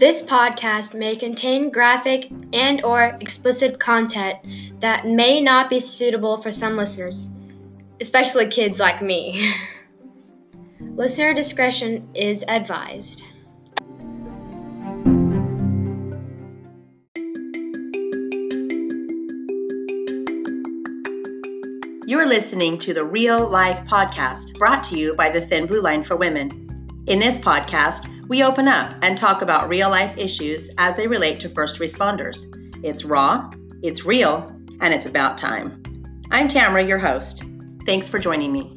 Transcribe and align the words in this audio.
This 0.00 0.22
podcast 0.22 0.98
may 0.98 1.14
contain 1.14 1.70
graphic 1.70 2.30
and 2.54 2.82
or 2.82 3.18
explicit 3.20 3.78
content 3.78 4.38
that 4.80 5.06
may 5.06 5.42
not 5.42 5.68
be 5.68 5.78
suitable 5.78 6.38
for 6.40 6.50
some 6.50 6.78
listeners, 6.78 7.28
especially 8.00 8.48
kids 8.48 8.78
like 8.78 9.02
me. 9.02 9.52
Listener 10.80 11.34
discretion 11.34 12.08
is 12.14 12.42
advised. 12.48 13.22
You're 22.06 22.26
listening 22.26 22.78
to 22.78 22.94
the 22.94 23.04
Real 23.04 23.46
Life 23.50 23.80
Podcast, 23.86 24.58
brought 24.58 24.82
to 24.84 24.98
you 24.98 25.14
by 25.14 25.28
the 25.28 25.42
Thin 25.42 25.66
Blue 25.66 25.82
Line 25.82 26.02
for 26.02 26.16
Women. 26.16 27.04
In 27.06 27.18
this 27.18 27.38
podcast, 27.38 28.06
we 28.30 28.44
open 28.44 28.68
up 28.68 28.94
and 29.02 29.18
talk 29.18 29.42
about 29.42 29.68
real 29.68 29.90
life 29.90 30.16
issues 30.16 30.70
as 30.78 30.94
they 30.94 31.08
relate 31.08 31.40
to 31.40 31.48
first 31.48 31.80
responders. 31.80 32.46
It's 32.84 33.04
raw, 33.04 33.50
it's 33.82 34.04
real, 34.04 34.56
and 34.80 34.94
it's 34.94 35.04
about 35.04 35.36
time. 35.36 35.82
I'm 36.30 36.46
Tamara, 36.46 36.84
your 36.84 37.00
host. 37.00 37.42
Thanks 37.86 38.06
for 38.06 38.20
joining 38.20 38.52
me. 38.52 38.76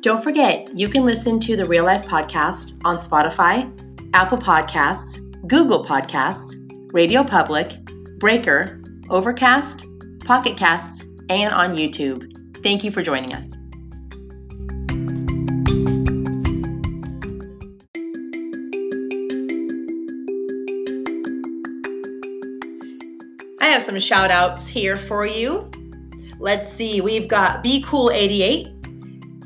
Don't 0.00 0.24
forget, 0.24 0.76
you 0.76 0.88
can 0.88 1.04
listen 1.04 1.38
to 1.38 1.56
the 1.56 1.66
Real 1.66 1.84
Life 1.84 2.04
Podcast 2.04 2.80
on 2.84 2.96
Spotify, 2.96 3.70
Apple 4.12 4.38
Podcasts, 4.38 5.20
Google 5.46 5.86
Podcasts, 5.86 6.56
Radio 6.92 7.22
Public, 7.22 7.76
Breaker, 8.18 8.82
Overcast, 9.08 9.86
Pocket 10.26 10.56
Casts, 10.56 11.04
and 11.30 11.54
on 11.54 11.76
YouTube. 11.76 12.60
Thank 12.60 12.82
you 12.82 12.90
for 12.90 13.00
joining 13.00 13.32
us. 13.32 13.52
I 23.60 23.66
have 23.66 23.82
some 23.82 24.00
shout 24.00 24.32
outs 24.32 24.66
here 24.66 24.96
for 24.96 25.24
you. 25.24 25.70
Let's 26.40 26.72
see, 26.72 27.00
we've 27.00 27.28
got 27.28 27.62
Be 27.62 27.84
Cool 27.86 28.10
88, 28.10 28.66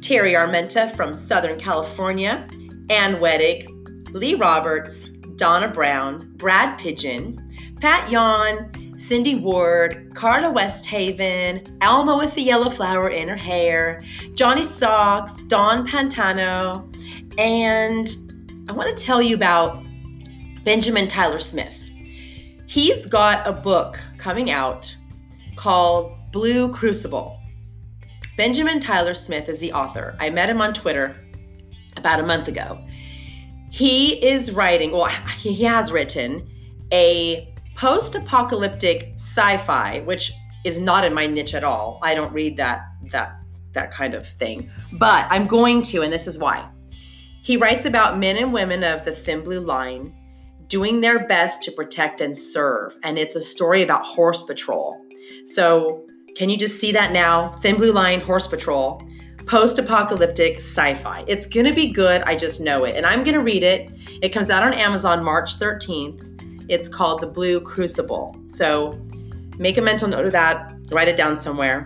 Terry 0.00 0.32
Armenta 0.32 0.96
from 0.96 1.12
Southern 1.12 1.60
California, 1.60 2.48
Ann 2.88 3.16
Wedig, 3.16 3.66
Lee 4.14 4.34
Roberts, 4.34 5.08
Donna 5.36 5.68
Brown, 5.68 6.32
Brad 6.36 6.78
Pigeon, 6.78 7.38
Pat 7.82 8.10
Yon, 8.10 8.72
Cindy 9.00 9.34
Ward, 9.34 10.12
Carla 10.14 10.52
Westhaven, 10.52 11.78
Alma 11.82 12.16
with 12.16 12.34
the 12.34 12.42
yellow 12.42 12.70
flower 12.70 13.08
in 13.08 13.28
her 13.28 13.36
hair, 13.36 14.04
Johnny 14.34 14.62
Socks, 14.62 15.42
Don 15.48 15.86
Pantano, 15.86 16.84
and 17.38 18.08
I 18.68 18.72
want 18.72 18.94
to 18.96 19.04
tell 19.04 19.22
you 19.22 19.34
about 19.34 19.82
Benjamin 20.64 21.08
Tyler 21.08 21.40
Smith. 21.40 21.74
He's 22.66 23.06
got 23.06 23.48
a 23.48 23.52
book 23.52 23.98
coming 24.18 24.50
out 24.50 24.94
called 25.56 26.12
Blue 26.30 26.72
Crucible. 26.72 27.40
Benjamin 28.36 28.80
Tyler 28.80 29.14
Smith 29.14 29.48
is 29.48 29.58
the 29.58 29.72
author. 29.72 30.14
I 30.20 30.30
met 30.30 30.50
him 30.50 30.60
on 30.60 30.72
Twitter 30.72 31.16
about 31.96 32.20
a 32.20 32.26
month 32.26 32.48
ago. 32.48 32.78
He 33.70 34.24
is 34.24 34.52
writing, 34.52 34.92
well, 34.92 35.06
he 35.38 35.64
has 35.64 35.90
written 35.90 36.48
a 36.92 37.49
post 37.80 38.14
apocalyptic 38.14 39.12
sci 39.14 39.56
fi, 39.56 40.00
which 40.00 40.32
is 40.66 40.78
not 40.78 41.02
in 41.02 41.14
my 41.14 41.26
niche 41.26 41.54
at 41.54 41.64
all. 41.64 41.98
I 42.02 42.14
don't 42.14 42.30
read 42.30 42.58
that, 42.58 42.82
that, 43.10 43.40
that 43.72 43.90
kind 43.90 44.12
of 44.12 44.26
thing. 44.26 44.70
But 44.92 45.26
I'm 45.30 45.46
going 45.46 45.80
to, 45.82 46.02
and 46.02 46.12
this 46.12 46.26
is 46.26 46.36
why. 46.36 46.68
He 47.42 47.56
writes 47.56 47.86
about 47.86 48.18
men 48.18 48.36
and 48.36 48.52
women 48.52 48.84
of 48.84 49.06
the 49.06 49.12
Thin 49.12 49.42
Blue 49.42 49.60
Line 49.60 50.14
doing 50.66 51.00
their 51.00 51.26
best 51.26 51.62
to 51.62 51.72
protect 51.72 52.20
and 52.20 52.36
serve. 52.36 52.94
And 53.02 53.16
it's 53.16 53.34
a 53.34 53.40
story 53.40 53.82
about 53.82 54.04
horse 54.04 54.42
patrol. 54.42 55.02
So, 55.46 56.06
can 56.36 56.50
you 56.50 56.58
just 56.58 56.78
see 56.78 56.92
that 56.92 57.12
now? 57.12 57.52
Thin 57.62 57.76
Blue 57.76 57.92
Line, 57.92 58.20
Horse 58.20 58.46
Patrol, 58.46 59.02
post 59.46 59.78
apocalyptic 59.78 60.58
sci 60.58 60.94
fi. 60.94 61.24
It's 61.26 61.46
going 61.46 61.66
to 61.66 61.72
be 61.72 61.92
good. 61.92 62.22
I 62.22 62.36
just 62.36 62.60
know 62.60 62.84
it. 62.84 62.94
And 62.94 63.06
I'm 63.06 63.24
going 63.24 63.34
to 63.34 63.42
read 63.42 63.62
it. 63.62 63.90
It 64.22 64.28
comes 64.28 64.50
out 64.50 64.62
on 64.62 64.74
Amazon 64.74 65.24
March 65.24 65.58
13th. 65.58 66.29
It's 66.70 66.88
called 66.88 67.20
The 67.20 67.26
Blue 67.26 67.60
Crucible. 67.60 68.34
So, 68.48 68.98
make 69.58 69.76
a 69.76 69.82
mental 69.82 70.08
note 70.08 70.24
of 70.24 70.32
that, 70.32 70.72
write 70.92 71.08
it 71.08 71.16
down 71.16 71.40
somewhere. 71.40 71.84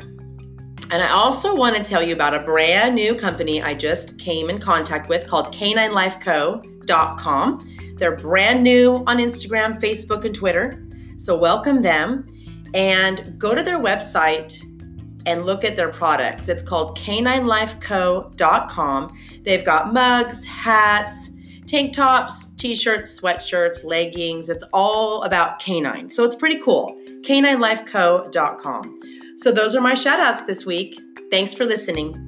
And 0.90 1.02
I 1.02 1.08
also 1.08 1.56
want 1.56 1.74
to 1.76 1.82
tell 1.82 2.02
you 2.02 2.12
about 2.12 2.34
a 2.34 2.40
brand 2.40 2.94
new 2.94 3.14
company 3.14 3.62
I 3.62 3.72
just 3.72 4.18
came 4.18 4.50
in 4.50 4.60
contact 4.60 5.08
with 5.08 5.26
called 5.26 5.54
caninelifeco.com. 5.54 7.94
They're 7.96 8.16
brand 8.16 8.62
new 8.62 8.96
on 9.06 9.16
Instagram, 9.16 9.80
Facebook, 9.80 10.26
and 10.26 10.34
Twitter. 10.34 10.86
So 11.16 11.38
welcome 11.38 11.80
them 11.80 12.26
and 12.74 13.38
go 13.38 13.54
to 13.54 13.62
their 13.62 13.78
website 13.78 14.62
and 15.24 15.46
look 15.46 15.64
at 15.64 15.76
their 15.76 15.88
products. 15.88 16.50
It's 16.50 16.60
called 16.60 16.98
caninelifeco.com. 16.98 19.18
They've 19.44 19.64
got 19.64 19.94
mugs, 19.94 20.44
hats, 20.44 21.30
tank 21.66 21.92
tops, 21.92 22.46
t 22.56 22.74
shirts, 22.74 23.20
sweatshirts, 23.20 23.84
leggings. 23.84 24.48
It's 24.48 24.64
all 24.72 25.22
about 25.22 25.60
canine. 25.60 26.10
So 26.10 26.24
it's 26.24 26.34
pretty 26.34 26.60
cool. 26.60 26.98
caninelifeco.com. 27.22 29.00
So 29.38 29.52
those 29.52 29.74
are 29.74 29.80
my 29.80 29.94
shout 29.94 30.20
outs 30.20 30.44
this 30.44 30.64
week. 30.64 31.00
Thanks 31.30 31.54
for 31.54 31.64
listening. 31.64 32.23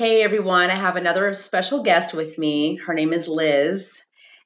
Hey 0.00 0.22
everyone, 0.22 0.70
I 0.70 0.76
have 0.76 0.96
another 0.96 1.34
special 1.34 1.82
guest 1.82 2.14
with 2.14 2.38
me. 2.38 2.76
Her 2.76 2.94
name 2.94 3.12
is 3.12 3.28
Liz. 3.28 4.02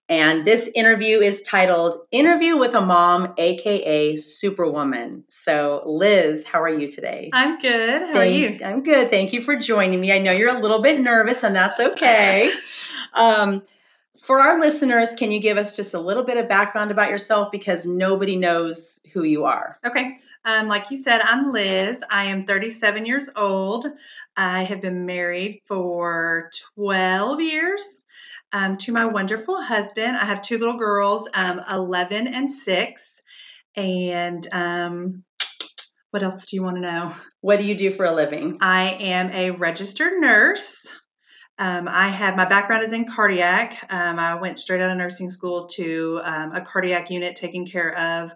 And 0.09 0.45
this 0.45 0.69
interview 0.75 1.21
is 1.21 1.43
titled 1.43 1.95
Interview 2.11 2.57
with 2.57 2.75
a 2.75 2.81
Mom, 2.81 3.35
aka 3.39 4.17
Superwoman. 4.17 5.23
So, 5.29 5.81
Liz, 5.87 6.45
how 6.45 6.61
are 6.61 6.69
you 6.69 6.89
today? 6.89 7.31
I'm 7.33 7.61
good. 7.61 8.03
How 8.03 8.13
Thank, 8.15 8.17
are 8.17 8.25
you? 8.25 8.59
I'm 8.65 8.83
good. 8.83 9.13
Thank 9.13 9.33
you 9.33 9.43
for 9.43 9.55
joining 9.55 10.01
me. 10.01 10.11
I 10.11 10.19
know 10.19 10.33
you're 10.33 10.57
a 10.57 10.61
little 10.61 10.83
bit 10.83 10.99
nervous, 10.99 11.45
and 11.45 11.55
that's 11.55 11.79
okay. 11.79 12.51
um, 13.15 13.63
for 14.23 14.41
our 14.41 14.59
listeners, 14.59 15.15
can 15.15 15.31
you 15.31 15.39
give 15.39 15.57
us 15.57 15.77
just 15.77 15.95
a 15.95 16.01
little 16.01 16.25
bit 16.25 16.37
of 16.37 16.49
background 16.49 16.91
about 16.91 17.11
yourself 17.11 17.53
because 17.53 17.87
nobody 17.87 18.35
knows 18.35 18.99
who 19.13 19.23
you 19.23 19.45
are? 19.45 19.79
Okay. 19.87 20.17
Um, 20.45 20.67
like 20.67 20.91
you 20.91 20.97
said, 20.97 21.21
I'm 21.23 21.53
Liz. 21.53 22.05
I 22.11 22.25
am 22.25 22.45
37 22.45 23.07
years 23.07 23.31
old. 23.35 23.87
I 24.37 24.65
have 24.65 24.81
been 24.81 25.06
married 25.06 25.61
for 25.67 26.50
12 26.75 27.41
years 27.41 28.03
um, 28.53 28.77
to 28.78 28.93
my 28.93 29.06
wonderful 29.06 29.61
husband. 29.61 30.17
I 30.17 30.25
have 30.25 30.43
two 30.43 30.59
little 30.59 30.78
girls, 30.78 31.28
um, 31.34 31.61
11 31.71 32.27
and 32.27 32.50
6. 32.50 33.21
And 33.77 34.47
um, 34.53 35.25
what 36.11 36.23
else 36.23 36.47
do 36.47 36.56
you 36.56 36.62
want 36.62 36.77
to 36.77 36.83
know? 36.83 37.15
What 37.41 37.59
do 37.59 37.65
you 37.65 37.75
do 37.75 37.91
for 37.91 38.06
a 38.06 38.15
living? 38.15 38.59
I 38.61 38.97
am 39.00 39.31
a 39.31 39.50
registered 39.50 40.21
nurse. 40.21 40.87
Um, 41.59 41.89
I 41.89 42.09
have 42.09 42.37
my 42.37 42.44
background 42.44 42.83
is 42.83 42.93
in 42.93 43.05
cardiac. 43.05 43.87
Um, 43.91 44.19
I 44.19 44.34
went 44.37 44.59
straight 44.59 44.81
out 44.81 44.91
of 44.91 44.97
nursing 44.97 45.31
school 45.31 45.69
to 45.75 46.21
um, 46.25 46.53
a 46.53 46.61
cardiac 46.61 47.11
unit 47.11 47.37
taking 47.37 47.67
care 47.67 47.97
of 47.97 48.32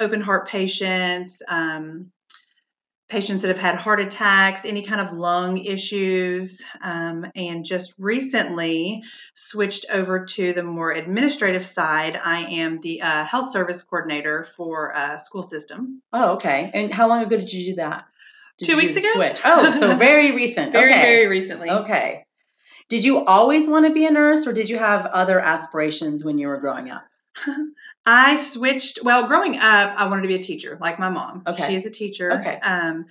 open 0.00 0.20
heart 0.20 0.48
patients, 0.48 1.42
um, 1.48 2.10
patients 3.08 3.42
that 3.42 3.48
have 3.48 3.58
had 3.58 3.74
heart 3.76 4.00
attacks, 4.00 4.64
any 4.64 4.82
kind 4.82 5.00
of 5.00 5.12
lung 5.12 5.58
issues, 5.58 6.62
um, 6.82 7.26
and 7.34 7.64
just 7.64 7.94
recently 7.98 9.02
switched 9.34 9.86
over 9.92 10.24
to 10.24 10.52
the 10.52 10.62
more 10.62 10.90
administrative 10.92 11.66
side. 11.66 12.18
I 12.22 12.44
am 12.44 12.80
the 12.80 13.02
uh, 13.02 13.24
health 13.24 13.52
service 13.52 13.82
coordinator 13.82 14.44
for 14.44 14.92
a 14.96 15.18
school 15.18 15.42
system. 15.42 16.02
Oh, 16.12 16.34
okay. 16.34 16.70
And 16.72 16.92
how 16.92 17.08
long 17.08 17.22
ago 17.22 17.36
did 17.36 17.52
you 17.52 17.72
do 17.72 17.76
that? 17.76 18.06
Did 18.58 18.66
Two 18.66 18.76
weeks 18.76 18.96
ago. 18.96 19.08
Switch? 19.14 19.40
Oh, 19.44 19.72
so 19.72 19.96
very 19.96 20.32
recent. 20.32 20.72
Very, 20.72 20.92
okay. 20.92 21.02
very 21.02 21.26
recently. 21.26 21.70
Okay. 21.70 22.24
Did 22.88 23.04
you 23.04 23.24
always 23.24 23.68
want 23.68 23.86
to 23.86 23.92
be 23.92 24.06
a 24.06 24.10
nurse 24.10 24.46
or 24.46 24.52
did 24.52 24.68
you 24.68 24.78
have 24.78 25.06
other 25.06 25.40
aspirations 25.40 26.24
when 26.24 26.38
you 26.38 26.48
were 26.48 26.58
growing 26.58 26.90
up? 26.90 27.04
I 28.06 28.36
switched. 28.36 29.02
Well, 29.02 29.26
growing 29.26 29.56
up, 29.56 29.94
I 29.96 30.06
wanted 30.08 30.22
to 30.22 30.28
be 30.28 30.34
a 30.34 30.42
teacher, 30.42 30.76
like 30.80 30.98
my 30.98 31.08
mom. 31.08 31.42
Okay. 31.46 31.68
She 31.68 31.74
is 31.74 31.86
a 31.86 31.90
teacher. 31.90 32.32
Okay. 32.32 32.58
Um, 32.60 33.06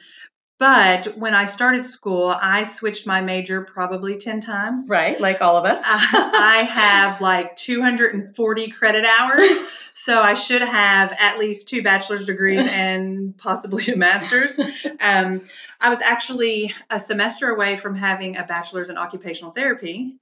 but 0.59 1.17
when 1.17 1.33
I 1.33 1.45
started 1.45 1.85
school, 1.85 2.29
I 2.29 2.63
switched 2.63 3.07
my 3.07 3.21
major 3.21 3.61
probably 3.61 4.17
10 4.17 4.39
times. 4.39 4.87
Right, 4.87 5.19
like 5.19 5.41
all 5.41 5.57
of 5.57 5.65
us. 5.65 5.81
I 5.85 6.67
have 6.69 7.19
like 7.19 7.55
240 7.55 8.67
credit 8.69 9.03
hours, 9.03 9.51
so 9.93 10.21
I 10.21 10.35
should 10.35 10.61
have 10.61 11.13
at 11.19 11.39
least 11.39 11.67
two 11.67 11.81
bachelor's 11.81 12.25
degrees 12.25 12.65
and 12.71 13.35
possibly 13.37 13.91
a 13.91 13.97
master's. 13.97 14.57
Um, 15.01 15.41
I 15.81 15.89
was 15.89 15.99
actually 16.01 16.73
a 16.89 16.99
semester 16.99 17.49
away 17.49 17.75
from 17.75 17.95
having 17.95 18.37
a 18.37 18.45
bachelor's 18.45 18.89
in 18.89 18.97
occupational 18.97 19.51
therapy, 19.51 20.15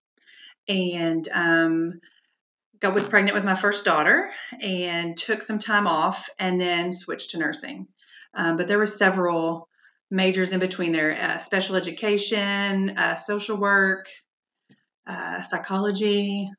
and 0.68 1.28
um, 1.34 2.02
got 2.82 2.94
was 2.94 3.08
pregnant 3.08 3.36
with 3.36 3.44
my 3.46 3.56
first 3.56 3.86
daughter, 3.86 4.32
and 4.62 5.16
took 5.16 5.44
some 5.44 5.60
time 5.60 5.88
off, 5.88 6.30
and 6.40 6.60
then 6.60 6.92
switched 6.92 7.32
to 7.32 7.38
nursing. 7.38 7.88
Um, 8.34 8.58
but 8.58 8.68
there 8.68 8.78
were 8.78 8.86
several 8.86 9.68
majors 10.10 10.52
in 10.52 10.60
between 10.60 10.92
there 10.92 11.12
uh, 11.14 11.38
special 11.38 11.76
education, 11.76 12.98
uh, 12.98 13.16
social 13.16 13.58
work, 13.58 14.08
uh, 15.08 15.42
psychology. 15.42 16.50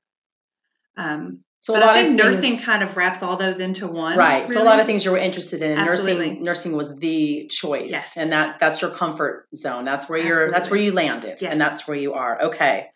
Um, 0.96 1.40
so 1.60 1.74
a 1.74 1.76
but 1.78 1.86
lot 1.86 1.96
I 1.96 2.02
think 2.02 2.18
of 2.20 2.26
nursing 2.26 2.40
things, 2.40 2.64
kind 2.64 2.82
of 2.82 2.96
wraps 2.96 3.22
all 3.22 3.36
those 3.36 3.60
into 3.60 3.86
one. 3.86 4.18
right. 4.18 4.50
So 4.50 4.60
a 4.60 4.64
lot 4.64 4.80
of 4.80 4.86
things 4.86 5.04
you 5.04 5.12
were 5.12 5.16
interested 5.18 5.62
in. 5.62 5.78
Absolutely. 5.78 6.26
Nursing, 6.30 6.44
nursing 6.44 6.72
was 6.72 6.94
the 6.96 7.46
choice, 7.50 7.90
Yes. 7.92 8.16
and 8.16 8.32
that 8.32 8.58
that's 8.58 8.82
your 8.82 8.90
comfort 8.90 9.46
zone. 9.54 9.84
That's 9.84 10.08
where 10.08 10.18
you're. 10.18 10.50
That's 10.50 10.70
where 10.70 10.80
you 10.80 10.90
landed, 10.92 11.40
Yes. 11.40 11.52
and 11.52 11.60
that's 11.60 11.86
where 11.86 11.96
you 11.96 12.14
are. 12.14 12.42
Okay. 12.46 12.88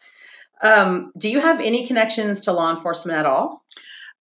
Um, 0.63 1.13
do 1.19 1.29
you 1.29 1.41
have 1.41 1.61
any 1.61 1.87
connections 1.87 2.43
to 2.43 2.53
law 2.53 2.71
enforcement 2.71 3.19
at 3.19 3.27
all? 3.27 3.63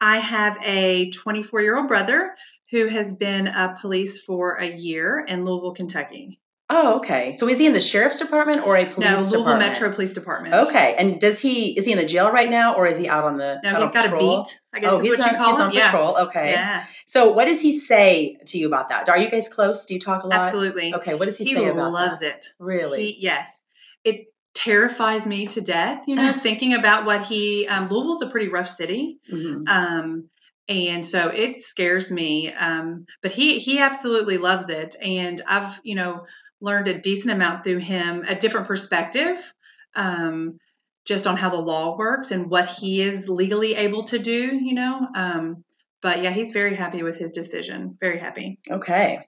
I 0.01 0.19
have 0.19 0.59
a 0.65 1.11
24 1.11 1.63
year 1.63 1.77
old 1.77 1.89
brother 1.89 2.35
who 2.71 2.87
has 2.89 3.13
been 3.15 3.47
a 3.47 3.77
police 3.81 4.21
for 4.21 4.57
a 4.57 4.67
year 4.67 5.25
in 5.27 5.45
Louisville, 5.45 5.75
Kentucky. 5.75 6.41
Oh, 6.71 6.97
okay. 6.97 7.35
So 7.35 7.47
is 7.47 7.59
he 7.59 7.67
in 7.67 7.75
the 7.75 7.81
sheriff's 7.81 8.19
department 8.19 8.67
or 8.67 8.75
a 8.77 8.87
police 8.87 9.09
no, 9.11 9.17
Louisville 9.19 9.41
department? 9.43 9.73
Metro 9.73 9.93
Police 9.93 10.15
Department. 10.15 10.55
Okay. 10.69 10.95
And 10.99 11.21
does 11.21 11.39
he 11.39 11.77
is 11.79 11.85
he 11.85 11.93
in 11.93 11.99
the 11.99 12.07
jail 12.07 12.33
right 12.33 12.49
now 12.49 12.75
or 12.75 12.87
is 12.87 12.97
he 12.97 13.07
out 13.07 13.25
on 13.25 13.37
the 13.37 13.61
No, 13.63 13.81
he's 13.83 13.91
got 13.91 14.05
patrol? 14.11 14.41
a 14.41 14.43
beat. 14.45 14.61
I 14.73 14.81
guess 14.81 14.93
oh, 14.93 14.99
he's 14.99 15.11
what 15.11 15.21
on, 15.21 15.33
you 15.33 15.37
call 15.39 15.51
he's 15.51 15.61
him. 15.61 15.67
on 15.67 15.73
yeah. 15.75 15.91
patrol. 15.91 16.17
Okay. 16.29 16.51
Yeah, 16.53 16.85
So 17.07 17.33
what 17.33 17.45
does 17.45 17.61
he 17.61 17.79
say 17.79 18.39
to 18.47 18.59
you 18.59 18.67
about 18.67 18.89
that? 18.89 19.09
Are 19.11 19.19
you 19.19 19.29
guys 19.31 19.51
close? 19.51 19.85
Do 19.85 19.93
you 19.95 20.01
talk 20.01 20.23
a 20.25 20.27
lot? 20.27 20.39
absolutely. 20.39 20.95
Okay. 20.95 21.15
What 21.15 21.27
does 21.27 21.37
he, 21.37 21.45
He 21.45 21.53
say 21.55 21.67
about 21.69 21.87
He 21.89 21.93
loves 21.93 22.21
that? 22.21 22.37
it. 22.39 22.47
Really? 22.59 23.13
He, 23.13 23.23
yes. 23.23 23.63
It 24.03 24.33
terrifies 24.55 25.27
me 25.27 25.47
to 25.49 25.61
death, 25.61 26.05
you 26.07 26.15
know, 26.17 26.33
thinking 26.43 26.75
about 26.75 27.05
what 27.05 27.25
he, 27.25 27.67
um, 27.69 27.89
Louisville's 27.89 28.23
a 28.23 28.29
pretty 28.29 28.49
rough 28.49 28.69
city. 28.69 29.19
Mhm. 29.31 29.69
Um, 29.69 30.29
and 30.69 31.05
so 31.05 31.29
it 31.29 31.57
scares 31.57 32.11
me. 32.11 32.53
Um, 32.53 33.05
but 33.21 33.33
he, 33.33 33.59
he 33.59 33.81
absolutely 33.81 34.39
loves 34.39 34.71
it. 34.71 34.97
And 35.03 35.41
I've, 35.47 35.79
you 35.83 35.95
know, 35.95 36.27
learned 36.61 36.89
a 36.89 36.99
decent 36.99 37.35
amount 37.35 37.65
through 37.65 37.79
him, 37.79 38.25
a 38.27 38.35
different 38.35 38.67
perspective, 38.67 39.53
um, 39.95 40.59
just 41.05 41.27
on 41.27 41.37
how 41.37 41.51
the 41.51 41.57
law 41.57 41.99
works 41.99 42.31
and 42.31 42.49
what 42.49 42.69
he 42.69 43.03
is 43.03 43.29
legally 43.29 43.75
able 43.75 44.05
to 44.05 44.19
do, 44.19 44.57
you 44.57 44.73
know. 44.73 45.07
Um, 45.15 45.65
but 46.01 46.23
yeah, 46.23 46.31
he's 46.31 46.53
very 46.53 46.75
happy 46.75 47.03
with 47.03 47.17
his 47.17 47.33
decision. 47.33 47.99
Very 48.01 48.19
happy. 48.19 48.59
Okay. 48.71 49.27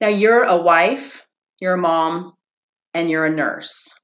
Now 0.00 0.08
you're 0.08 0.42
a 0.42 0.56
wife, 0.56 1.26
you're 1.60 1.74
a 1.74 1.78
mom, 1.78 2.34
and 2.94 3.10
you're 3.10 3.26
a 3.26 3.30
nurse. 3.34 3.97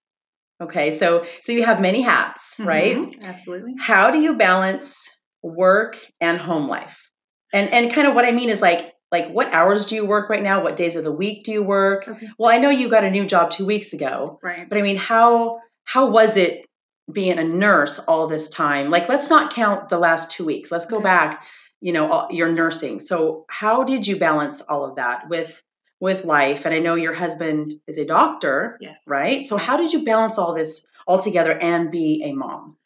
Okay. 0.63 0.97
So 0.97 1.25
so 1.43 1.53
you 1.53 1.65
have 1.65 1.81
many 1.81 2.01
hats, 2.01 2.55
right? 2.59 2.97
Mhm, 2.97 3.25
Absolutely. 3.25 3.75
How 3.79 4.11
do 4.11 4.21
you 4.21 4.35
balance 4.37 5.09
work 5.43 5.99
and 6.21 6.39
home 6.39 6.69
life? 6.69 7.11
And 7.53 7.73
and 7.73 7.93
kind 7.93 8.07
of 8.07 8.15
what 8.15 8.25
I 8.25 8.31
mean 8.33 8.49
is 8.51 8.63
like 8.63 8.93
like 9.13 9.29
what 9.31 9.53
hours 9.53 9.87
do 9.87 9.95
you 9.97 10.07
work 10.07 10.31
right 10.31 10.43
now? 10.43 10.63
What 10.63 10.77
days 10.77 10.97
of 10.97 11.05
the 11.05 11.13
week 11.13 11.45
do 11.45 11.53
you 11.53 11.63
work? 11.63 12.09
Okay. 12.09 12.29
Well, 12.39 12.51
I 12.51 12.59
know 12.59 12.71
you 12.71 12.89
got 12.89 13.05
a 13.05 13.11
new 13.11 13.27
job 13.27 13.51
2 13.51 13.67
weeks 13.67 13.93
ago, 13.93 14.39
Right. 14.43 14.69
but 14.69 14.79
I 14.79 14.83
mean, 14.83 14.97
how 14.97 15.61
how 15.85 16.07
was 16.11 16.37
it 16.37 16.65
being 17.13 17.39
a 17.39 17.45
nurse 17.45 17.99
all 17.99 18.27
this 18.29 18.49
time? 18.49 18.91
Like 18.91 19.09
let's 19.09 19.29
not 19.29 19.53
count 19.53 19.89
the 19.89 19.99
last 19.99 20.31
2 20.31 20.45
weeks. 20.47 20.71
Let's 20.73 20.87
go 20.87 21.01
back, 21.01 21.45
you 21.81 21.93
know, 21.93 22.11
all- 22.11 22.29
your 22.33 22.51
nursing. 22.51 22.99
So, 23.01 23.45
how 23.49 23.85
did 23.85 24.07
you 24.07 24.17
balance 24.17 24.63
all 24.63 24.85
of 24.85 24.97
that 24.97 25.29
with 25.29 25.61
with 26.01 26.25
life? 26.25 26.65
And 26.65 26.75
I 26.75 26.79
know 26.79 26.95
your 26.95 27.15
husband 27.15 27.81
is 27.87 27.99
a 27.99 28.05
doctor, 28.05 28.79
Yes. 28.81 29.05
right? 29.07 29.45
So, 29.45 29.57
how 29.57 29.77
did 29.77 29.93
you 29.93 30.05
balance 30.05 30.39
all 30.39 30.55
this 30.55 30.87
all 31.07 31.21
together 31.21 31.53
and 31.53 31.91
be 31.91 32.23
a 32.25 32.33
mom? 32.33 32.77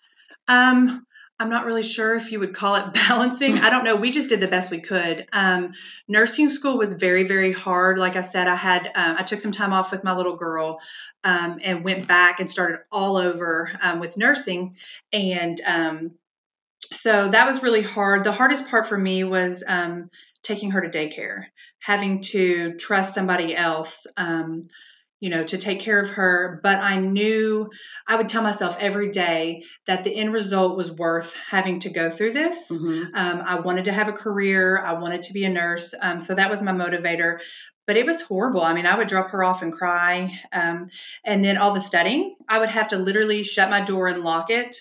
Um, 0.47 1.05
I'm 1.41 1.51
not 1.51 1.67
really 1.67 1.85
sure 1.85 2.17
if 2.17 2.33
you 2.33 2.41
would 2.41 2.55
call 2.55 2.75
it 2.77 2.93
balancing. 3.09 3.59
I 3.59 3.71
don't 3.71 3.85
know. 3.85 3.97
We 3.97 4.11
just 4.11 4.29
did 4.29 4.41
the 4.41 4.49
best 4.49 4.71
we 4.71 4.81
could. 4.81 5.27
Um, 5.33 5.73
nursing 6.09 6.49
school 6.49 6.77
was 6.77 6.95
very, 6.95 7.23
very 7.25 7.53
hard. 7.53 7.99
Like 7.99 8.17
I 8.17 8.23
said, 8.23 8.49
I 8.49 8.57
had 8.57 8.87
um, 8.95 9.17
I 9.19 9.23
took 9.23 9.41
some 9.41 9.53
time 9.53 9.73
off 9.73 9.93
with 9.93 10.03
my 10.03 10.17
little 10.17 10.37
girl 10.37 10.81
um, 11.25 11.61
and 11.63 11.85
went 11.85 12.09
back 12.09 12.41
and 12.41 12.51
started 12.51 12.81
all 12.91 13.17
over 13.17 13.71
um, 13.83 14.01
with 14.01 14.17
nursing, 14.17 14.77
and 15.13 15.61
um, 15.65 16.11
so 16.93 17.29
that 17.29 17.47
was 17.47 17.63
really 17.63 17.83
hard. 17.83 18.25
The 18.25 18.33
hardest 18.33 18.67
part 18.69 18.87
for 18.89 18.99
me 18.99 19.23
was 19.25 19.63
um, 19.67 20.11
taking 20.43 20.73
her 20.73 20.81
to 20.81 20.89
daycare, 20.89 21.45
having 21.79 22.21
to 22.21 22.75
trust 22.75 23.15
somebody 23.15 23.55
else. 23.55 24.07
Um, 24.17 24.69
you 25.21 25.31
know, 25.31 25.43
to 25.43 25.59
take 25.59 25.81
care 25.81 26.01
of 26.01 26.11
her, 26.11 26.61
but 26.63 26.79
I 26.79 26.97
knew 26.99 27.69
I 28.07 28.15
would 28.15 28.29
tell 28.29 28.41
myself 28.41 28.77
every 28.79 29.11
day 29.11 29.65
that 29.87 30.05
the 30.05 30.15
end 30.15 30.33
result 30.33 30.77
was 30.77 30.93
worth 30.93 31.35
having 31.35 31.81
to 31.81 31.91
go 31.91 32.09
through 32.09 32.35
this. 32.35 32.71
Mhm. 32.71 33.11
Um, 33.15 33.43
I 33.45 33.59
wanted 33.59 33.87
to 33.87 33.93
have 33.93 34.07
a 34.07 34.13
career. 34.13 34.81
I 34.81 34.93
wanted 34.93 35.23
to 35.23 35.33
be 35.33 35.45
a 35.45 35.51
nurse. 35.51 35.93
Um, 36.01 36.21
so 36.21 36.37
that 36.37 36.49
was 36.49 36.63
my 36.63 36.71
motivator. 36.71 37.41
But 37.85 37.97
it 37.97 38.07
was 38.07 38.21
horrible. 38.21 38.63
I 38.63 38.75
mean, 38.75 38.87
I 38.87 38.97
would 38.97 39.09
drop 39.09 39.31
her 39.31 39.43
off 39.43 39.63
and 39.63 39.73
cry. 39.73 40.39
Um, 40.53 40.89
and 41.25 41.45
then 41.45 41.57
all 41.57 41.73
the 41.73 41.81
studying, 41.81 42.37
I 42.49 42.61
would 42.61 42.69
have 42.69 42.87
to 42.89 42.97
literally 42.97 43.43
shut 43.43 43.71
my 43.71 43.81
door 43.81 44.07
and 44.07 44.23
lock 44.23 44.51
it 44.51 44.77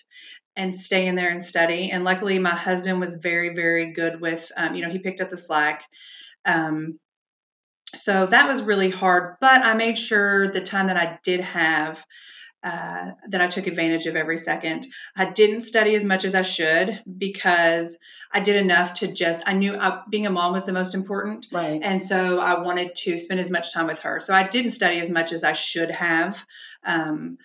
and 0.55 0.73
stay 0.75 1.07
in 1.07 1.15
there 1.15 1.29
and 1.29 1.41
study. 1.41 1.89
And 1.89 2.03
luckily, 2.03 2.37
my 2.37 2.55
husband 2.55 2.99
was 2.99 3.15
very, 3.15 3.55
very 3.55 3.91
good 3.91 4.21
with, 4.21 4.51
um, 4.55 4.75
you 4.75 4.83
know, 4.83 4.89
he 4.91 4.99
picked 4.99 5.21
up 5.21 5.31
the 5.31 5.37
slack. 5.37 5.83
Um, 6.47 6.99
so 7.93 8.25
that 8.25 8.47
was 8.47 8.61
really 8.63 8.89
hard. 8.89 9.35
But 9.39 9.61
I 9.63 9.73
made 9.73 9.97
sure 9.97 10.47
the 10.47 10.61
time 10.61 10.87
that 10.87 10.97
I 10.97 11.19
did 11.23 11.41
have, 11.41 12.03
uh, 12.63 13.11
that 13.29 13.41
I 13.41 13.47
took 13.47 13.67
advantage 13.67 14.07
of 14.07 14.15
every 14.15 14.37
second. 14.37 14.87
I 15.15 15.25
didn't 15.25 15.61
study 15.61 15.95
as 15.95 16.03
much 16.03 16.25
as 16.25 16.35
I 16.35 16.41
should 16.41 17.01
because 17.17 17.97
I 18.33 18.39
did 18.39 18.57
enough 18.57 18.95
to 18.95 19.07
just, 19.07 19.43
I 19.45 19.53
knew 19.53 19.75
I, 19.75 20.01
being 20.09 20.25
a 20.25 20.31
mom 20.31 20.53
was 20.53 20.65
the 20.65 20.73
most 20.73 20.93
important. 20.95 21.47
Right. 21.51 21.79
And 21.81 22.01
so 22.01 22.39
I 22.39 22.59
wanted 22.59 22.95
to 22.95 23.17
spend 23.17 23.39
as 23.39 23.51
much 23.51 23.73
time 23.73 23.87
with 23.87 23.99
her. 23.99 24.19
So 24.19 24.33
I 24.33 24.47
didn't 24.47 24.71
study 24.71 24.99
as 24.99 25.09
much 25.09 25.31
as 25.31 25.43
I 25.43 25.53
should 25.53 25.91
have. 25.91 26.43
Um, 26.85 27.37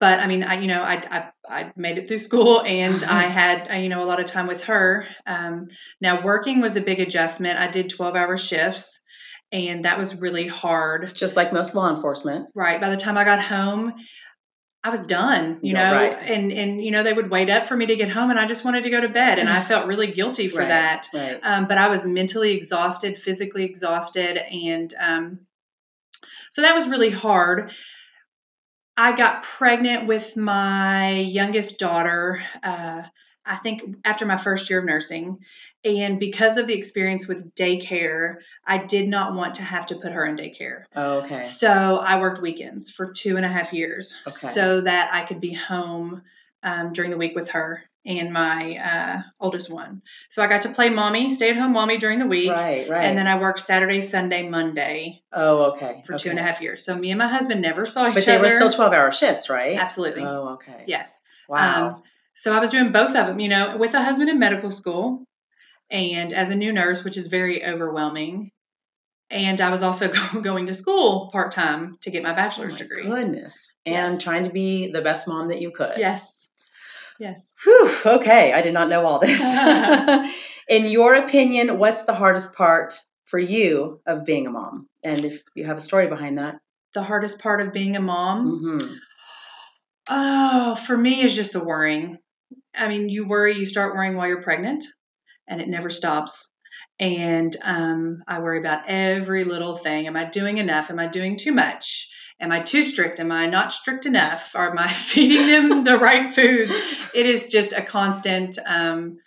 but 0.00 0.18
I 0.18 0.26
mean, 0.26 0.42
I, 0.42 0.54
you 0.60 0.66
know, 0.66 0.82
I, 0.82 0.94
I, 1.48 1.60
I 1.62 1.72
made 1.76 1.98
it 1.98 2.08
through 2.08 2.18
school 2.18 2.62
and 2.62 3.04
I 3.04 3.24
had, 3.24 3.70
uh, 3.70 3.74
you 3.74 3.88
know, 3.90 4.02
a 4.02 4.06
lot 4.06 4.18
of 4.18 4.26
time 4.26 4.46
with 4.46 4.62
her. 4.64 5.06
Um, 5.26 5.68
now 6.00 6.22
working 6.22 6.60
was 6.60 6.76
a 6.76 6.80
big 6.80 7.00
adjustment. 7.00 7.58
I 7.58 7.68
did 7.70 7.90
12 7.90 8.16
hour 8.16 8.38
shifts 8.38 9.00
and 9.52 9.84
that 9.84 9.98
was 9.98 10.14
really 10.16 10.46
hard. 10.46 11.14
Just 11.14 11.36
like 11.36 11.52
most 11.52 11.74
law 11.74 11.94
enforcement. 11.94 12.48
Right. 12.54 12.80
By 12.80 12.88
the 12.88 12.96
time 12.96 13.18
I 13.18 13.24
got 13.24 13.42
home, 13.42 13.94
I 14.82 14.88
was 14.88 15.02
done, 15.02 15.58
you 15.62 15.74
Yeah, 15.74 15.90
know, 15.90 15.96
right. 15.96 16.16
and, 16.30 16.50
and, 16.50 16.82
you 16.82 16.90
know, 16.90 17.02
they 17.02 17.12
would 17.12 17.28
wait 17.28 17.50
up 17.50 17.68
for 17.68 17.76
me 17.76 17.84
to 17.84 17.96
get 17.96 18.08
home 18.08 18.30
and 18.30 18.38
I 18.38 18.46
just 18.46 18.64
wanted 18.64 18.84
to 18.84 18.90
go 18.90 19.02
to 19.02 19.10
bed 19.10 19.38
and 19.38 19.50
I 19.50 19.62
felt 19.66 19.86
really 19.86 20.06
guilty 20.06 20.48
for 20.48 20.60
Right, 20.60 20.68
that. 20.68 21.08
Right. 21.12 21.38
Um, 21.42 21.66
but 21.68 21.76
I 21.76 21.88
was 21.88 22.06
mentally 22.06 22.52
exhausted, 22.56 23.18
physically 23.18 23.64
exhausted, 23.64 24.38
and 24.38 24.94
um, 24.98 25.40
so 26.50 26.62
that 26.62 26.74
was 26.74 26.88
really 26.88 27.10
hard. 27.10 27.72
I 29.00 29.16
got 29.16 29.44
pregnant 29.44 30.06
with 30.06 30.36
my 30.36 31.12
youngest 31.12 31.78
daughter, 31.78 32.42
uh, 32.62 33.04
I 33.46 33.56
think 33.56 33.96
after 34.04 34.26
my 34.26 34.36
first 34.36 34.68
year 34.68 34.80
of 34.80 34.84
nursing. 34.84 35.38
And 35.82 36.20
because 36.20 36.58
of 36.58 36.66
the 36.66 36.74
experience 36.74 37.26
with 37.26 37.54
daycare, 37.54 38.36
I 38.66 38.76
did 38.76 39.08
not 39.08 39.34
want 39.34 39.54
to 39.54 39.62
have 39.62 39.86
to 39.86 39.94
put 39.94 40.12
her 40.12 40.26
in 40.26 40.36
daycare. 40.36 40.84
Oh, 40.94 41.20
okay. 41.20 41.44
So 41.44 41.96
I 41.96 42.20
worked 42.20 42.42
weekends 42.42 42.90
for 42.90 43.10
two 43.10 43.38
and 43.38 43.46
a 43.46 43.48
half 43.48 43.72
years 43.72 44.14
Okay. 44.28 44.52
so 44.52 44.82
that 44.82 45.08
I 45.14 45.22
could 45.22 45.40
be 45.40 45.54
home 45.54 46.20
um, 46.62 46.92
during 46.92 47.10
the 47.10 47.16
week 47.16 47.34
with 47.34 47.48
her 47.48 47.82
and 48.04 48.32
my 48.32 48.76
uh, 48.76 49.22
oldest 49.38 49.70
one. 49.70 50.02
So 50.30 50.42
I 50.42 50.46
got 50.46 50.62
to 50.62 50.70
play 50.70 50.88
mommy, 50.88 51.34
stay 51.34 51.50
at 51.50 51.56
home 51.56 51.72
mommy 51.72 51.98
during 51.98 52.18
the 52.18 52.26
week. 52.26 52.50
Right. 52.50 52.88
Right. 52.88 53.04
And 53.04 53.18
then 53.18 53.26
I 53.26 53.38
worked 53.38 53.60
Saturday, 53.60 54.00
Sunday, 54.00 54.48
Monday 54.48 55.22
oh, 55.32 55.72
okay. 55.72 56.02
for 56.06 56.14
okay. 56.14 56.22
two 56.22 56.30
and 56.30 56.38
a 56.38 56.42
half 56.42 56.60
years. 56.60 56.84
So 56.84 56.96
me 56.96 57.10
and 57.10 57.18
my 57.18 57.28
husband 57.28 57.60
never 57.60 57.86
saw 57.86 58.02
each 58.08 58.12
other. 58.12 58.14
But 58.14 58.22
other. 58.22 58.38
they 58.38 58.42
were 58.42 58.48
still 58.48 58.72
twelve-hour 58.72 59.12
shifts, 59.12 59.50
right? 59.50 59.78
Absolutely. 59.78 60.24
Oh, 60.24 60.54
okay. 60.54 60.84
Yes. 60.86 61.20
Wow. 61.48 61.88
Um, 61.88 62.02
so 62.34 62.52
I 62.52 62.60
was 62.60 62.70
doing 62.70 62.92
both 62.92 63.14
of 63.14 63.26
them, 63.26 63.38
you 63.40 63.48
know, 63.48 63.76
with 63.76 63.92
a 63.94 64.02
husband 64.02 64.30
in 64.30 64.38
medical 64.38 64.70
school 64.70 65.24
and 65.90 66.32
as 66.32 66.50
a 66.50 66.54
new 66.54 66.72
nurse, 66.72 67.04
which 67.04 67.16
is 67.16 67.26
very 67.26 67.64
overwhelming. 67.64 68.50
And 69.28 69.60
I 69.60 69.70
was 69.70 69.82
also 69.82 70.08
go- 70.32 70.40
going 70.40 70.66
to 70.66 70.74
school 70.74 71.28
part 71.32 71.52
time 71.52 71.98
to 72.02 72.10
get 72.10 72.22
my 72.22 72.32
oh 72.32 72.36
bachelor's 72.36 72.72
my 72.72 72.78
degree. 72.78 73.04
goodness. 73.04 73.68
And 73.84 74.14
Yes. 74.14 74.22
trying 74.22 74.44
to 74.44 74.50
be 74.50 74.90
the 74.90 75.02
best 75.02 75.28
mom 75.28 75.48
that 75.48 75.60
you 75.60 75.70
could. 75.70 75.98
Yes. 75.98 76.39
Yes. 77.20 77.54
Whew, 77.64 77.90
okay, 78.06 78.52
I 78.52 78.62
did 78.62 78.72
not 78.72 78.88
know 78.88 79.04
all 79.04 79.18
this. 79.18 79.42
In 80.68 80.86
your 80.86 81.14
opinion, 81.14 81.78
what's 81.78 82.04
the 82.04 82.14
hardest 82.14 82.54
part 82.54 82.98
for 83.26 83.38
you 83.38 84.00
of 84.06 84.24
being 84.24 84.46
a 84.46 84.50
mom? 84.50 84.88
And 85.04 85.22
if 85.26 85.42
you 85.54 85.66
have 85.66 85.76
a 85.76 85.82
story 85.82 86.06
behind 86.06 86.38
that. 86.38 86.56
The 86.94 87.02
hardest 87.02 87.38
part 87.38 87.60
of 87.60 87.74
being 87.74 87.94
a 87.94 88.00
mom, 88.00 88.78
hmm 88.80 88.94
oh, 90.08 90.74
for 90.74 90.96
me, 90.96 91.22
is 91.22 91.34
just 91.34 91.52
the 91.52 91.62
worrying. 91.62 92.18
I 92.74 92.88
mean, 92.88 93.08
you 93.08 93.28
worry, 93.28 93.54
you 93.54 93.66
start 93.66 93.94
worrying 93.94 94.16
while 94.16 94.26
you're 94.26 94.42
pregnant, 94.42 94.84
and 95.46 95.60
it 95.60 95.68
never 95.68 95.90
stops. 95.90 96.48
And 96.98 97.54
um, 97.62 98.22
I 98.26 98.40
worry 98.40 98.58
about 98.58 98.84
every 98.88 99.44
little 99.44 99.76
thing. 99.76 100.06
Am 100.06 100.16
I 100.16 100.24
doing 100.24 100.58
enough? 100.58 100.90
Am 100.90 100.98
I 100.98 101.06
doing 101.06 101.36
too 101.36 101.52
much? 101.52 102.08
Am 102.40 102.52
I 102.52 102.60
too 102.60 102.84
strict? 102.84 103.20
Am 103.20 103.30
I 103.30 103.46
not 103.46 103.72
strict 103.72 104.06
enough? 104.06 104.54
Am 104.56 104.78
I 104.78 104.92
feeding 104.92 105.46
them 105.46 105.84
the 105.84 105.98
right 105.98 106.34
food? 106.34 106.70
It 107.14 107.26
is 107.26 107.46
just 107.46 107.72
a 107.72 107.82
constant, 107.82 108.58
um, 108.64 109.18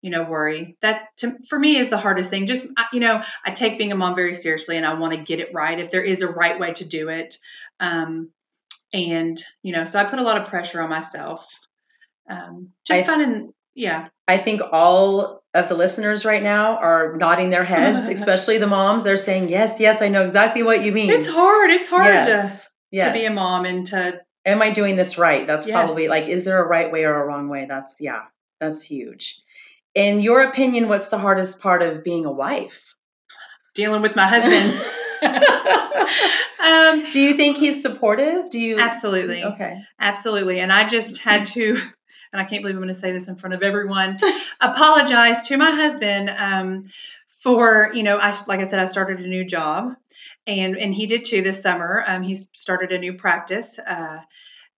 you 0.00 0.10
know, 0.10 0.22
worry. 0.22 0.76
That's 0.80 1.04
to, 1.18 1.36
for 1.48 1.58
me 1.58 1.76
is 1.76 1.90
the 1.90 1.98
hardest 1.98 2.30
thing. 2.30 2.46
Just 2.46 2.66
you 2.92 3.00
know, 3.00 3.22
I 3.44 3.50
take 3.50 3.78
being 3.78 3.92
a 3.92 3.96
mom 3.96 4.14
very 4.14 4.34
seriously, 4.34 4.76
and 4.76 4.86
I 4.86 4.94
want 4.94 5.12
to 5.12 5.20
get 5.20 5.38
it 5.38 5.52
right. 5.54 5.78
If 5.78 5.90
there 5.90 6.02
is 6.02 6.22
a 6.22 6.28
right 6.28 6.58
way 6.58 6.72
to 6.74 6.84
do 6.84 7.08
it, 7.08 7.36
um, 7.78 8.30
and 8.92 9.42
you 9.62 9.72
know, 9.72 9.84
so 9.84 9.98
I 9.98 10.04
put 10.04 10.18
a 10.18 10.22
lot 10.22 10.40
of 10.40 10.48
pressure 10.48 10.82
on 10.82 10.90
myself. 10.90 11.46
Um, 12.28 12.70
just 12.84 13.02
I- 13.02 13.04
finding, 13.04 13.52
yeah, 13.74 14.08
I 14.28 14.38
think 14.38 14.62
all 14.72 15.42
of 15.54 15.68
the 15.68 15.74
listeners 15.74 16.24
right 16.24 16.42
now 16.42 16.76
are 16.76 17.14
nodding 17.16 17.50
their 17.50 17.64
heads, 17.64 18.08
especially 18.20 18.58
the 18.58 18.66
moms. 18.66 19.04
They're 19.04 19.16
saying, 19.16 19.48
Yes, 19.48 19.80
yes, 19.80 20.00
I 20.00 20.08
know 20.08 20.22
exactly 20.22 20.62
what 20.62 20.82
you 20.82 20.92
mean. 20.92 21.10
it's 21.10 21.26
hard. 21.26 21.70
It's 21.70 21.88
hard 21.88 22.06
yes. 22.06 22.64
to 22.64 22.70
yes. 22.90 23.08
to 23.08 23.12
be 23.12 23.24
a 23.26 23.30
mom 23.30 23.64
and 23.64 23.86
to 23.86 24.20
Am 24.44 24.60
I 24.60 24.70
doing 24.70 24.96
this 24.96 25.18
right? 25.18 25.46
That's 25.46 25.66
Yes. 25.66 25.74
probably 25.74 26.08
like, 26.08 26.26
is 26.26 26.44
there 26.44 26.62
a 26.62 26.66
right 26.66 26.90
way 26.90 27.04
or 27.04 27.14
a 27.14 27.24
wrong 27.24 27.48
way? 27.48 27.66
That's, 27.66 28.00
yeah, 28.00 28.22
that's 28.58 28.82
huge. 28.82 29.40
In 29.94 30.18
your 30.18 30.42
opinion, 30.42 30.88
what's 30.88 31.08
the 31.08 31.18
hardest 31.18 31.60
part 31.60 31.82
of 31.82 32.02
being 32.02 32.26
a 32.26 32.32
wife? 32.32 32.94
dealing 33.74 34.02
with 34.02 34.16
my 34.16 34.26
husband. 34.26 34.80
um, 37.04 37.10
Do 37.10 37.20
you 37.20 37.34
think 37.34 37.56
he's 37.56 37.82
supportive? 37.82 38.50
Do 38.50 38.58
you? 38.58 38.78
absolutely. 38.78 39.44
Okay. 39.44 39.80
Absolutely. 39.98 40.60
And 40.60 40.72
I 40.72 40.88
just 40.88 41.18
had 41.18 41.46
to, 41.46 41.78
and 42.32 42.40
I 42.40 42.44
can't 42.44 42.62
believe 42.62 42.76
I'm 42.76 42.82
going 42.82 42.94
to 42.94 42.98
say 42.98 43.12
this 43.12 43.28
in 43.28 43.36
front 43.36 43.54
of 43.54 43.62
everyone, 43.62 44.18
apologize 44.60 45.48
to 45.48 45.56
my 45.56 45.70
husband 45.70 46.30
um, 46.30 46.86
for, 47.42 47.90
you 47.92 48.02
know, 48.02 48.18
I 48.18 48.34
like 48.46 48.60
I 48.60 48.64
said, 48.64 48.80
I 48.80 48.86
started 48.86 49.20
a 49.20 49.28
new 49.28 49.44
job, 49.44 49.94
and 50.46 50.76
and 50.76 50.94
he 50.94 51.06
did 51.06 51.24
too 51.24 51.42
this 51.42 51.62
summer. 51.62 52.04
Um, 52.06 52.22
he 52.22 52.36
started 52.36 52.92
a 52.92 52.98
new 52.98 53.14
practice, 53.14 53.78
uh, 53.78 54.20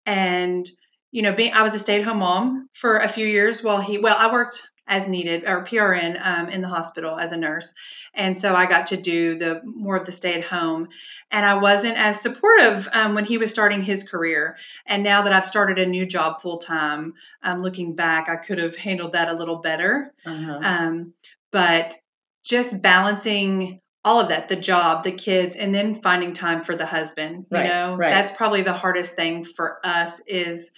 and 0.05 0.69
you 1.11 1.21
know, 1.21 1.33
being 1.33 1.53
I 1.53 1.61
was 1.61 1.73
a 1.73 1.79
stay-at-home 1.79 2.19
mom 2.19 2.69
for 2.73 2.97
a 2.97 3.07
few 3.07 3.25
years 3.25 3.63
while 3.63 3.79
he, 3.79 3.97
well, 3.97 4.17
I 4.19 4.31
worked 4.33 4.61
as 4.87 5.07
needed 5.07 5.43
or 5.45 5.63
PRN 5.63 6.19
um, 6.23 6.49
in 6.49 6.61
the 6.61 6.67
hospital 6.67 7.17
as 7.17 7.31
a 7.31 7.37
nurse, 7.37 7.73
and 8.13 8.37
so 8.37 8.53
I 8.53 8.65
got 8.65 8.87
to 8.87 8.97
do 8.97 9.35
the 9.37 9.61
more 9.63 9.95
of 9.97 10.05
the 10.05 10.11
stay-at-home, 10.11 10.89
and 11.31 11.45
I 11.45 11.55
wasn't 11.55 11.97
as 11.97 12.21
supportive 12.21 12.87
um, 12.93 13.15
when 13.15 13.25
he 13.25 13.37
was 13.37 13.49
starting 13.51 13.81
his 13.81 14.03
career. 14.03 14.57
And 14.85 15.03
now 15.03 15.23
that 15.23 15.33
I've 15.33 15.45
started 15.45 15.77
a 15.77 15.85
new 15.85 16.05
job 16.05 16.41
full 16.41 16.59
time, 16.59 17.13
um, 17.43 17.61
looking 17.61 17.95
back, 17.95 18.29
I 18.29 18.35
could 18.37 18.57
have 18.59 18.75
handled 18.75 19.13
that 19.13 19.27
a 19.29 19.33
little 19.33 19.57
better. 19.57 20.13
Uh-huh. 20.25 20.59
Um, 20.61 21.13
but 21.51 21.95
just 22.43 22.81
balancing 22.81 23.79
all 24.03 24.19
of 24.19 24.29
that 24.29 24.47
the 24.49 24.55
job, 24.55 25.03
the 25.03 25.11
kids, 25.11 25.55
and 25.55 25.73
then 25.73 25.99
finding 26.01 26.31
time 26.31 26.63
for 26.63 26.75
the 26.75 26.85
husband, 26.85 27.47
you 27.49 27.57
Right, 27.57 27.67
know, 27.67 27.95
right. 27.95 28.11
that's 28.11 28.31
probably 28.31 28.61
the 28.61 28.71
hardest 28.73 29.15
thing 29.15 29.43
for 29.43 29.79
us 29.83 30.21
is, 30.27 30.69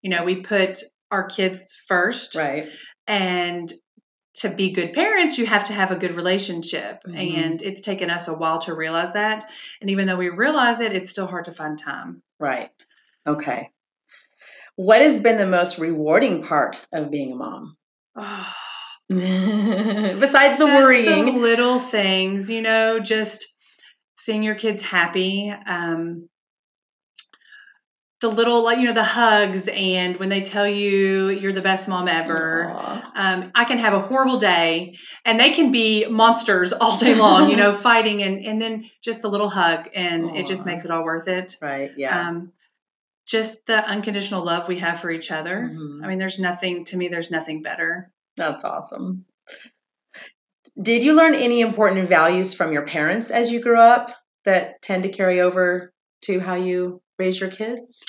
you 0.00 0.10
know, 0.10 0.22
we 0.24 0.42
put 0.42 0.84
our 1.10 1.24
kids 1.24 1.74
first. 1.86 2.34
right. 2.36 2.68
And 3.08 3.72
to 4.34 4.50
be 4.50 4.70
good 4.70 4.92
parents, 4.92 5.38
you 5.38 5.46
have 5.46 5.64
to 5.64 5.72
have 5.72 5.90
a 5.90 5.96
good 5.96 6.14
relationship. 6.14 7.02
Mhm. 7.04 7.34
And 7.34 7.62
it's 7.62 7.80
taken 7.80 8.10
us 8.10 8.28
a 8.28 8.34
while 8.34 8.60
to 8.60 8.74
realize 8.74 9.14
that. 9.14 9.50
And 9.80 9.90
even 9.90 10.06
though 10.06 10.16
we 10.16 10.28
realize 10.28 10.78
it, 10.80 10.92
it's 10.92 11.10
still 11.10 11.26
hard 11.26 11.46
to 11.46 11.52
find 11.52 11.76
time. 11.78 12.22
Right. 12.38 12.70
Okay. 13.26 13.70
What 14.76 15.00
has 15.02 15.20
been 15.20 15.38
the 15.38 15.46
most 15.46 15.78
rewarding 15.78 16.44
part 16.44 16.86
of 16.92 17.10
being 17.10 17.32
a 17.32 17.34
mom? 17.34 17.76
Oh, 18.14 18.52
Besides 19.08 20.58
the 20.58 20.66
worrying. 20.66 21.24
the 21.24 21.32
little 21.32 21.80
things, 21.80 22.48
you 22.50 22.60
know, 22.62 23.00
just 23.00 23.54
seeing 24.18 24.42
your 24.42 24.54
kids 24.54 24.82
happy. 24.82 25.50
Um, 25.50 26.28
the 28.20 28.28
little, 28.28 28.64
like, 28.64 28.78
you 28.78 28.86
know, 28.86 28.92
the 28.92 29.04
hugs 29.04 29.68
and 29.68 30.16
when 30.16 30.28
they 30.28 30.40
tell 30.42 30.66
you 30.66 31.28
you're 31.28 31.52
the 31.52 31.60
best 31.60 31.88
mom 31.88 32.08
ever. 32.08 32.64
Um, 33.14 33.50
I 33.54 33.64
can 33.64 33.78
have 33.78 33.94
a 33.94 34.00
horrible 34.00 34.38
day 34.38 34.96
and 35.24 35.38
they 35.38 35.50
can 35.50 35.70
be 35.70 36.06
monsters 36.06 36.72
all 36.72 36.98
day 36.98 37.14
long, 37.14 37.50
you 37.50 37.56
know, 37.56 37.72
fighting 37.88 38.22
and, 38.22 38.44
and 38.44 38.60
then 38.60 38.90
just 39.02 39.22
the 39.22 39.28
little 39.28 39.48
hug 39.48 39.88
and 39.94 40.36
it 40.36 40.46
just 40.46 40.66
makes 40.66 40.84
it 40.84 40.90
all 40.90 41.04
worth 41.04 41.28
it. 41.28 41.56
Right. 41.62 41.92
Yeah. 41.96 42.28
Um, 42.28 42.52
just 43.26 43.66
the 43.66 43.86
unconditional 43.86 44.42
love 44.42 44.68
we 44.68 44.78
have 44.78 45.00
for 45.00 45.10
each 45.10 45.30
other. 45.30 45.70
Mhm. 45.72 46.02
I 46.02 46.08
mean, 46.08 46.18
there's 46.18 46.38
nothing, 46.38 46.84
to 46.86 46.96
me, 46.96 47.08
there's 47.08 47.30
nothing 47.30 47.62
better. 47.62 48.10
That's 48.36 48.64
awesome. 48.64 49.26
Did 50.80 51.04
you 51.04 51.14
learn 51.14 51.34
any 51.34 51.60
important 51.60 52.08
values 52.08 52.54
from 52.54 52.72
your 52.72 52.86
parents 52.86 53.30
as 53.30 53.50
you 53.50 53.60
grew 53.60 53.78
up 53.78 54.10
that 54.44 54.80
tend 54.80 55.02
to 55.02 55.08
carry 55.08 55.40
over 55.40 55.92
to 56.22 56.40
how 56.40 56.54
you 56.54 57.00
raise 57.18 57.40
your 57.40 57.50
kids? 57.50 58.02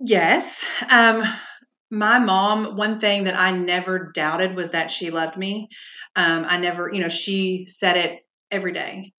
Yes. 0.00 0.64
Um, 0.90 1.22
my 1.90 2.18
mom, 2.18 2.76
one 2.76 3.00
thing 3.00 3.24
that 3.24 3.38
I 3.38 3.52
never 3.52 4.10
doubted 4.12 4.56
was 4.56 4.70
that 4.70 4.90
she 4.90 5.10
loved 5.10 5.36
me. 5.36 5.68
Um, 6.16 6.44
I 6.46 6.58
never, 6.58 6.90
you 6.92 7.00
know, 7.00 7.08
she 7.08 7.66
said 7.68 7.96
it 7.96 8.26
every 8.50 8.72
day. 8.72 9.12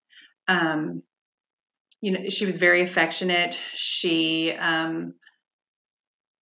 Um, 0.48 1.02
you 2.02 2.12
know, 2.12 2.30
she 2.30 2.46
was 2.46 2.58
very 2.58 2.82
affectionate. 2.82 3.58
She 3.74 4.52
um, 4.54 5.16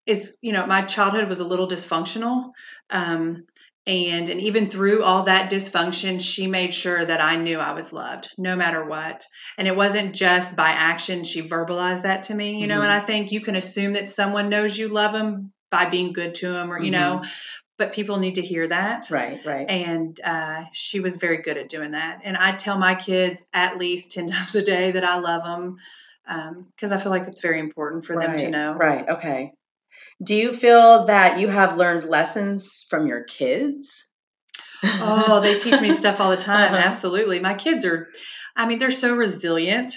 is, 0.06 0.36
you 0.42 0.52
know, 0.52 0.66
my 0.66 0.82
childhood 0.82 1.30
was 1.30 1.40
a 1.40 1.46
little 1.46 1.68
dysfunctional. 1.68 2.52
Um, 2.90 3.46
and 3.86 4.30
and 4.30 4.40
even 4.40 4.70
through 4.70 5.04
all 5.04 5.24
that 5.24 5.52
dysfunction, 5.52 6.22
she 6.22 6.48
made 6.48 6.74
sure 6.74 7.04
that 7.04 7.22
I 7.22 7.36
knew 7.36 7.60
I 7.60 7.74
was 7.74 7.92
loved, 7.92 8.30
no 8.38 8.56
matter 8.56 8.86
what. 8.86 9.26
And 9.58 9.68
it 9.68 9.76
wasn't 9.76 10.16
just 10.16 10.56
by 10.56 10.70
action; 10.70 11.24
she 11.24 11.42
verbalized 11.42 12.04
that 12.04 12.24
to 12.24 12.36
me, 12.36 12.60
you 12.62 12.68
know. 12.68 12.80
Mhm. 12.80 12.84
And 12.84 12.92
I 12.94 13.00
think 13.00 13.32
you 13.32 13.42
can 13.42 13.56
assume 13.56 13.94
that 13.94 14.10
someone 14.10 14.50
knows 14.50 14.78
you 14.78 14.88
love 14.88 15.12
them 15.12 15.52
by 15.70 15.86
being 15.90 16.14
good 16.14 16.36
to 16.36 16.52
them, 16.52 16.72
or 16.72 16.80
you 16.82 16.92
know. 16.92 17.24
But 17.78 17.92
people 17.92 18.18
need 18.18 18.36
to 18.36 18.42
hear 18.42 18.68
that. 18.68 19.10
Right, 19.10 19.44
right. 19.44 19.68
And 19.68 20.18
uh, 20.24 20.64
she 20.74 21.00
was 21.00 21.16
very 21.16 21.38
good 21.38 21.58
at 21.58 21.70
doing 21.70 21.92
that. 21.92 22.22
And 22.24 22.38
I 22.38 22.52
tell 22.52 22.78
my 22.78 22.94
kids 22.94 23.44
at 23.52 23.80
least 23.80 24.12
10 24.12 24.28
times 24.34 24.54
a 24.56 24.62
day 24.62 24.92
that 24.92 25.04
I 25.04 25.18
love 25.18 25.44
them 25.44 25.78
because 26.76 26.92
I 26.92 26.98
feel 26.98 27.12
like 27.12 27.28
it's 27.28 27.42
very 27.42 27.60
important 27.60 28.06
for 28.06 28.16
them 28.16 28.38
to 28.38 28.50
know. 28.50 28.74
Right, 28.74 29.10
okay. 29.10 29.54
Do 30.22 30.36
you 30.36 30.54
feel 30.54 31.06
that 31.06 31.40
you 31.40 31.48
have 31.48 31.78
learned 31.78 32.04
lessons 32.04 32.86
from 32.90 33.08
your 33.08 33.24
kids? 33.24 34.08
Oh, 34.84 35.40
they 35.42 35.58
teach 35.58 35.82
me 35.82 35.96
stuff 35.96 36.20
all 36.20 36.30
the 36.32 36.38
time. 36.54 36.74
Uh-huh. 36.74 36.84
Absolutely. 36.88 37.40
My 37.40 37.54
kids 37.54 37.86
are, 37.86 38.10
I 38.56 38.68
mean, 38.68 38.80
they're 38.80 38.92
so 38.92 39.16
resilient. 39.16 39.94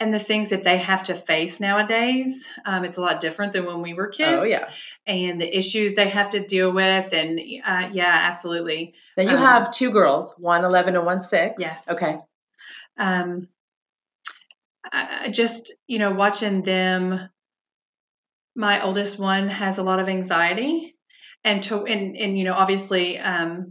And 0.00 0.14
the 0.14 0.20
things 0.20 0.50
that 0.50 0.62
they 0.62 0.78
have 0.78 1.04
to 1.04 1.14
face 1.16 1.58
nowadays, 1.58 2.48
um, 2.64 2.84
it's 2.84 2.98
a 2.98 3.00
lot 3.00 3.20
different 3.20 3.52
than 3.52 3.66
when 3.66 3.82
we 3.82 3.94
were 3.94 4.06
kids. 4.06 4.38
Oh, 4.40 4.44
yeah. 4.44 4.68
And 5.08 5.40
the 5.40 5.58
issues 5.58 5.94
they 5.94 6.06
have 6.08 6.30
to 6.30 6.40
deal 6.46 6.72
with. 6.72 7.12
And 7.12 7.40
uh, 7.66 7.88
yeah, 7.90 8.12
absolutely. 8.28 8.94
Now 9.16 9.24
you 9.24 9.30
Um, 9.30 9.38
have 9.38 9.72
two 9.72 9.90
girls, 9.90 10.34
one 10.38 10.64
11 10.64 10.94
and 10.94 11.04
one 11.04 11.20
6. 11.20 11.54
Yes. 11.60 11.90
Okay. 11.90 12.16
um, 12.96 13.48
I, 14.92 15.22
I 15.24 15.28
just 15.30 15.72
you 15.86 15.98
know 15.98 16.12
watching 16.12 16.62
them 16.62 17.28
my 18.58 18.82
oldest 18.82 19.20
one 19.20 19.48
has 19.48 19.78
a 19.78 19.82
lot 19.84 20.00
of 20.00 20.08
anxiety 20.08 20.96
and 21.44 21.62
to 21.62 21.84
and, 21.84 22.16
and 22.16 22.36
you 22.36 22.44
know 22.44 22.54
obviously 22.54 23.16
um, 23.16 23.66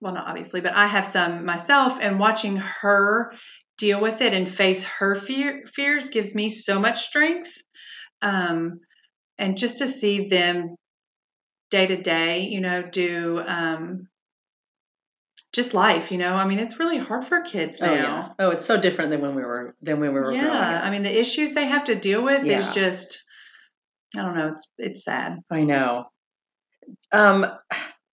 well 0.00 0.12
not 0.12 0.26
obviously 0.26 0.60
but 0.60 0.74
i 0.74 0.86
have 0.86 1.06
some 1.06 1.46
myself 1.46 1.98
and 2.00 2.18
watching 2.18 2.56
her 2.56 3.32
deal 3.78 4.00
with 4.00 4.20
it 4.20 4.34
and 4.34 4.48
face 4.48 4.84
her 4.84 5.14
fear, 5.14 5.64
fears 5.74 6.08
gives 6.08 6.34
me 6.34 6.50
so 6.50 6.78
much 6.78 7.06
strength 7.06 7.50
um, 8.20 8.80
and 9.38 9.56
just 9.56 9.78
to 9.78 9.86
see 9.86 10.28
them 10.28 10.74
day 11.70 11.86
to 11.86 11.96
day 11.96 12.42
you 12.42 12.60
know 12.60 12.82
do 12.82 13.40
um, 13.46 14.08
just 15.52 15.72
life 15.72 16.10
you 16.10 16.18
know 16.18 16.34
i 16.34 16.44
mean 16.44 16.58
it's 16.58 16.80
really 16.80 16.98
hard 16.98 17.24
for 17.24 17.42
kids 17.42 17.80
now 17.80 17.92
Oh, 17.92 17.94
yeah. 17.94 18.28
Oh, 18.40 18.50
it's 18.50 18.66
so 18.66 18.76
different 18.76 19.12
than 19.12 19.20
when 19.20 19.36
we 19.36 19.42
were 19.42 19.76
than 19.82 20.00
when 20.00 20.12
we 20.12 20.18
were 20.18 20.32
growing 20.32 20.40
yeah 20.40 20.80
i 20.82 20.90
mean 20.90 21.04
the 21.04 21.16
issues 21.16 21.52
they 21.52 21.66
have 21.66 21.84
to 21.84 21.94
deal 21.94 22.24
with 22.24 22.44
Yeah. 22.44 22.58
is 22.58 22.74
just 22.74 23.22
i 24.16 24.22
don't 24.22 24.36
know 24.36 24.48
it's 24.48 24.68
it's 24.78 25.04
sad 25.04 25.38
I 25.50 25.60
know. 25.60 26.06
Um, 27.12 27.46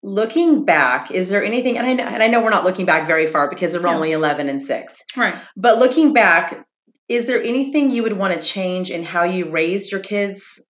looking 0.03 0.63
back, 0.65 1.11
is 1.11 1.29
there 1.29 1.43
anything? 1.43 1.77
And 1.77 1.85
I 1.85 1.93
know, 1.93 2.05
and 2.05 2.23
I 2.23 2.27
know 2.27 2.41
we're 2.41 2.49
not 2.49 2.63
looking 2.63 2.85
back 2.85 3.05
very 3.07 3.27
far 3.27 3.49
because 3.49 3.73
they're 3.73 3.81
Yeah. 3.81 3.95
only 3.95 4.11
eleven 4.13 4.47
and 4.49 4.61
six. 4.61 5.03
right 5.17 5.35
But 5.57 5.77
looking 5.79 6.13
back, 6.13 6.65
is 7.09 7.25
there 7.25 7.41
anything 7.41 7.91
you 7.91 8.03
would 8.03 8.13
want 8.17 8.33
to 8.33 8.47
change 8.47 8.89
in 8.91 9.03
how 9.03 9.23
you 9.23 9.49
raised 9.49 9.91
your 9.91 10.01
kids? 10.01 10.61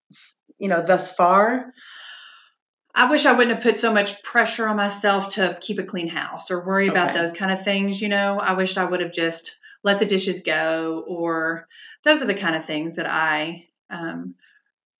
You 0.57 0.67
know, 0.69 0.81
thus 0.85 1.13
far. 1.13 1.73
I 2.93 3.09
wish 3.09 3.25
I 3.25 3.31
wouldn't 3.31 3.55
have 3.55 3.63
put 3.63 3.77
so 3.77 3.93
much 3.93 4.21
pressure 4.21 4.67
on 4.67 4.75
myself 4.75 5.29
to 5.35 5.57
keep 5.61 5.79
a 5.79 5.83
clean 5.83 6.09
house 6.09 6.51
or 6.51 6.65
worry 6.65 6.87
about 6.87 7.13
those 7.13 7.31
kind 7.31 7.51
of 7.51 7.63
things. 7.63 8.01
You 8.01 8.09
know, 8.09 8.37
I 8.39 8.53
wish 8.53 8.75
I 8.75 8.83
would 8.83 8.99
have 8.99 9.13
just 9.13 9.55
let 9.83 9.99
the 9.99 10.05
dishes 10.05 10.41
go, 10.41 11.03
or 11.07 11.67
those 12.03 12.21
are 12.21 12.25
the 12.25 12.33
kind 12.33 12.55
of 12.55 12.65
things 12.65 12.97
that 12.97 13.07
I 13.07 13.67
um, 13.89 14.35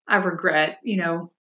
I 0.08 0.18
regret. 0.18 0.80
You 0.84 0.98
know, 0.98 1.32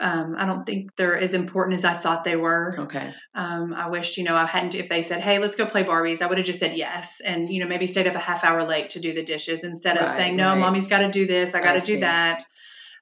um, 0.00 0.34
I 0.38 0.46
don't 0.46 0.64
think 0.64 0.94
they're 0.96 1.18
as 1.18 1.34
important 1.34 1.74
as 1.74 1.84
I 1.84 1.94
thought 1.94 2.24
they 2.24 2.36
were. 2.36 2.74
Okay. 2.78 3.12
Um, 3.34 3.74
I 3.74 3.88
wish, 3.88 4.16
you 4.16 4.24
know, 4.24 4.34
I 4.34 4.46
hadn't, 4.46 4.74
if 4.74 4.88
they 4.88 5.02
said, 5.02 5.20
hey, 5.20 5.38
let's 5.38 5.56
go 5.56 5.66
play 5.66 5.84
Barbies, 5.84 6.22
I 6.22 6.26
would 6.26 6.38
have 6.38 6.46
just 6.46 6.60
said 6.60 6.76
yes. 6.76 7.20
And, 7.20 7.50
you 7.50 7.60
know, 7.60 7.68
maybe 7.68 7.86
stayed 7.86 8.06
up 8.06 8.14
a 8.14 8.18
half 8.18 8.44
hour 8.44 8.64
late 8.64 8.90
to 8.90 9.00
do 9.00 9.12
the 9.12 9.22
dishes 9.22 9.62
instead 9.64 9.96
of 9.96 10.04
Right, 10.06 10.16
saying, 10.16 10.36
no, 10.36 10.50
right. 10.50 10.58
mommy's 10.58 10.88
got 10.88 11.00
to 11.00 11.10
do 11.10 11.26
this. 11.26 11.54
I 11.54 11.60
got 11.60 11.78
to 11.78 11.84
do 11.84 12.00
that. 12.00 12.44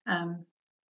Um, 0.06 0.44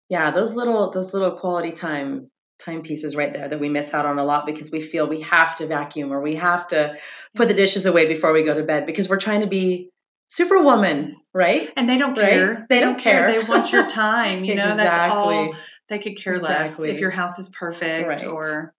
Yeah, 0.10 0.32
those 0.32 0.56
little 0.56 0.92
those 0.92 1.14
little 1.14 1.38
quality 1.38 1.72
time 1.72 2.30
time 2.60 2.82
pieces 2.82 3.16
right 3.16 3.34
there 3.34 3.48
that 3.48 3.60
we 3.60 3.70
miss 3.70 3.94
out 3.94 4.06
on 4.06 4.20
a 4.20 4.24
lot 4.24 4.46
because 4.46 4.72
we 4.72 4.82
feel 4.82 5.08
we 5.08 5.22
have 5.22 5.56
to 5.58 5.68
vacuum 5.68 6.12
or 6.12 6.22
we 6.22 6.36
have 6.36 6.68
to 6.68 6.98
put 7.36 7.48
the 7.48 7.54
dishes 7.54 7.86
away 7.86 8.08
before 8.08 8.32
we 8.34 8.44
go 8.44 8.54
to 8.54 8.64
bed 8.64 8.86
because 8.86 9.10
we're 9.10 9.20
trying 9.20 9.42
to 9.42 9.48
be 9.48 9.90
superwoman, 10.28 11.14
right? 11.34 11.72
and 11.78 11.88
they 11.88 11.98
don't 11.98 12.18
Right? 12.18 12.30
care. 12.30 12.66
They 12.70 12.80
don't 12.80 13.00
care. 13.00 13.32
They 13.32 13.44
want 13.48 13.72
your 13.72 13.88
time. 14.06 14.44
You 14.44 14.56
know, 14.56 14.76
that's 14.76 15.12
all. 15.12 15.56
They 15.90 16.00
could 16.00 16.18
care 16.18 16.36
Exactly. 16.36 16.88
less 16.88 16.96
if 16.96 17.00
your 17.02 17.12
house 17.12 17.40
is 17.40 17.50
perfect 17.50 18.08
Right. 18.08 18.26
or 18.26 18.74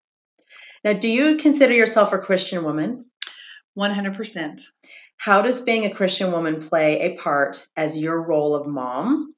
Now, 0.82 0.94
do 0.94 1.08
you 1.08 1.36
consider 1.36 1.72
yourself 1.74 2.12
a 2.12 2.18
Christian 2.18 2.64
woman? 2.64 3.06
100%. 3.78 4.60
How 5.16 5.42
does 5.42 5.60
being 5.62 5.84
a 5.86 5.94
Christian 5.94 6.32
woman 6.32 6.60
play 6.60 7.00
a 7.00 7.16
part 7.16 7.66
as 7.76 7.96
your 7.96 8.20
role 8.20 8.54
of 8.54 8.66
mom? 8.66 9.34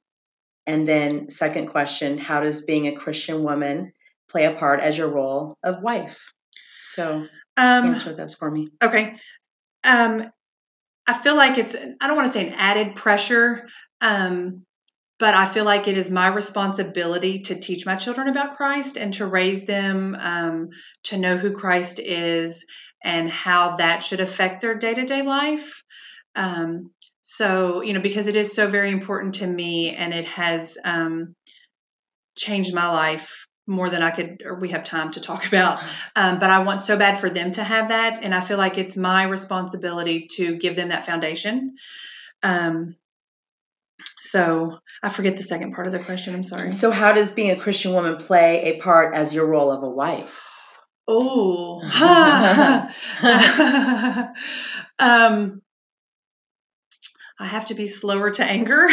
And 0.65 0.85
then, 0.87 1.29
second 1.29 1.67
question, 1.67 2.17
how 2.17 2.41
does 2.41 2.65
being 2.65 2.87
a 2.87 2.95
Christian 2.95 3.43
woman 3.43 3.93
play 4.29 4.45
a 4.45 4.53
part 4.53 4.81
as 4.81 4.97
your 4.97 5.07
role 5.09 5.57
of 5.63 5.81
wife? 5.81 6.33
So, 6.89 7.27
Um, 7.55 7.85
answer 7.87 8.13
those 8.13 8.33
for 8.35 8.51
me. 8.51 8.67
Okay. 8.83 9.15
Um, 9.83 10.29
I 11.07 11.13
feel 11.13 11.35
like 11.35 11.57
it's, 11.57 11.75
I 11.75 12.07
don't 12.07 12.15
want 12.15 12.27
to 12.27 12.33
say 12.33 12.47
an 12.47 12.53
added 12.53 12.95
pressure, 12.95 13.67
um, 14.01 14.63
but 15.19 15.33
I 15.33 15.47
feel 15.47 15.63
like 15.63 15.87
it 15.87 15.97
is 15.97 16.11
my 16.11 16.27
responsibility 16.27 17.39
to 17.43 17.59
teach 17.59 17.85
my 17.85 17.95
children 17.95 18.27
about 18.27 18.57
Christ 18.57 18.97
and 18.97 19.13
to 19.15 19.25
raise 19.25 19.65
them 19.65 20.15
um, 20.19 20.69
to 21.05 21.17
know 21.17 21.37
who 21.37 21.53
Christ 21.53 21.99
is 21.99 22.65
and 23.03 23.29
how 23.29 23.77
that 23.77 24.03
should 24.03 24.19
affect 24.19 24.61
their 24.61 24.75
day 24.75 24.93
to 24.93 25.05
day 25.05 25.21
life. 25.21 25.81
Um, 26.35 26.91
so, 27.21 27.81
you 27.81 27.93
know, 27.93 28.01
because 28.01 28.27
it 28.27 28.35
is 28.35 28.53
so 28.53 28.67
very 28.67 28.91
important 28.91 29.35
to 29.35 29.47
me 29.47 29.95
and 29.95 30.13
it 30.13 30.25
has 30.25 30.77
um, 30.83 31.35
changed 32.37 32.73
my 32.73 32.89
life 32.89 33.46
more 33.67 33.89
than 33.89 34.01
I 34.01 34.11
could 34.11 34.41
or 34.45 34.55
we 34.55 34.69
have 34.69 34.85
time 34.85 35.11
to 35.11 35.21
talk 35.21 35.45
about. 35.47 35.83
Um, 36.15 36.39
but 36.39 36.49
I 36.49 36.59
want 36.59 36.81
so 36.81 36.97
bad 36.97 37.19
for 37.19 37.29
them 37.29 37.51
to 37.51 37.63
have 37.63 37.89
that. 37.89 38.23
And 38.23 38.33
I 38.33 38.41
feel 38.41 38.57
like 38.57 38.77
it's 38.77 38.95
my 38.95 39.23
responsibility 39.23 40.27
to 40.37 40.55
give 40.55 40.75
them 40.75 40.89
that 40.89 41.05
foundation. 41.05 41.75
Um, 42.41 42.95
so 44.21 44.79
I 45.03 45.09
forget 45.09 45.37
the 45.37 45.43
second 45.43 45.73
part 45.73 45.87
of 45.87 45.93
the 45.93 45.99
question. 45.99 46.33
I'm 46.33 46.43
sorry. 46.43 46.71
So, 46.73 46.91
how 46.91 47.13
does 47.13 47.31
being 47.31 47.51
a 47.51 47.55
Christian 47.55 47.93
woman 47.93 48.17
play 48.17 48.73
a 48.73 48.79
part 48.79 49.15
as 49.15 49.33
your 49.33 49.45
role 49.47 49.71
of 49.71 49.83
a 49.83 49.89
wife? 49.89 50.43
Oh, 51.07 51.81
um, 54.99 55.61
I 57.39 57.45
have 57.45 57.65
to 57.65 57.75
be 57.75 57.85
slower 57.85 58.31
to 58.31 58.43
anger. 58.43 58.87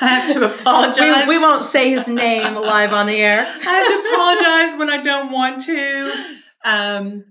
I 0.00 0.08
have 0.08 0.32
to 0.32 0.54
apologize. 0.54 1.26
We, 1.26 1.36
we 1.36 1.42
won't 1.42 1.64
say 1.64 1.90
his 1.90 2.08
name 2.08 2.54
live 2.54 2.92
on 2.92 3.06
the 3.06 3.16
air. 3.16 3.40
I 3.66 3.70
have 3.70 3.86
to 3.86 4.12
apologize 4.12 4.78
when 4.78 4.90
I 4.90 5.02
don't 5.02 5.32
want 5.32 5.64
to. 5.66 6.34
Um, 6.64 7.24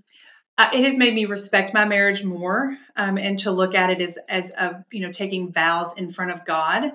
uh, 0.56 0.68
it 0.72 0.84
has 0.84 0.96
made 0.96 1.14
me 1.14 1.24
respect 1.24 1.72
my 1.72 1.84
marriage 1.84 2.22
more 2.22 2.76
um, 2.94 3.16
and 3.16 3.38
to 3.40 3.50
look 3.50 3.74
at 3.74 3.90
it 3.90 4.00
as 4.00 4.18
as 4.28 4.50
a 4.50 4.84
you 4.90 5.00
know 5.00 5.10
taking 5.10 5.52
vows 5.52 5.94
in 5.96 6.10
front 6.10 6.32
of 6.32 6.44
God, 6.44 6.92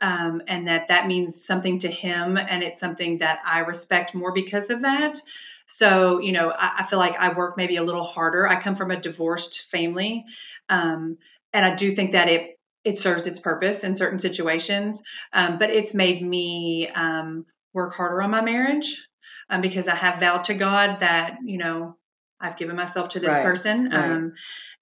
um, 0.00 0.42
and 0.46 0.68
that 0.68 0.88
that 0.88 1.06
means 1.06 1.44
something 1.44 1.78
to 1.78 1.88
Him, 1.88 2.36
and 2.36 2.62
it's 2.62 2.78
something 2.78 3.18
that 3.18 3.40
I 3.44 3.60
respect 3.60 4.14
more 4.14 4.32
because 4.32 4.70
of 4.70 4.82
that. 4.82 5.18
So 5.66 6.18
you 6.18 6.32
know, 6.32 6.50
I, 6.50 6.80
I 6.80 6.82
feel 6.84 6.98
like 6.98 7.16
I 7.18 7.32
work 7.32 7.56
maybe 7.56 7.76
a 7.76 7.82
little 7.82 8.04
harder. 8.04 8.46
I 8.46 8.60
come 8.60 8.76
from 8.76 8.90
a 8.90 9.00
divorced 9.00 9.62
family, 9.70 10.26
um, 10.68 11.16
and 11.52 11.64
I 11.64 11.74
do 11.74 11.92
think 11.92 12.12
that 12.12 12.28
it 12.28 12.53
it 12.84 12.98
serves 12.98 13.26
its 13.26 13.38
purpose 13.38 13.82
in 13.84 13.94
certain 13.94 14.18
situations, 14.18 15.02
um, 15.32 15.58
but 15.58 15.70
it's 15.70 15.94
made 15.94 16.22
me 16.22 16.88
um, 16.88 17.46
work 17.72 17.94
harder 17.94 18.22
on 18.22 18.30
my 18.30 18.42
marriage 18.42 19.06
um, 19.48 19.60
because 19.60 19.88
I 19.88 19.94
have 19.94 20.20
vowed 20.20 20.44
to 20.44 20.54
God 20.54 21.00
that 21.00 21.38
you 21.44 21.58
know 21.58 21.96
I've 22.40 22.56
given 22.56 22.76
myself 22.76 23.10
to 23.10 23.20
this 23.20 23.32
Right, 23.32 23.44
person, 23.44 23.90
right. 23.90 24.10
um, 24.10 24.32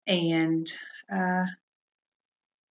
and 0.06 0.66
uh, 1.12 1.44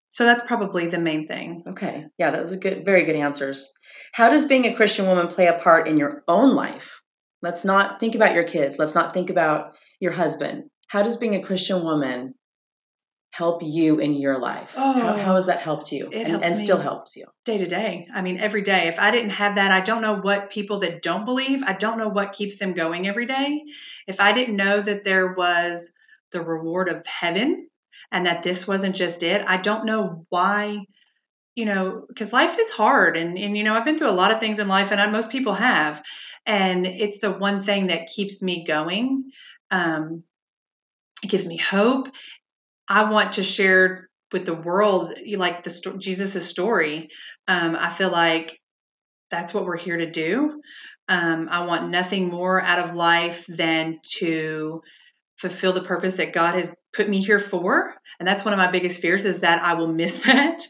so 0.10 0.26
that's 0.26 0.44
probably 0.44 0.88
the 0.88 1.00
main 1.00 1.26
thing. 1.28 1.64
Okay. 1.70 2.06
Yeah, 2.18 2.32
that 2.32 2.42
was 2.42 2.52
a 2.52 2.58
good, 2.58 2.84
very 2.84 3.06
good 3.06 3.16
answers. 3.16 3.72
How 4.12 4.30
does 4.30 4.44
being 4.44 4.66
a 4.66 4.76
Christian 4.76 5.08
woman 5.08 5.30
play 5.30 5.48
a 5.48 5.54
part 5.54 5.88
in 5.88 5.98
your 5.98 6.24
own 6.28 6.54
life? 6.54 7.02
Let's 7.42 7.64
not 7.64 8.00
think 8.02 8.16
about 8.16 8.36
your 8.36 8.44
kids. 8.44 8.78
Let's 8.78 8.94
not 8.94 9.14
think 9.14 9.30
about 9.30 9.76
your 10.02 10.12
husband. 10.12 10.66
How 10.88 11.02
does 11.04 11.16
being 11.16 11.36
a 11.36 11.42
Christian 11.42 11.84
woman 11.84 12.36
help 13.32 13.64
you 13.64 14.00
in 14.00 14.14
your 14.14 14.38
life? 14.40 14.76
how, 14.76 15.14
Oh, 15.14 15.18
how 15.18 15.36
has 15.36 15.46
that 15.46 15.60
helped 15.60 15.92
you 15.92 16.10
it 16.12 16.24
and, 16.24 16.28
helps 16.28 16.48
and 16.48 16.58
still 16.58 16.78
helps 16.78 17.16
you? 17.16 17.26
Day 17.46 17.58
to 17.58 17.66
day. 17.66 18.08
I 18.14 18.22
mean, 18.22 18.38
every 18.38 18.62
day. 18.62 18.88
If 18.88 19.00
I 19.00 19.10
didn't 19.12 19.32
have 19.32 19.56
that, 19.56 19.72
I 19.72 19.80
don't 19.80 20.02
know 20.02 20.18
what 20.18 20.50
people 20.50 20.80
that 20.80 21.02
don't 21.02 21.26
believe, 21.26 21.64
I 21.64 21.74
don't 21.74 21.98
know 21.98 22.10
what 22.10 22.34
keeps 22.34 22.58
them 22.60 22.74
going 22.74 23.08
every 23.08 23.26
day. 23.26 23.64
If 24.08 24.20
I 24.20 24.34
didn't 24.34 24.58
know 24.58 24.82
that 24.82 25.04
there 25.04 25.34
was 25.34 25.92
the 26.32 26.42
reward 26.42 26.90
of 26.90 27.06
heaven 27.06 27.68
and 28.12 28.26
that 28.26 28.44
this 28.44 28.68
wasn't 28.68 28.96
just 28.96 29.24
it, 29.24 29.46
I 29.48 29.58
don't 29.58 29.86
know 29.86 30.26
why, 30.30 30.86
you 31.56 31.66
know, 31.66 32.06
because 32.08 32.34
life 32.34 32.60
is 32.60 32.70
hard. 32.70 33.16
And, 33.16 33.38
and, 33.38 33.58
you 33.58 33.64
know, 33.64 33.74
I've 33.74 33.86
been 33.86 33.98
through 33.98 34.10
a 34.10 34.12
lot 34.12 34.32
of 34.32 34.40
things 34.40 34.60
in 34.60 34.68
life, 34.68 34.92
and 34.92 35.00
I, 35.00 35.08
most 35.08 35.30
people 35.30 35.54
have. 35.54 36.02
And 36.46 36.86
it's 36.86 37.20
the 37.20 37.32
one 37.32 37.64
thing 37.64 37.88
that 37.88 38.08
keeps 38.08 38.42
me 38.42 38.66
going. 38.66 39.32
Um, 39.70 40.24
it 41.24 41.30
gives 41.30 41.48
me 41.48 41.58
hope. 41.58 42.10
I 42.92 43.10
want 43.10 43.34
to 43.34 43.44
share 43.44 44.10
with 44.34 44.46
the 44.46 44.54
world, 44.54 45.14
like 45.38 45.64
the 45.64 45.70
sto- 45.70 45.98
Jesus' 45.98 46.46
story. 46.46 47.08
Um, 47.48 47.78
I 47.80 47.90
feel 47.90 48.10
like 48.10 48.60
that's 49.30 49.54
what 49.54 49.64
we're 49.64 49.78
here 49.78 49.96
to 49.96 50.12
do. 50.12 50.62
Um, 51.08 51.48
I 51.50 51.66
want 51.66 51.90
nothing 51.90 52.28
more 52.28 52.62
out 52.62 52.80
of 52.80 52.94
life 52.94 53.46
than 53.48 54.02
to 54.18 54.82
fulfill 55.38 55.72
the 55.72 55.84
purpose 55.84 56.18
that 56.18 56.34
God 56.34 56.56
has 56.56 56.76
put 56.92 57.08
me 57.08 57.24
here 57.24 57.40
for. 57.40 57.96
And 58.20 58.28
that's 58.28 58.44
one 58.44 58.54
of 58.54 58.58
my 58.58 58.70
biggest 58.70 59.00
fears 59.00 59.24
is 59.24 59.40
that 59.40 59.64
I 59.64 59.76
will 59.76 59.94
miss 59.94 60.24
that. 60.26 60.62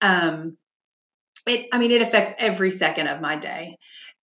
Um, 0.00 0.56
it, 1.44 1.66
I 1.72 1.78
mean, 1.78 1.90
it 1.90 2.02
affects 2.02 2.32
every 2.38 2.70
second 2.70 3.08
of 3.08 3.20
my 3.20 3.34
day. 3.34 3.78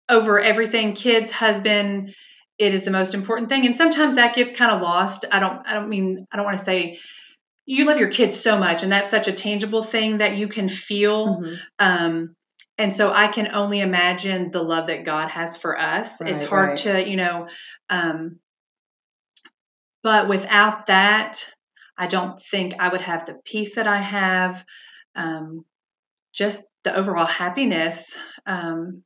Over 0.09 0.41
everything, 0.41 0.95
kids, 0.95 1.31
husband, 1.31 2.15
it 2.57 2.73
is 2.73 2.87
the 2.87 2.91
most 2.91 3.13
important 3.13 3.51
thing. 3.51 3.67
And 3.67 3.77
sometimes 3.77 4.15
that 4.15 4.35
gets 4.35 4.57
kind 4.57 4.73
of 4.73 4.81
lost. 4.81 5.27
I 5.31 5.41
don't, 5.41 5.67
I 5.67 5.75
don't 5.75 5.91
mean, 5.91 6.27
I 6.33 6.37
don't 6.37 6.47
want 6.47 6.59
to 6.59 6.65
say 6.65 6.99
you 7.67 7.85
love 7.87 7.99
your 7.99 8.11
kids 8.11 8.39
so 8.39 8.59
much, 8.59 8.83
and 8.83 8.93
that's 8.93 9.11
such 9.11 9.29
a 9.29 9.33
tangible 9.33 9.83
thing 9.83 10.19
that 10.19 10.37
you 10.37 10.49
can 10.49 10.69
feel. 10.69 11.39
Mhm. 11.39 11.59
Um, 11.79 12.37
and 12.77 12.95
so 12.95 13.13
I 13.13 13.29
can 13.29 13.55
only 13.55 13.81
imagine 13.81 14.51
the 14.51 14.63
love 14.63 14.89
that 14.89 15.05
God 15.05 15.29
has 15.29 15.57
for 15.57 15.79
us. 15.79 16.21
it's 16.21 16.45
hard 16.45 16.71
right. 16.71 16.79
to, 16.79 17.09
you 17.09 17.17
know, 17.17 17.49
um, 17.89 18.41
but 20.03 20.29
without 20.29 20.87
that, 20.87 21.45
I 21.97 22.09
don't 22.09 22.43
think 22.43 22.75
I 22.79 22.89
would 22.89 23.01
have 23.01 23.25
the 23.25 23.39
peace 23.45 23.77
that 23.77 23.87
I 23.87 23.99
have, 23.99 24.65
um, 25.15 25.65
just 26.33 26.67
the 26.83 26.95
overall 26.95 27.27
happiness 27.27 28.19
um, 28.45 29.05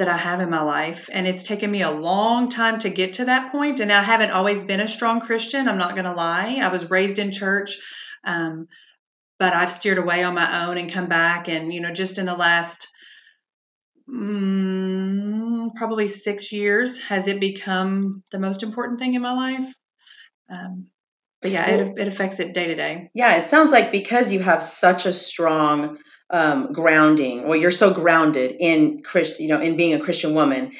that 0.00 0.08
I 0.08 0.16
have 0.16 0.40
in 0.40 0.50
my 0.50 0.62
life. 0.62 1.08
And 1.12 1.26
it's 1.26 1.42
taken 1.42 1.70
me 1.70 1.82
a 1.82 1.90
long 1.90 2.48
time 2.48 2.78
to 2.80 2.90
get 2.90 3.14
to 3.14 3.26
that 3.26 3.52
point. 3.52 3.80
And 3.80 3.92
I 3.92 4.02
haven't 4.02 4.30
always 4.30 4.64
been 4.64 4.80
a 4.80 4.88
strong 4.88 5.20
Christian. 5.20 5.68
I'm 5.68 5.78
not 5.78 5.94
going 5.94 6.06
to 6.06 6.12
lie. 6.12 6.56
I 6.56 6.68
was 6.68 6.90
raised 6.90 7.18
in 7.18 7.32
church. 7.32 7.78
Um, 8.24 8.66
but 9.38 9.52
I've 9.52 9.72
steered 9.72 9.98
away 9.98 10.22
on 10.22 10.34
my 10.34 10.66
own 10.66 10.78
and 10.78 10.92
come 10.92 11.06
back. 11.06 11.48
And, 11.48 11.72
you 11.72 11.80
know, 11.80 11.92
just 11.92 12.18
in 12.18 12.24
the 12.24 12.34
last 12.34 12.88
mm, 14.08 15.74
probably 15.74 16.08
six 16.08 16.50
years, 16.50 16.98
has 17.00 17.26
it 17.26 17.38
become 17.38 18.22
the 18.30 18.38
most 18.38 18.62
important 18.62 18.98
thing 18.98 19.14
in 19.14 19.22
my 19.22 19.34
life? 19.34 19.74
Um, 20.50 20.86
but 21.42 21.50
yeah, 21.50 21.68
it, 21.68 21.98
it 21.98 22.08
affects 22.08 22.40
it 22.40 22.54
day 22.54 22.68
to 22.68 22.74
day. 22.74 23.10
Yeah, 23.14 23.36
it 23.36 23.48
sounds 23.48 23.70
like 23.70 23.92
because 23.92 24.32
you 24.32 24.40
have 24.40 24.62
such 24.62 25.06
a 25.06 25.12
strong 25.12 25.98
um, 26.30 26.72
grounding, 26.72 27.46
well, 27.46 27.56
you're 27.56 27.70
so 27.70 27.92
grounded 27.92 28.52
in 28.58 29.02
Christ, 29.02 29.40
you 29.40 29.48
know, 29.48 29.60
in 29.60 29.76
being 29.76 29.94
a 29.94 30.00
Christian 30.00 30.34
woman 30.34 30.72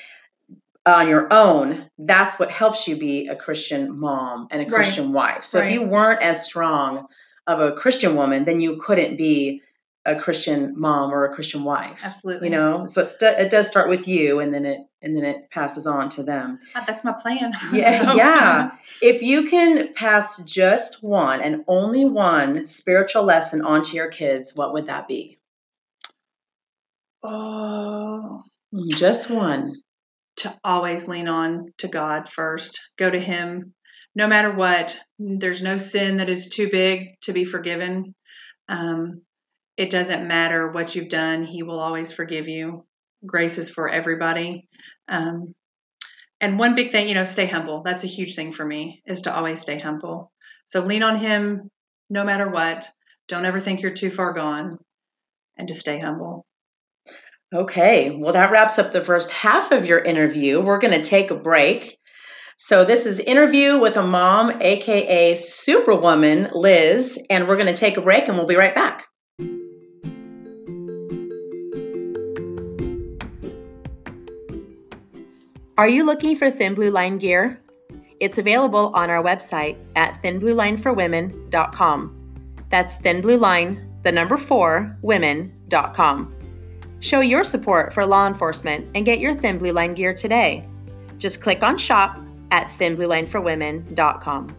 on 0.86 1.08
your 1.08 1.32
own. 1.32 1.90
That's 1.98 2.38
what 2.38 2.50
helps 2.50 2.88
you 2.88 2.96
be 2.96 3.28
a 3.28 3.36
Christian 3.36 3.98
mom 3.98 4.48
and 4.50 4.62
a 4.62 4.64
Right. 4.64 4.74
Christian 4.74 5.12
wife. 5.12 5.44
So 5.44 5.58
if 5.60 5.72
you 5.72 5.82
weren't 5.82 6.22
as 6.22 6.44
strong 6.44 7.06
of 7.46 7.60
a 7.60 7.72
Christian 7.72 8.14
woman, 8.16 8.44
then 8.44 8.60
you 8.60 8.76
couldn't 8.76 9.16
be 9.16 9.62
a 10.06 10.18
Christian 10.18 10.74
mom 10.78 11.12
or 11.12 11.26
a 11.26 11.34
Christian 11.34 11.62
wife. 11.64 12.00
Absolutely. 12.02 12.48
You 12.48 12.52
know, 12.52 12.86
so 12.86 13.02
it's, 13.02 13.14
it 13.20 13.50
does 13.50 13.68
start 13.68 13.88
with 13.90 14.08
you, 14.08 14.40
and 14.40 14.54
then 14.54 14.64
it 14.64 14.80
and 15.02 15.16
then 15.16 15.24
it 15.24 15.50
passes 15.50 15.86
on 15.86 16.08
to 16.10 16.22
them. 16.22 16.58
Uh, 16.74 16.84
That's 16.86 17.04
my 17.04 17.12
plan. 17.12 17.52
Yeah, 17.72 18.14
yeah. 18.14 18.70
If 19.02 19.22
you 19.22 19.48
can 19.48 19.92
pass 19.92 20.38
just 20.44 21.02
one 21.02 21.40
and 21.42 21.64
only 21.66 22.04
one 22.04 22.66
spiritual 22.66 23.24
lesson 23.24 23.62
onto 23.62 23.96
your 23.96 24.08
kids, 24.08 24.54
what 24.54 24.72
would 24.72 24.86
that 24.86 25.06
be? 25.08 25.38
Oh, 27.22 28.42
Just 28.88 29.30
one. 29.30 29.74
to 30.38 30.58
always 30.64 31.08
lean 31.08 31.28
on 31.28 31.72
to 31.78 31.88
God 31.88 32.28
first. 32.28 32.80
Go 32.98 33.10
to 33.10 33.20
Him 33.20 33.74
no 34.14 34.26
matter 34.26 34.50
what. 34.52 34.96
There's 35.18 35.62
no 35.62 35.76
sin 35.76 36.18
that 36.18 36.28
is 36.30 36.48
too 36.48 36.70
big 36.70 37.18
to 37.22 37.32
be 37.32 37.44
forgiven. 37.44 38.14
Um, 38.68 39.22
it 39.76 39.90
doesn't 39.90 40.28
matter 40.28 40.68
what 40.70 40.94
you've 40.94 41.08
done, 41.08 41.44
He 41.44 41.62
will 41.62 41.80
always 41.80 42.12
forgive 42.12 42.48
you. 42.48 42.86
Grace 43.26 43.58
is 43.58 43.70
for 43.70 43.88
everybody. 43.88 44.68
Um, 45.08 45.54
and 46.40 46.58
one 46.58 46.74
big 46.74 46.92
thing, 46.92 47.08
you 47.08 47.14
know, 47.14 47.24
stay 47.24 47.46
humble. 47.46 47.82
That's 47.82 48.04
a 48.04 48.08
huge 48.08 48.34
thing 48.34 48.52
for 48.52 48.64
me, 48.64 49.02
is 49.06 49.22
to 49.22 49.34
always 49.34 49.60
stay 49.60 49.78
humble. 49.78 50.32
So 50.66 50.80
lean 50.80 51.02
on 51.02 51.16
Him 51.18 51.70
no 52.08 52.24
matter 52.24 52.48
what. 52.48 52.88
Don't 53.28 53.44
ever 53.44 53.60
think 53.60 53.82
you're 53.82 53.92
too 53.92 54.10
far 54.10 54.32
gone, 54.32 54.78
and 55.58 55.68
to 55.68 55.74
stay 55.74 55.98
humble. 55.98 56.46
Okay, 57.52 58.16
well, 58.16 58.34
that 58.34 58.52
wraps 58.52 58.78
up 58.78 58.92
the 58.92 59.02
first 59.02 59.32
half 59.32 59.72
of 59.72 59.84
your 59.84 59.98
interview. 59.98 60.60
We're 60.60 60.78
going 60.78 60.92
to 60.92 61.02
take 61.02 61.32
a 61.32 61.34
break. 61.34 61.98
So, 62.56 62.84
this 62.84 63.06
is 63.06 63.18
Interview 63.18 63.78
with 63.78 63.96
a 63.96 64.06
Mom, 64.06 64.52
aka 64.60 65.34
Superwoman, 65.34 66.50
Liz, 66.54 67.18
and 67.28 67.48
we're 67.48 67.56
going 67.56 67.66
to 67.66 67.74
take 67.74 67.96
a 67.96 68.02
break 68.02 68.28
and 68.28 68.36
we'll 68.36 68.46
be 68.46 68.54
right 68.54 68.72
back. 68.74 69.08
Are 75.76 75.88
you 75.88 76.06
looking 76.06 76.36
for 76.36 76.52
Thin 76.52 76.74
Blue 76.74 76.90
Line 76.90 77.18
gear? 77.18 77.60
It's 78.20 78.38
available 78.38 78.92
on 78.94 79.10
our 79.10 79.24
website 79.24 79.76
at 79.96 80.22
thinbluelineforwomen.com. 80.22 82.44
That's 82.70 82.94
Thin 82.96 83.22
Blue 83.22 83.38
Line, 83.38 83.88
the 84.04 84.12
number 84.12 84.36
four, 84.36 84.96
women.com. 85.02 86.39
Show 87.00 87.20
your 87.20 87.44
support 87.44 87.94
for 87.94 88.04
law 88.04 88.26
enforcement 88.26 88.86
and 88.94 89.06
get 89.06 89.20
your 89.20 89.34
Thin 89.34 89.58
Blue 89.58 89.72
Line 89.72 89.94
gear 89.94 90.14
today. 90.14 90.66
Just 91.18 91.40
click 91.40 91.62
on 91.62 91.78
shop 91.78 92.20
at 92.50 92.68
thinbluelineforwomen.com. 92.78 94.56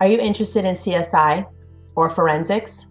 Are 0.00 0.06
you 0.06 0.18
interested 0.18 0.64
in 0.64 0.74
CSI 0.74 1.46
or 1.94 2.08
forensics? 2.08 2.86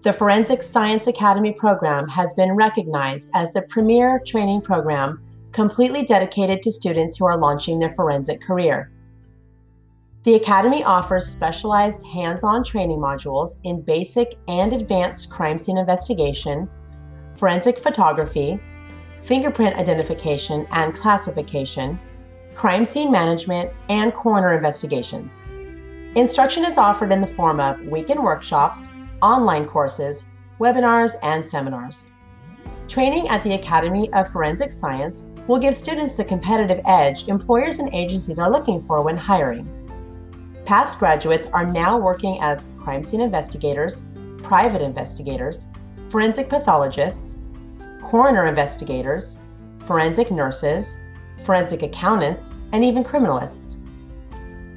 The 0.00 0.12
Forensic 0.12 0.62
Science 0.62 1.06
Academy 1.06 1.52
program 1.52 2.08
has 2.08 2.32
been 2.34 2.52
recognized 2.52 3.30
as 3.34 3.52
the 3.52 3.62
premier 3.62 4.20
training 4.26 4.62
program 4.62 5.22
completely 5.52 6.02
dedicated 6.02 6.62
to 6.62 6.70
students 6.72 7.16
who 7.16 7.26
are 7.26 7.38
launching 7.38 7.78
their 7.78 7.90
forensic 7.90 8.40
career. 8.40 8.90
The 10.24 10.34
Academy 10.36 10.84
offers 10.84 11.26
specialized 11.26 12.06
hands 12.06 12.44
on 12.44 12.62
training 12.62 12.98
modules 12.98 13.56
in 13.64 13.82
basic 13.82 14.36
and 14.46 14.72
advanced 14.72 15.30
crime 15.30 15.58
scene 15.58 15.76
investigation, 15.76 16.70
forensic 17.36 17.78
photography, 17.78 18.60
fingerprint 19.20 19.76
identification 19.76 20.66
and 20.70 20.94
classification, 20.94 21.98
crime 22.54 22.84
scene 22.84 23.10
management, 23.10 23.72
and 23.88 24.14
coroner 24.14 24.54
investigations. 24.54 25.42
Instruction 26.14 26.64
is 26.64 26.78
offered 26.78 27.10
in 27.10 27.20
the 27.20 27.26
form 27.26 27.58
of 27.58 27.80
weekend 27.80 28.22
workshops, 28.22 28.88
online 29.22 29.66
courses, 29.66 30.30
webinars, 30.60 31.14
and 31.22 31.44
seminars. 31.44 32.06
Training 32.86 33.28
at 33.28 33.42
the 33.42 33.54
Academy 33.54 34.12
of 34.12 34.28
Forensic 34.28 34.70
Science 34.70 35.30
will 35.46 35.58
give 35.58 35.76
students 35.76 36.14
the 36.14 36.24
competitive 36.24 36.80
edge 36.86 37.28
employers 37.28 37.78
and 37.78 37.92
agencies 37.92 38.38
are 38.38 38.50
looking 38.50 38.84
for 38.84 39.02
when 39.02 39.16
hiring. 39.16 39.68
Past 40.64 40.98
graduates 40.98 41.48
are 41.48 41.66
now 41.66 41.98
working 41.98 42.40
as 42.40 42.68
crime 42.78 43.02
scene 43.02 43.20
investigators, 43.20 44.08
private 44.38 44.82
investigators, 44.82 45.66
forensic 46.08 46.48
pathologists, 46.48 47.36
coroner 48.02 48.46
investigators, 48.46 49.40
forensic 49.80 50.30
nurses, 50.30 51.00
forensic 51.42 51.82
accountants, 51.82 52.52
and 52.72 52.84
even 52.84 53.02
criminalists. 53.02 53.78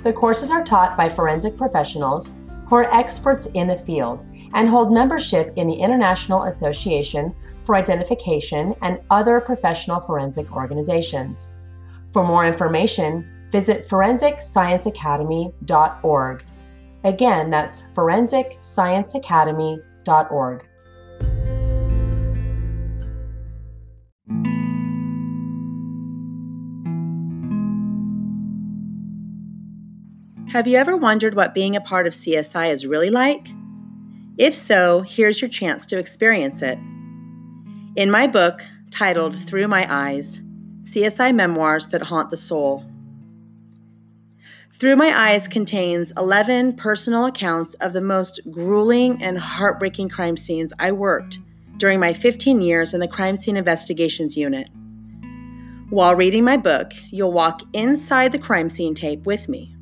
The 0.03 0.13
courses 0.13 0.51
are 0.51 0.63
taught 0.63 0.97
by 0.97 1.09
forensic 1.09 1.57
professionals 1.57 2.37
who 2.67 2.75
are 2.75 2.93
experts 2.93 3.47
in 3.47 3.67
the 3.67 3.77
field 3.77 4.25
and 4.53 4.67
hold 4.67 4.91
membership 4.91 5.53
in 5.55 5.67
the 5.67 5.75
International 5.75 6.43
Association 6.43 7.35
for 7.65 7.75
Identification 7.75 8.73
and 8.81 8.99
other 9.09 9.41
professional 9.41 9.99
forensic 9.99 10.55
organizations. 10.55 11.49
For 12.13 12.23
more 12.23 12.45
information, 12.45 13.49
visit 13.51 13.85
forensicscienceacademy.org. 13.87 16.45
Again, 17.03 17.49
that's 17.49 17.81
forensicscienceacademy.org. 17.93 20.65
Have 30.55 30.67
you 30.67 30.77
ever 30.77 30.95
wondered 30.95 31.35
what 31.35 31.53
being 31.53 31.75
a 31.75 31.81
part 31.81 32.07
of 32.07 32.13
CSI 32.13 32.69
is 32.69 32.85
really 32.85 33.09
like? 33.09 33.45
If 34.37 34.55
so, 34.55 35.01
here's 35.01 35.41
your 35.41 35.49
chance 35.49 35.85
to 35.87 35.99
experience 35.99 36.61
it. 36.61 36.79
In 37.95 38.11
my 38.11 38.27
book, 38.27 38.61
titled 38.91 39.41
Through 39.47 39.69
My 39.69 39.87
Eyes 39.89 40.41
CSI 40.83 41.33
Memoirs 41.33 41.87
That 41.87 42.01
Haunt 42.01 42.29
the 42.29 42.35
Soul, 42.35 42.83
Through 44.81 44.97
My 44.97 45.17
Eyes 45.17 45.47
contains 45.47 46.11
11 46.17 46.75
personal 46.75 47.25
accounts 47.25 47.73
of 47.75 47.93
the 47.93 48.01
most 48.01 48.41
grueling 48.51 49.23
and 49.23 49.39
heartbreaking 49.39 50.09
crime 50.09 50.35
scenes 50.35 50.73
I 50.77 50.91
worked 50.91 51.37
during 51.77 52.01
my 52.01 52.11
15 52.11 52.59
years 52.59 52.93
in 52.93 52.99
the 52.99 53.07
Crime 53.07 53.37
Scene 53.37 53.55
Investigations 53.55 54.35
Unit. 54.35 54.67
While 55.89 56.15
reading 56.15 56.43
my 56.43 56.57
book, 56.57 56.91
you'll 57.11 57.31
walk 57.31 57.61
inside 57.71 58.33
the 58.33 58.39
crime 58.39 58.67
scene 58.67 58.95
tape 58.95 59.25
with 59.25 59.47
me. 59.47 59.73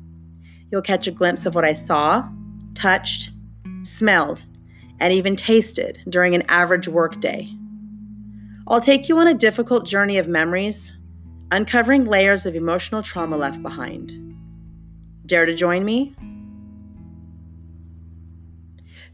You'll 0.70 0.82
catch 0.82 1.08
a 1.08 1.10
glimpse 1.10 1.46
of 1.46 1.56
what 1.56 1.64
I 1.64 1.72
saw, 1.72 2.28
touched, 2.74 3.32
smelled, 3.82 4.40
and 5.00 5.12
even 5.12 5.34
tasted 5.34 5.98
during 6.08 6.36
an 6.36 6.44
average 6.48 6.86
workday. 6.86 7.50
I'll 8.66 8.80
take 8.80 9.10
you 9.10 9.18
on 9.18 9.28
a 9.28 9.34
difficult 9.34 9.86
journey 9.86 10.16
of 10.16 10.26
memories, 10.26 10.90
uncovering 11.50 12.06
layers 12.06 12.46
of 12.46 12.54
emotional 12.54 13.02
trauma 13.02 13.36
left 13.36 13.62
behind. 13.62 14.12
Dare 15.26 15.44
to 15.44 15.54
join 15.54 15.84
me? 15.84 16.14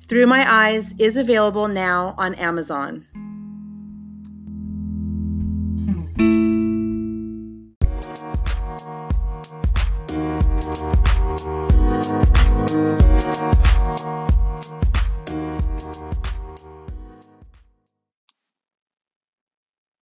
Through 0.07 0.27
My 0.27 0.49
Eyes 0.49 0.95
is 0.99 1.17
available 1.17 1.67
now 1.67 2.15
on 2.17 2.35
Amazon. 2.37 3.07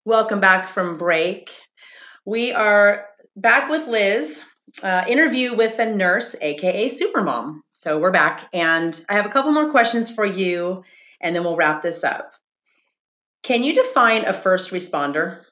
Welcome 0.09 0.40
back 0.40 0.68
from 0.68 0.97
break. 0.97 1.51
We 2.25 2.53
are 2.53 3.05
back 3.37 3.68
with 3.68 3.87
Liz, 3.87 4.40
uh, 4.83 5.05
interview 5.07 5.55
with 5.55 5.79
a 5.79 5.85
nurse, 5.85 6.35
aka 6.40 6.88
Supermom. 6.88 7.61
So 7.75 7.99
we're 7.99 8.11
back, 8.11 8.49
and 8.55 8.99
I 9.07 9.16
have 9.16 9.27
a 9.27 9.29
couple 9.29 9.53
more 9.53 9.71
questions 9.71 10.11
for 10.11 10.25
you, 10.25 10.83
and 11.21 11.37
then 11.37 11.44
we'll 11.44 11.57
wrap 11.57 11.83
this 11.83 12.05
up. 12.05 12.33
Can 13.42 13.62
you 13.62 13.75
define 13.75 14.25
a 14.25 14.33
first 14.33 14.71
responder? 14.71 15.44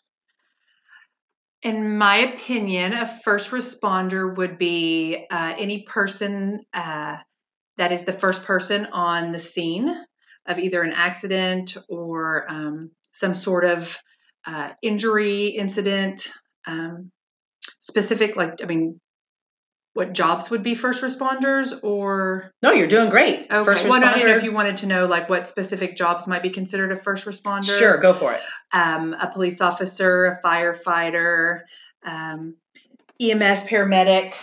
In 1.61 1.99
my 1.99 2.16
opinion, 2.16 2.95
a 2.95 3.07
first 3.07 3.51
responder 3.51 4.35
would 4.38 4.57
be 4.57 5.27
uh, 5.31 5.55
any 5.59 5.83
person 5.83 6.64
uh, 6.73 7.19
that 7.77 7.92
is 7.92 8.05
the 8.05 8.12
first 8.12 8.45
person 8.45 8.87
on 8.87 9.33
the 9.33 9.38
scene 9.38 9.95
of 10.47 10.59
either 10.59 10.83
an 10.83 10.95
accident 10.95 11.77
or 11.90 12.51
um, 12.51 12.90
some 13.11 13.35
sort 13.35 13.66
of 13.66 13.99
uh, 14.47 14.71
injury 14.83 15.47
incident. 15.47 16.31
Um, 16.67 17.11
specific, 17.79 18.37
like, 18.37 18.63
I 18.63 18.67
mean, 18.67 19.01
what 19.97 20.13
jobs 20.13 20.51
would 20.51 20.63
be 20.63 20.75
first 20.75 21.03
responders 21.03 21.73
or 21.83 22.53
No, 22.63 22.73
you're 22.73 22.87
doing 22.87 23.09
great. 23.09 23.47
okay. 23.51 23.65
First 23.65 23.89
well, 23.89 23.99
no, 23.99 24.07
I 24.07 24.15
didn't 24.15 24.29
responder. 24.29 24.37
if 24.37 24.43
you 24.43 24.53
wanted 24.53 24.77
to 24.79 24.87
know 24.87 25.07
like 25.07 25.31
what 25.31 25.49
specific 25.49 25.97
jobs 25.97 26.27
might 26.27 26.43
be 26.43 26.51
considered 26.51 26.93
a 26.93 26.97
first 26.97 27.25
responder. 27.25 27.79
Sure, 27.79 27.97
go 27.97 28.13
for 28.13 28.35
it. 28.35 28.43
Um, 28.73 29.15
a 29.15 29.31
police 29.33 29.63
officer, 29.63 30.27
a 30.27 30.43
firefighter, 30.43 31.61
um, 32.05 32.57
EMS 33.19 33.65
paramedic. 33.65 34.35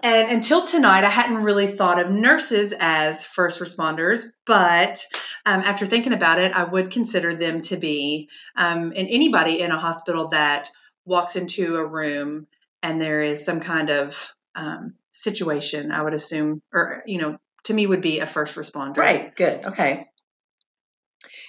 And 0.00 0.30
until 0.30 0.64
tonight, 0.64 1.02
I 1.02 1.10
hadn't 1.10 1.42
really 1.42 1.66
thought 1.66 1.98
of 2.00 2.10
nurses 2.10 2.72
as 2.78 3.24
first 3.24 3.60
responders, 3.60 4.26
but 4.46 5.04
um, 5.44 5.60
after 5.62 5.86
thinking 5.86 6.12
about 6.12 6.38
it, 6.38 6.52
I 6.52 6.62
would 6.62 6.92
consider 6.92 7.34
them 7.34 7.62
to 7.62 7.76
be, 7.76 8.28
um, 8.56 8.92
and 8.94 9.08
anybody 9.08 9.60
in 9.60 9.72
a 9.72 9.78
hospital 9.78 10.28
that 10.28 10.68
walks 11.04 11.34
into 11.34 11.76
a 11.76 11.84
room 11.84 12.46
and 12.80 13.00
there 13.00 13.22
is 13.22 13.44
some 13.44 13.58
kind 13.58 13.90
of 13.90 14.32
um, 14.54 14.94
situation, 15.10 15.90
I 15.90 16.02
would 16.02 16.14
assume, 16.14 16.62
or, 16.72 17.02
you 17.04 17.20
know, 17.20 17.38
to 17.64 17.74
me 17.74 17.86
would 17.86 18.00
be 18.00 18.20
a 18.20 18.26
first 18.26 18.56
responder. 18.56 18.98
Right, 18.98 19.34
good. 19.34 19.64
Okay. 19.64 20.06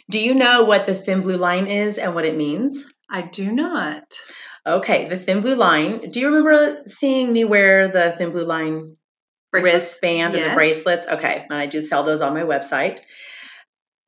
Do 0.09 0.19
you 0.19 0.33
know 0.33 0.63
what 0.63 0.87
the 0.87 0.95
thin 0.95 1.21
blue 1.21 1.37
line 1.37 1.67
is 1.67 1.99
and 1.99 2.15
what 2.15 2.25
it 2.25 2.35
means? 2.35 2.91
I 3.11 3.21
do 3.21 3.51
not. 3.51 4.03
Okay, 4.69 5.09
the 5.09 5.17
thin 5.17 5.41
blue 5.41 5.55
line. 5.55 6.11
Do 6.11 6.19
you 6.19 6.27
remember 6.27 6.83
seeing 6.85 7.33
me 7.33 7.43
wear 7.43 7.87
the 7.87 8.11
thin 8.11 8.29
blue 8.29 8.45
line 8.45 8.97
Bracelets? 9.51 9.73
wristband 9.73 10.35
and 10.35 10.51
the 10.51 10.53
bracelets? 10.53 11.07
Okay, 11.07 11.45
and 11.49 11.59
I 11.59 11.65
do 11.65 11.81
sell 11.81 12.03
those 12.03 12.21
on 12.21 12.35
my 12.35 12.41
website. 12.41 12.99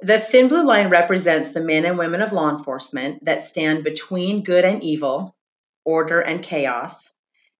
The 0.02 0.19
thin 0.19 0.47
blue 0.47 0.63
line 0.63 0.89
represents 0.89 1.52
the 1.52 1.62
men 1.62 1.86
and 1.86 1.97
women 1.97 2.21
of 2.21 2.32
law 2.32 2.50
enforcement 2.50 3.26
that 3.26 3.41
stand 3.41 3.84
between 3.84 4.43
good 4.43 4.63
and 4.63 4.84
evil, 4.84 5.36
order 5.84 6.21
and 6.21 6.43
chaos. 6.43 7.12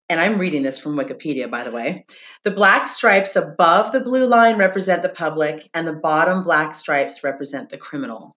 And 0.08 0.20
I'm 0.20 0.38
reading 0.38 0.62
this 0.62 0.78
from 0.78 0.96
Wikipedia, 0.96 1.50
by 1.50 1.64
the 1.64 1.72
way. 1.72 2.06
The 2.44 2.52
black 2.52 2.88
stripes 2.88 3.36
above 3.36 3.92
the 3.92 4.02
blue 4.02 4.28
line 4.28 4.58
represent 4.58 5.02
the 5.02 5.10
public, 5.10 5.68
and 5.74 5.88
the 5.88 5.94
bottom 5.94 6.44
black 6.44 6.76
stripes 6.76 7.24
represent 7.24 7.70
the 7.70 7.78
criminal. 7.78 8.36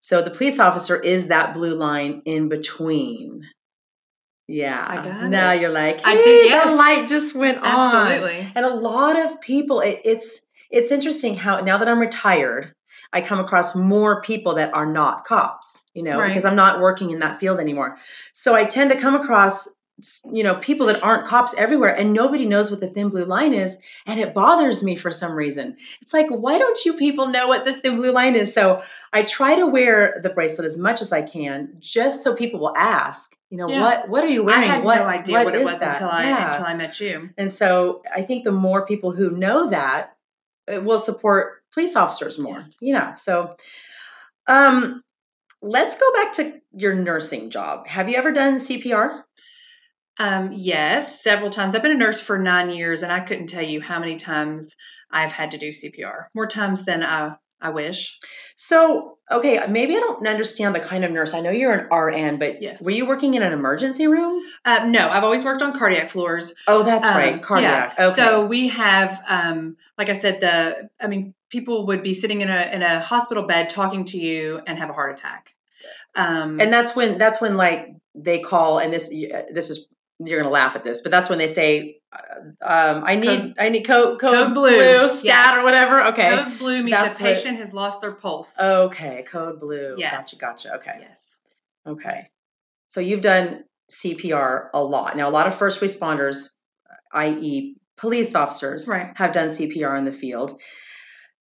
So 0.00 0.20
the 0.20 0.30
police 0.30 0.58
officer 0.58 1.00
is 1.00 1.28
that 1.28 1.54
blue 1.54 1.74
line 1.74 2.22
in 2.26 2.48
between. 2.48 3.42
Yeah. 4.48 4.84
I 4.88 4.96
got 4.96 5.28
now 5.30 5.52
it. 5.52 5.60
you're 5.60 5.70
like, 5.70 6.06
I 6.06 6.14
hey, 6.14 6.22
did, 6.22 6.46
yes. 6.46 6.68
the 6.68 6.74
light 6.76 7.08
just 7.08 7.34
went 7.34 7.58
on. 7.58 7.64
Absolutely. 7.66 8.52
And 8.54 8.64
a 8.64 8.74
lot 8.74 9.16
of 9.18 9.40
people, 9.40 9.80
it, 9.80 10.00
it's 10.04 10.40
it's 10.70 10.90
interesting 10.90 11.34
how 11.34 11.60
now 11.60 11.78
that 11.78 11.88
I'm 11.88 11.98
retired, 11.98 12.74
I 13.12 13.20
come 13.20 13.38
across 13.40 13.74
more 13.74 14.20
people 14.22 14.54
that 14.56 14.74
are 14.74 14.86
not 14.86 15.24
cops, 15.24 15.82
you 15.94 16.02
know, 16.02 16.18
Right. 16.18 16.28
because 16.28 16.44
I'm 16.44 16.56
not 16.56 16.80
working 16.80 17.10
in 17.10 17.20
that 17.20 17.38
field 17.40 17.60
anymore. 17.60 17.98
So 18.32 18.54
I 18.54 18.64
tend 18.64 18.90
to 18.90 18.98
come 18.98 19.14
across 19.14 19.68
you 20.30 20.42
know 20.42 20.56
people 20.56 20.86
that 20.88 21.02
aren't 21.02 21.26
cops 21.26 21.54
everywhere 21.54 21.88
and 21.96 22.12
nobody 22.12 22.44
knows 22.44 22.70
what 22.70 22.80
the 22.80 22.86
thin 22.86 23.08
blue 23.08 23.24
line 23.24 23.54
is 23.54 23.78
and 24.04 24.20
it 24.20 24.34
bothers 24.34 24.82
me 24.82 24.94
for 24.94 25.10
some 25.10 25.32
reason 25.32 25.74
it's 26.02 26.12
like 26.12 26.26
why 26.28 26.58
don't 26.58 26.84
you 26.84 26.92
people 26.98 27.28
know 27.28 27.48
what 27.48 27.64
the 27.64 27.72
thin 27.72 27.96
blue 27.96 28.12
line 28.12 28.34
is 28.34 28.52
so 28.52 28.82
i 29.14 29.22
try 29.22 29.56
to 29.56 29.66
wear 29.66 30.20
the 30.22 30.28
bracelet 30.28 30.66
as 30.66 30.76
much 30.76 31.00
as 31.00 31.12
i 31.12 31.22
can 31.22 31.76
just 31.80 32.22
so 32.22 32.34
people 32.34 32.60
will 32.60 32.76
ask 32.76 33.34
you 33.50 33.58
know 33.58 33.68
Yeah. 33.68 33.80
what 33.82 34.08
what 34.08 34.24
are 34.24 34.28
you 34.28 34.42
I 34.42 34.46
wearing 34.46 34.68
had 34.68 34.84
what, 34.84 34.98
no 34.98 35.06
idea 35.06 35.44
what, 35.44 35.54
it 35.54 35.60
is 35.60 35.64
was 35.64 35.80
that? 35.80 35.94
until 35.94 36.08
I 36.08 36.24
Yeah. 36.24 36.50
until 36.52 36.66
I 36.66 36.74
met 36.74 37.00
you. 37.00 37.30
And 37.36 37.52
so 37.52 38.02
I 38.14 38.22
think 38.22 38.44
the 38.44 38.52
more 38.52 38.86
people 38.86 39.12
who 39.12 39.30
know 39.30 39.70
that 39.70 40.16
it 40.66 40.82
will 40.82 40.98
support 40.98 41.62
police 41.72 41.94
officers 41.96 42.38
more. 42.38 42.58
Yes. 42.58 42.76
You 42.80 42.94
know, 42.94 43.12
so 43.16 43.50
um 44.48 45.02
let's 45.62 45.96
go 45.98 46.12
back 46.12 46.32
to 46.34 46.60
your 46.72 46.94
nursing 46.94 47.50
job. 47.50 47.86
Have 47.88 48.08
you 48.08 48.16
ever 48.16 48.32
done 48.32 48.56
CPR? 48.58 49.22
Um, 50.18 50.50
yes, 50.52 51.22
several 51.22 51.50
times. 51.50 51.74
I've 51.74 51.82
been 51.82 51.92
a 51.92 51.96
nurse 51.96 52.20
for 52.20 52.38
nine 52.38 52.70
years, 52.70 53.02
and 53.02 53.12
I 53.12 53.20
couldn't 53.20 53.48
tell 53.48 53.62
you 53.62 53.80
how 53.82 53.98
many 53.98 54.16
times 54.16 54.74
I've 55.10 55.32
had 55.32 55.50
to 55.50 55.58
do 55.58 55.68
CPR. 55.68 56.26
More 56.34 56.46
times 56.46 56.84
than 56.84 57.02
I 57.02 57.36
I 57.60 57.70
wish. 57.70 58.18
So, 58.56 59.18
okay, 59.30 59.60
maybe 59.68 59.96
I 59.96 60.00
don't 60.00 60.26
understand 60.26 60.74
the 60.74 60.80
kind 60.80 61.04
of 61.04 61.10
nurse. 61.10 61.34
I 61.34 61.40
know 61.40 61.50
you're 61.50 61.72
an 61.72 61.88
RN, 61.90 62.38
but 62.38 62.62
Yes. 62.62 62.80
were 62.82 62.90
you 62.90 63.06
working 63.06 63.34
in 63.34 63.42
an 63.42 63.52
emergency 63.52 64.06
room? 64.06 64.42
Uh, 64.64 64.86
no, 64.86 65.08
I've 65.08 65.24
always 65.24 65.44
worked 65.44 65.62
on 65.62 65.76
cardiac 65.78 66.08
floors. 66.10 66.54
Oh, 66.66 66.82
that's 66.82 67.08
Um, 67.08 67.16
right, 67.16 67.42
cardiac. 67.42 67.94
yeah. 67.98 68.06
Okay. 68.08 68.16
So 68.16 68.46
we 68.46 68.68
have, 68.68 69.22
um, 69.26 69.76
like 69.98 70.08
I 70.10 70.14
said, 70.14 70.40
the 70.40 70.88
I 71.00 71.06
mean, 71.06 71.34
people 71.50 71.86
would 71.86 72.02
be 72.02 72.14
sitting 72.14 72.40
in 72.40 72.50
a 72.50 72.70
in 72.72 72.82
a 72.82 73.00
hospital 73.00 73.44
bed 73.44 73.68
talking 73.68 74.04
to 74.06 74.18
you 74.18 74.60
and 74.66 74.78
have 74.78 74.90
a 74.90 74.92
heart 74.92 75.18
attack. 75.18 75.54
Um, 76.14 76.60
and 76.60 76.72
that's 76.72 76.96
when 76.96 77.18
that's 77.18 77.40
when 77.40 77.56
like 77.56 77.88
they 78.14 78.38
call 78.40 78.78
and 78.78 78.92
this 78.92 79.08
this 79.08 79.70
is 79.70 79.88
you're 80.18 80.40
gonna 80.42 80.52
laugh 80.52 80.76
at 80.76 80.84
this, 80.84 81.00
but 81.02 81.10
that's 81.10 81.28
when 81.28 81.38
they 81.38 81.46
say, 81.48 82.00
uh, 82.12 82.18
um, 82.62 83.04
"I 83.04 83.16
need 83.16 83.26
Code- 83.40 83.54
I 83.58 83.68
need 83.68 83.82
code 83.84 84.18
code, 84.20 84.34
Code 84.34 84.54
blue. 84.54 84.70
blue, 84.76 85.08
stat 85.08 85.54
Yeah. 85.54 85.60
or 85.60 85.64
whatever." 85.64 86.02
Okay, 86.08 86.36
code 86.36 86.58
blue 86.58 86.78
means 86.82 86.90
That's 86.90 87.18
the 87.18 87.24
what- 87.24 87.34
patient 87.34 87.58
has 87.58 87.72
lost 87.72 88.00
their 88.00 88.12
pulse. 88.12 88.58
okay, 88.58 89.24
code 89.28 89.60
blue. 89.60 89.96
Yes. 89.98 90.12
Gotcha, 90.12 90.36
gotcha. 90.36 90.74
Okay, 90.76 90.96
yes. 91.00 91.36
okay. 91.86 92.28
So 92.88 93.00
you've 93.00 93.20
done 93.20 93.64
CPR 93.90 94.70
a 94.72 94.82
lot. 94.82 95.16
Now, 95.16 95.28
a 95.28 95.30
lot 95.30 95.46
of 95.46 95.54
first 95.56 95.80
responders, 95.80 96.48
i.e., 97.12 97.76
police 97.96 98.34
officers, 98.34 98.88
Right. 98.88 99.12
have 99.16 99.32
done 99.32 99.50
CPR 99.50 99.96
in 99.96 100.04
the 100.04 100.12
field. 100.12 100.58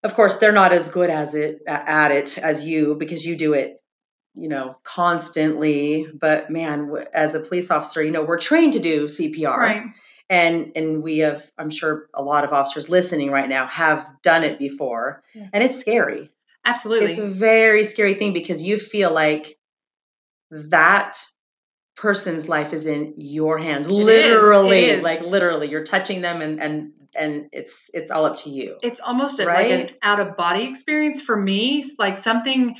Of 0.04 0.14
course, 0.14 0.36
they're 0.38 0.52
not 0.52 0.72
as 0.74 0.88
good 0.90 1.10
as 1.10 1.34
it 1.34 1.60
at 1.66 2.12
it 2.12 2.38
as 2.38 2.66
you 2.66 2.96
because 2.96 3.26
you 3.26 3.36
do 3.36 3.54
it, 3.54 3.82
you 4.36 4.50
know, 4.50 4.76
constantly. 4.84 6.08
But 6.14 6.50
man, 6.50 6.92
as 7.14 7.36
a 7.36 7.40
police 7.40 7.72
officer, 7.72 8.04
you 8.04 8.12
know, 8.12 8.24
we're 8.24 8.40
trained 8.40 8.74
to 8.74 8.80
do 8.80 9.06
CPR, 9.06 9.58
Right. 9.58 9.84
and 10.30 10.72
and 10.76 11.02
we 11.04 11.20
have, 11.20 11.44
I'm 11.58 11.70
sure, 11.70 12.08
a 12.14 12.22
lot 12.24 12.44
of 12.44 12.54
officers 12.54 12.90
listening 12.90 13.32
right 13.32 13.50
now 13.50 13.68
have 13.68 14.06
done 14.22 14.44
it 14.44 14.60
before, 14.60 15.24
Yes. 15.34 15.52
and 15.54 15.64
it's 15.64 15.78
scary. 15.80 16.32
Absolutely. 16.64 17.10
It's 17.10 17.20
a 17.20 17.28
very 17.28 17.84
scary 17.84 18.16
thing 18.16 18.34
because 18.34 18.64
you 18.64 18.78
feel 18.80 19.12
like 19.14 19.58
that 20.52 21.18
person's 21.96 22.50
life 22.50 22.74
is 22.74 22.86
in 22.86 23.14
your 23.16 23.58
hands 23.58 23.88
it 23.88 23.92
literally 23.92 24.84
is. 24.86 25.04
like 25.04 25.22
literally 25.22 25.70
you're 25.70 25.86
touching 25.86 26.20
them 26.20 26.42
and 26.42 26.62
and 26.62 26.92
and 27.16 27.48
it's 27.54 27.90
it's 27.94 28.12
all 28.12 28.26
up 28.26 28.36
to 28.36 28.50
you 28.50 28.78
it's 28.84 29.00
almost 29.00 29.40
a, 29.40 29.46
Right? 29.46 29.72
like 29.72 29.90
an 29.92 29.96
out 30.02 30.20
of 30.20 30.36
body 30.36 30.66
experience 30.66 31.22
for 31.22 31.38
me. 31.38 31.80
It's 31.80 31.98
like 31.98 32.18
something 32.18 32.76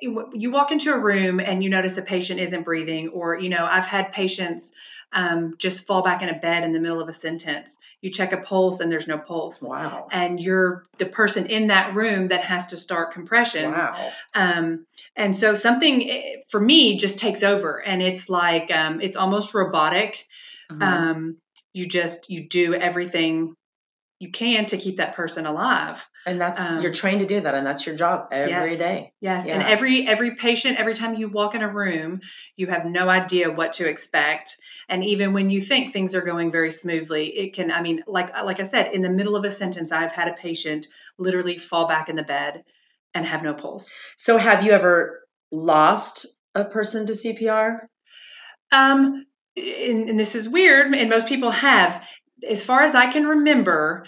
you 0.00 0.50
walk 0.50 0.72
into 0.72 0.92
a 0.92 0.98
room 0.98 1.40
and 1.40 1.62
you 1.62 1.70
notice 1.70 1.96
a 1.98 2.02
patient 2.02 2.40
isn't 2.40 2.62
breathing, 2.62 3.08
or 3.08 3.38
you 3.38 3.48
know, 3.48 3.64
I've 3.64 3.86
had 3.86 4.12
patients 4.12 4.72
um, 5.12 5.54
just 5.58 5.86
fall 5.86 6.02
back 6.02 6.22
in 6.22 6.28
a 6.28 6.38
bed 6.38 6.64
in 6.64 6.72
the 6.72 6.80
middle 6.80 7.00
of 7.00 7.08
a 7.08 7.12
sentence. 7.12 7.78
You 8.00 8.10
check 8.10 8.32
a 8.32 8.36
pulse 8.38 8.80
and 8.80 8.90
there's 8.90 9.06
no 9.06 9.16
pulse. 9.18 9.62
wow 9.62 10.08
And 10.10 10.40
you're 10.40 10.84
the 10.98 11.06
person 11.06 11.46
in 11.46 11.68
that 11.68 11.94
room 11.94 12.28
that 12.28 12.42
has 12.44 12.66
to 12.68 12.76
start 12.76 13.12
compressions. 13.12 13.72
wow 13.76 14.10
Um, 14.34 14.86
and 15.14 15.34
so 15.36 15.54
something 15.54 16.10
eh, 16.10 16.36
for 16.48 16.60
me 16.60 16.96
just 16.96 17.18
takes 17.20 17.42
over, 17.42 17.80
and 17.80 18.02
it's 18.02 18.28
like 18.28 18.70
um, 18.72 19.00
it's 19.00 19.16
almost 19.16 19.54
robotic 19.54 20.26
Uh-huh. 20.70 20.84
um, 20.84 21.36
you 21.72 21.86
just 21.86 22.30
you 22.30 22.48
do 22.48 22.74
everything 22.74 23.54
you 24.24 24.30
can 24.30 24.64
to 24.66 24.78
keep 24.78 24.96
that 24.96 25.14
person 25.14 25.44
alive. 25.44 26.04
And 26.24 26.40
that's 26.40 26.58
um, 26.58 26.80
you're 26.80 26.94
trained 26.94 27.20
to 27.20 27.26
do 27.26 27.40
that 27.42 27.54
and 27.54 27.66
that's 27.66 27.84
your 27.84 27.94
job 27.94 28.28
every 28.32 28.50
Yes. 28.50 28.78
day. 28.78 29.12
Yes 29.20 29.46
and 29.46 29.62
every 29.62 30.06
every 30.06 30.34
patient 30.36 30.78
every 30.78 30.94
time 30.94 31.14
you 31.14 31.28
walk 31.28 31.54
in 31.54 31.60
a 31.62 31.68
room 31.68 32.20
you 32.56 32.66
have 32.68 32.86
no 32.86 33.08
idea 33.08 33.50
what 33.50 33.74
to 33.74 33.86
expect. 33.86 34.56
And 34.88 35.04
even 35.04 35.34
when 35.34 35.50
you 35.50 35.60
think 35.60 35.92
things 35.92 36.14
are 36.14 36.22
going 36.22 36.50
very 36.50 36.70
smoothly 36.70 37.26
it 37.42 37.54
can 37.54 37.70
i 37.70 37.82
mean 37.82 38.02
like 38.06 38.34
like 38.44 38.60
i 38.60 38.62
said 38.62 38.94
in 38.94 39.02
the 39.02 39.10
middle 39.10 39.36
of 39.36 39.44
a 39.44 39.50
sentence 39.50 39.92
i've 39.92 40.12
had 40.12 40.28
a 40.28 40.34
patient 40.34 40.86
literally 41.18 41.58
fall 41.58 41.86
back 41.86 42.08
in 42.08 42.16
the 42.16 42.22
bed 42.22 42.64
and 43.14 43.26
have 43.26 43.42
no 43.42 43.54
pulse. 43.54 43.92
So 44.16 44.38
have 44.38 44.64
you 44.64 44.72
ever 44.72 45.20
lost 45.52 46.26
a 46.54 46.64
person 46.64 47.06
to 47.06 47.12
cpr 47.12 47.80
Um, 48.72 49.26
and, 49.56 50.08
and 50.10 50.18
this 50.18 50.34
is 50.34 50.48
weird, 50.48 50.94
and 50.94 51.10
most 51.10 51.28
people 51.28 51.50
have. 51.50 52.02
As 52.48 52.64
far 52.64 52.82
as 52.82 52.94
I 52.94 53.06
can 53.06 53.26
remember, 53.26 54.06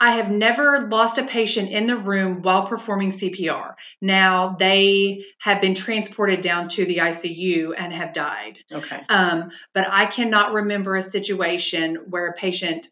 I 0.00 0.12
have 0.12 0.30
never 0.30 0.88
lost 0.88 1.18
a 1.18 1.22
patient 1.24 1.70
in 1.70 1.86
the 1.86 1.96
room 1.96 2.42
while 2.42 2.66
performing 2.66 3.10
CPR. 3.10 3.74
Now 4.00 4.56
they 4.58 5.24
have 5.38 5.60
been 5.60 5.74
transported 5.74 6.40
down 6.40 6.68
to 6.70 6.84
the 6.84 6.98
ICU 6.98 7.74
and 7.76 7.92
have 7.92 8.12
died. 8.12 8.58
okay 8.72 9.00
Um, 9.08 9.50
but 9.72 9.88
I 9.88 10.06
cannot 10.06 10.52
remember 10.52 10.96
a 10.96 11.02
situation 11.02 11.96
where 12.10 12.26
a 12.26 12.32
patient 12.34 12.88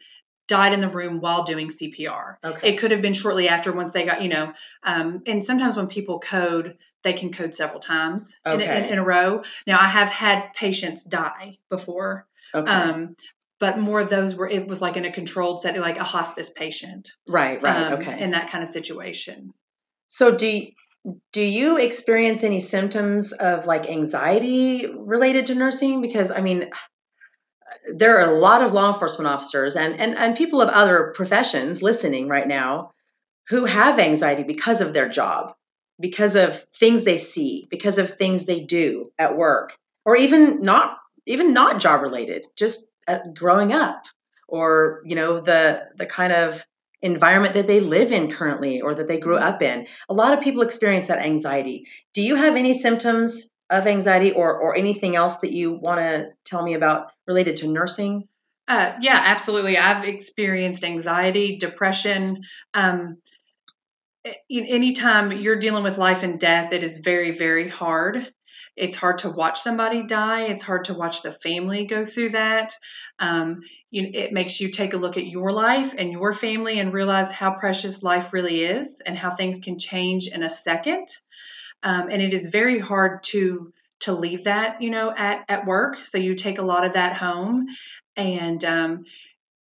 died 0.48 0.72
in 0.72 0.80
the 0.80 0.88
room 0.88 1.20
while 1.20 1.44
doing 1.44 1.68
CPR. 1.68 2.36
okay 2.44 2.70
It 2.70 2.78
could 2.78 2.90
have 2.92 3.02
been 3.02 3.12
shortly 3.12 3.48
after 3.48 3.72
once 3.72 3.92
they 3.92 4.04
got, 4.04 4.22
you 4.22 4.28
know, 4.28 4.52
um, 4.82 5.22
and 5.26 5.42
sometimes 5.42 5.76
when 5.76 5.88
people 5.88 6.18
code, 6.18 6.76
they 7.02 7.12
can 7.12 7.32
code 7.32 7.54
several 7.54 7.80
times 7.80 8.38
in, 8.46 8.60
a, 8.60 8.64
in, 8.64 8.84
in 8.84 8.98
a 8.98 9.04
row. 9.04 9.42
Now, 9.66 9.78
I 9.80 9.88
have 9.88 10.08
had 10.08 10.52
patients 10.54 11.04
die 11.04 11.58
before, 11.68 12.26
okay 12.54 12.70
um, 12.70 13.16
but 13.62 13.78
more 13.78 14.00
of 14.00 14.10
those 14.10 14.34
were, 14.34 14.48
it 14.48 14.66
was 14.66 14.82
like 14.82 14.96
in 14.96 15.04
a 15.04 15.12
controlled 15.12 15.60
setting, 15.60 15.80
like 15.80 15.96
a 15.96 16.02
hospice 16.02 16.50
patient. 16.50 17.12
right 17.28 17.62
right 17.62 17.76
um, 17.76 17.92
okay 17.94 18.20
In 18.20 18.32
that 18.32 18.50
kind 18.50 18.64
of 18.64 18.68
situation. 18.68 19.54
So 20.08 20.34
do 20.34 20.48
y- 20.48 20.72
do 21.32 21.40
you 21.42 21.78
experience 21.78 22.42
any 22.42 22.58
symptoms 22.58 23.30
of 23.30 23.66
like 23.66 23.88
anxiety 23.88 24.86
related 24.86 25.46
to 25.46 25.54
nursing? 25.54 26.02
Because 26.02 26.32
I 26.32 26.40
mean, 26.40 26.70
there 27.94 28.18
are 28.18 28.28
a 28.28 28.36
lot 28.36 28.62
of 28.62 28.72
law 28.72 28.92
enforcement 28.92 29.28
officers 29.28 29.76
and, 29.76 30.00
and, 30.00 30.16
and 30.16 30.36
people 30.36 30.60
of 30.60 30.68
other 30.68 31.12
professions 31.14 31.82
listening 31.82 32.26
right 32.26 32.48
now 32.48 32.90
who 33.48 33.64
have 33.64 34.00
anxiety 34.00 34.42
because 34.42 34.80
of 34.80 34.92
their 34.92 35.08
job, 35.08 35.54
because 36.00 36.34
of 36.34 36.60
things 36.74 37.04
they 37.04 37.16
see, 37.16 37.68
because 37.70 37.98
of 37.98 38.16
things 38.16 38.44
they 38.44 38.60
do 38.64 39.12
at 39.20 39.36
work, 39.36 39.76
or 40.04 40.16
even 40.16 40.62
not 40.62 40.98
even 41.26 41.52
not 41.52 41.80
job 41.80 42.02
related, 42.02 42.44
just 42.56 42.91
growing 43.34 43.72
up, 43.72 44.06
or 44.48 45.02
you 45.04 45.14
know 45.14 45.40
the 45.40 45.88
the 45.96 46.06
kind 46.06 46.32
of 46.32 46.64
environment 47.02 47.54
that 47.54 47.66
they 47.66 47.80
live 47.80 48.12
in 48.12 48.30
currently 48.30 48.80
or 48.80 48.94
that 48.94 49.08
they 49.08 49.18
grew 49.18 49.36
up 49.36 49.60
in. 49.60 49.86
A 50.08 50.14
lot 50.14 50.32
of 50.32 50.40
people 50.42 50.62
experience 50.62 51.08
that 51.08 51.18
anxiety. 51.18 51.88
Do 52.14 52.22
you 52.22 52.36
have 52.36 52.54
any 52.54 52.80
symptoms 52.80 53.50
of 53.68 53.86
anxiety 53.86 54.32
or, 54.32 54.56
or 54.56 54.76
anything 54.76 55.16
else 55.16 55.38
that 55.38 55.52
you 55.52 55.72
want 55.72 55.98
to 56.00 56.28
tell 56.44 56.62
me 56.62 56.74
about 56.74 57.08
related 57.26 57.56
to 57.56 57.68
nursing? 57.68 58.28
Uh, 58.68 58.92
yeah, 59.00 59.20
absolutely. 59.20 59.76
I've 59.76 60.04
experienced 60.04 60.84
anxiety, 60.84 61.58
depression. 61.58 62.44
Um, 62.72 63.18
anytime 64.48 65.32
you're 65.32 65.58
dealing 65.58 65.82
with 65.82 65.98
life 65.98 66.22
and 66.22 66.38
death, 66.38 66.72
it 66.72 66.84
is 66.84 66.98
very, 66.98 67.32
very 67.32 67.68
hard. 67.68 68.32
It's 68.76 68.96
hard 68.96 69.18
to 69.18 69.30
watch 69.30 69.60
somebody 69.60 70.02
die. 70.02 70.44
It's 70.44 70.62
hard 70.62 70.86
to 70.86 70.94
watch 70.94 71.22
the 71.22 71.32
family 71.32 71.84
go 71.84 72.04
through 72.04 72.30
that. 72.30 72.74
Um, 73.18 73.60
you, 73.90 74.10
it 74.12 74.32
makes 74.32 74.60
you 74.60 74.70
take 74.70 74.94
a 74.94 74.96
look 74.98 75.16
at 75.16 75.26
your 75.26 75.52
life 75.52 75.94
and 75.96 76.10
your 76.10 76.32
family 76.32 76.78
and 76.78 76.92
realize 76.92 77.30
how 77.30 77.52
precious 77.52 78.02
life 78.02 78.32
really 78.32 78.64
is 78.64 79.02
and 79.04 79.16
how 79.16 79.34
things 79.34 79.60
can 79.60 79.78
change 79.78 80.28
in 80.28 80.42
a 80.42 80.50
second. 80.50 81.06
Um, 81.82 82.08
and 82.10 82.22
it 82.22 82.32
is 82.32 82.48
very 82.48 82.78
hard 82.78 83.22
to 83.24 83.72
to 84.00 84.12
leave 84.12 84.44
that, 84.44 84.82
you 84.82 84.90
know, 84.90 85.12
at 85.16 85.44
at 85.48 85.66
work. 85.66 85.96
So 86.04 86.18
you 86.18 86.34
take 86.34 86.58
a 86.58 86.62
lot 86.62 86.84
of 86.84 86.94
that 86.94 87.14
home, 87.14 87.66
and 88.16 88.64
um, 88.64 89.04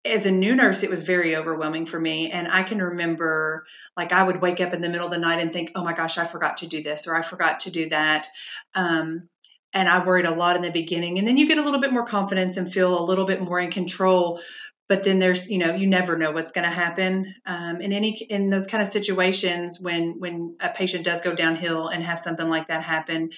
as 0.05 0.25
a 0.25 0.31
new 0.31 0.55
nurse, 0.55 0.83
it 0.83 0.91
was 0.91 1.03
very 1.03 1.37
overwhelming 1.37 1.85
for 1.87 2.01
me. 2.01 2.31
And 2.31 2.49
I 2.49 2.63
can 2.63 2.81
remember, 2.81 3.67
like, 3.97 4.13
I 4.13 4.23
would 4.23 4.41
wake 4.41 4.61
up 4.61 4.73
in 4.73 4.81
the 4.81 4.89
middle 4.89 5.07
of 5.07 5.13
the 5.13 5.19
night 5.19 5.41
and 5.41 5.53
think, 5.53 5.73
oh 5.75 5.85
my 5.85 5.93
gosh, 5.93 6.17
I 6.17 6.25
forgot 6.25 6.59
to 6.59 6.67
do 6.67 6.83
this 6.83 7.07
or 7.07 7.15
I 7.15 7.23
forgot 7.23 7.61
to 7.61 7.71
do 7.71 7.89
that. 7.91 8.27
Um, 8.75 9.29
and 9.73 9.89
I 9.89 10.05
worried 10.05 10.25
a 10.25 10.35
lot 10.35 10.57
in 10.57 10.63
the 10.63 10.71
beginning. 10.71 11.19
And 11.19 11.29
then 11.29 11.37
you 11.37 11.47
get 11.47 11.59
a 11.59 11.63
little 11.63 11.81
bit 11.81 11.93
more 11.93 12.07
confidence 12.07 12.57
and 12.57 12.73
feel 12.73 12.99
a 12.99 13.05
little 13.05 13.27
bit 13.27 13.43
more 13.43 13.61
in 13.61 13.71
control. 13.71 14.41
But 14.89 15.05
then 15.05 15.19
there's, 15.21 15.49
you 15.49 15.59
know, 15.59 15.75
you 15.75 15.87
never 15.87 16.17
know 16.17 16.33
what's 16.33 16.51
going 16.51 16.65
to 16.65 16.75
happen. 16.75 17.35
Um, 17.47 17.81
in 17.81 17.93
any 17.93 18.17
in 18.17 18.51
those 18.51 18.67
kind 18.67 18.83
of 18.83 18.89
situations, 18.89 19.79
when 19.79 20.19
when 20.19 20.57
a 20.61 20.71
patient 20.71 21.05
does 21.05 21.23
go 21.23 21.35
downhill 21.35 21.87
and 21.87 22.03
have 22.03 22.19
something 22.19 22.49
like 22.49 22.69
that 22.69 22.83
happen, 22.83 23.31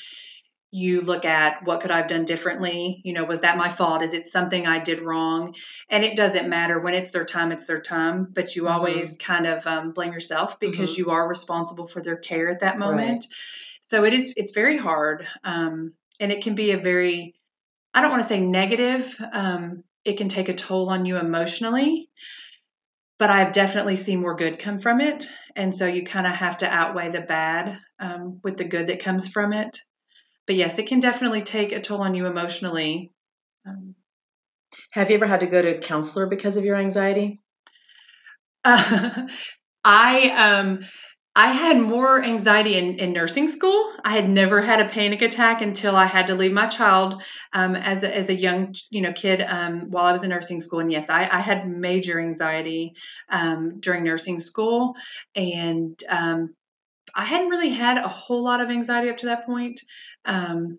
you 0.75 1.03
look 1.03 1.27
at 1.27 1.63
what 1.65 1.83
could 1.83 1.91
I've 1.91 2.09
done 2.09 2.25
differently? 2.25 3.03
You 3.05 3.13
know, 3.13 3.25
was 3.25 3.41
that 3.41 3.59
my 3.59 3.69
fault? 3.69 4.01
Is 4.01 4.15
it 4.15 4.25
something 4.25 4.67
I 4.67 4.79
did 4.79 5.01
wrong? 5.01 5.55
And 5.91 6.03
it 6.03 6.17
doesn't 6.17 6.49
matter 6.49 6.81
when 6.81 6.95
it's 6.95 7.11
their 7.11 7.27
time, 7.27 7.53
it's 7.53 7.67
their 7.67 7.81
time, 7.81 8.27
but 8.33 8.57
you 8.57 8.63
mm-hmm. 8.63 8.73
always 8.73 9.19
kind 9.19 9.47
of 9.47 9.67
um, 9.67 9.93
blame 9.93 10.15
yourself 10.15 10.59
because 10.59 10.93
mm-hmm. 10.93 11.03
you 11.03 11.11
are 11.11 11.29
responsible 11.29 11.87
for 11.87 12.01
their 12.01 12.17
care 12.17 12.49
at 12.49 12.61
that 12.61 12.79
moment. 12.79 13.27
Right. 13.29 13.35
So 13.83 14.05
it 14.05 14.15
is, 14.15 14.33
it's 14.35 14.53
very 14.53 14.79
hard. 14.79 15.29
Um, 15.45 15.93
and 16.19 16.33
it 16.33 16.43
can 16.43 16.55
be 16.55 16.73
a 16.73 16.79
very, 16.79 17.35
I 17.93 18.01
don't 18.01 18.11
want 18.11 18.23
to 18.23 18.29
say 18.29 18.41
negative, 18.41 19.15
um, 19.31 19.85
it 20.07 20.17
can 20.17 20.31
take 20.31 20.49
a 20.49 20.55
toll 20.55 20.89
on 20.89 21.05
you 21.05 21.19
emotionally, 21.19 22.09
but 23.19 23.29
I've 23.29 23.53
definitely 23.53 23.97
seen 23.97 24.23
more 24.23 24.37
good 24.37 24.59
come 24.59 24.79
from 24.79 25.03
it. 25.03 25.29
And 25.55 25.75
so 25.75 25.85
you 25.85 26.07
kind 26.07 26.27
of 26.27 26.33
have 26.33 26.59
to 26.59 26.67
outweigh 26.67 27.11
the 27.11 27.21
bad 27.21 27.79
um, 28.01 28.41
with 28.43 28.57
the 28.57 28.65
good 28.65 28.87
that 28.87 29.01
comes 29.01 29.29
from 29.29 29.53
it 29.53 29.79
but 30.47 30.57
yes, 30.57 30.79
it 30.79 30.87
can 30.87 31.01
definitely 31.01 31.43
take 31.43 31.73
a 31.73 31.81
toll 31.81 32.01
on 32.03 32.15
you 32.15 32.27
emotionally. 32.27 33.13
Um, 33.67 33.95
Have 34.93 35.11
you 35.11 35.17
ever 35.17 35.27
had 35.27 35.41
to 35.41 35.47
go 35.49 35.61
to 35.61 35.77
a 35.77 35.81
counselor 35.81 36.27
because 36.27 36.57
of 36.57 36.65
your 36.65 36.77
anxiety? 36.77 37.41
Uh, 38.65 39.27
I 39.85 40.31
um 40.31 40.81
I 41.35 41.49
had 41.53 41.81
more 41.81 42.23
anxiety 42.23 42.75
in, 42.77 42.99
in 42.99 43.15
nursing 43.15 43.49
school. 43.49 43.95
I 44.05 44.11
had 44.11 44.29
never 44.29 44.61
had 44.61 44.81
a 44.81 44.89
panic 44.91 45.23
attack 45.23 45.63
until 45.63 45.97
I 45.97 46.05
had 46.05 46.27
to 46.27 46.35
leave 46.35 46.53
my 46.53 46.67
child 46.67 47.23
um, 47.55 47.75
as, 47.75 48.03
a, 48.03 48.15
as 48.15 48.29
a 48.29 48.35
young 48.35 48.75
you 48.91 49.01
know 49.01 49.15
kid 49.15 49.41
um, 49.41 49.91
while 49.91 50.05
I 50.05 50.13
was 50.13 50.25
in 50.25 50.31
nursing 50.31 50.61
school. 50.61 50.81
And 50.81 50.93
yes, 50.93 51.09
I, 51.09 51.23
I 51.23 51.41
had 51.41 51.67
major 51.69 52.21
anxiety 52.21 52.93
um, 53.31 53.81
during 53.81 54.05
nursing 54.05 54.41
school, 54.41 54.95
and 55.35 55.99
um, 56.09 56.55
I 57.15 57.25
hadn't 57.25 57.49
really 57.49 57.71
had 57.71 57.99
a 57.99 58.09
whole 58.09 58.43
lot 58.43 58.61
of 58.61 58.71
anxiety 58.71 59.11
up 59.11 59.19
to 59.19 59.27
that 59.27 59.47
point. 59.47 59.81
Um, 60.25 60.79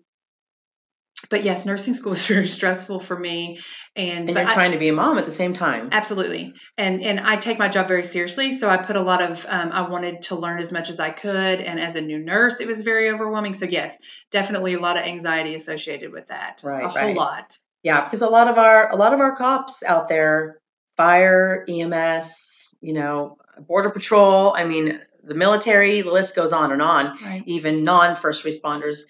but 1.30 1.44
yes, 1.44 1.64
nursing 1.64 1.94
school 1.94 2.10
was 2.10 2.26
very 2.26 2.48
stressful 2.48 3.00
for 3.00 3.18
me. 3.18 3.60
And, 3.96 4.28
and 4.28 4.38
you're 4.38 4.48
trying 4.48 4.72
to 4.72 4.78
be 4.78 4.88
a 4.88 4.92
mom 4.92 5.18
at 5.18 5.24
the 5.24 5.30
same 5.30 5.52
time. 5.52 5.88
Absolutely. 5.92 6.54
And 6.76 7.02
and 7.02 7.20
I 7.20 7.36
take 7.36 7.58
my 7.58 7.68
job 7.68 7.88
very 7.88 8.04
seriously. 8.04 8.52
So 8.56 8.68
I 8.68 8.76
put 8.76 8.96
a 8.96 9.00
lot 9.00 9.22
of 9.22 9.46
um, 9.48 9.70
I 9.72 9.88
wanted 9.88 10.22
to 10.22 10.34
learn 10.34 10.60
as 10.60 10.72
much 10.72 10.90
as 10.90 11.00
I 11.00 11.10
could. 11.10 11.60
And 11.60 11.78
as 11.78 11.96
a 11.96 12.00
new 12.00 12.18
nurse, 12.18 12.60
it 12.60 12.66
was 12.66 12.80
very 12.82 13.10
overwhelming. 13.10 13.54
So 13.54 13.66
yes, 13.66 13.96
definitely 14.30 14.74
a 14.74 14.80
lot 14.80 14.96
of 14.96 15.04
anxiety 15.04 15.54
associated 15.54 16.12
with 16.12 16.28
that. 16.28 16.60
Right. 16.64 16.84
A 16.84 16.86
right. 16.88 16.98
whole 16.98 17.14
lot. 17.14 17.56
Yeah, 17.82 18.02
because 18.02 18.22
a 18.22 18.28
lot 18.28 18.48
of 18.48 18.58
our 18.58 18.90
a 18.90 18.96
lot 18.96 19.12
of 19.12 19.20
our 19.20 19.36
cops 19.36 19.82
out 19.82 20.08
there, 20.08 20.58
fire, 20.96 21.64
EMS, 21.68 22.68
you 22.80 22.94
know, 22.94 23.36
border 23.60 23.90
patrol. 23.90 24.54
I 24.56 24.64
mean, 24.64 25.00
the 25.26 25.34
military, 25.34 26.02
the 26.02 26.10
list 26.10 26.36
goes 26.36 26.52
on 26.52 26.72
and 26.72 26.82
on. 26.82 27.18
Right. 27.22 27.42
Even 27.46 27.84
non 27.84 28.16
first 28.16 28.44
responders 28.44 29.02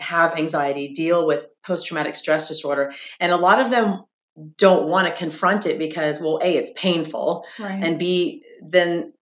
have 0.00 0.36
anxiety, 0.36 0.92
deal 0.92 1.26
with 1.26 1.46
post 1.64 1.86
traumatic 1.86 2.16
stress 2.16 2.48
disorder. 2.48 2.92
And 3.20 3.32
a 3.32 3.36
lot 3.36 3.60
of 3.60 3.70
them 3.70 4.04
don't 4.56 4.88
want 4.88 5.08
to 5.08 5.14
confront 5.14 5.66
it 5.66 5.78
because, 5.78 6.20
well, 6.20 6.38
A, 6.42 6.56
it's 6.56 6.70
painful. 6.74 7.44
Right. 7.58 7.82
And 7.82 7.98
B, 7.98 8.44
then 8.62 9.12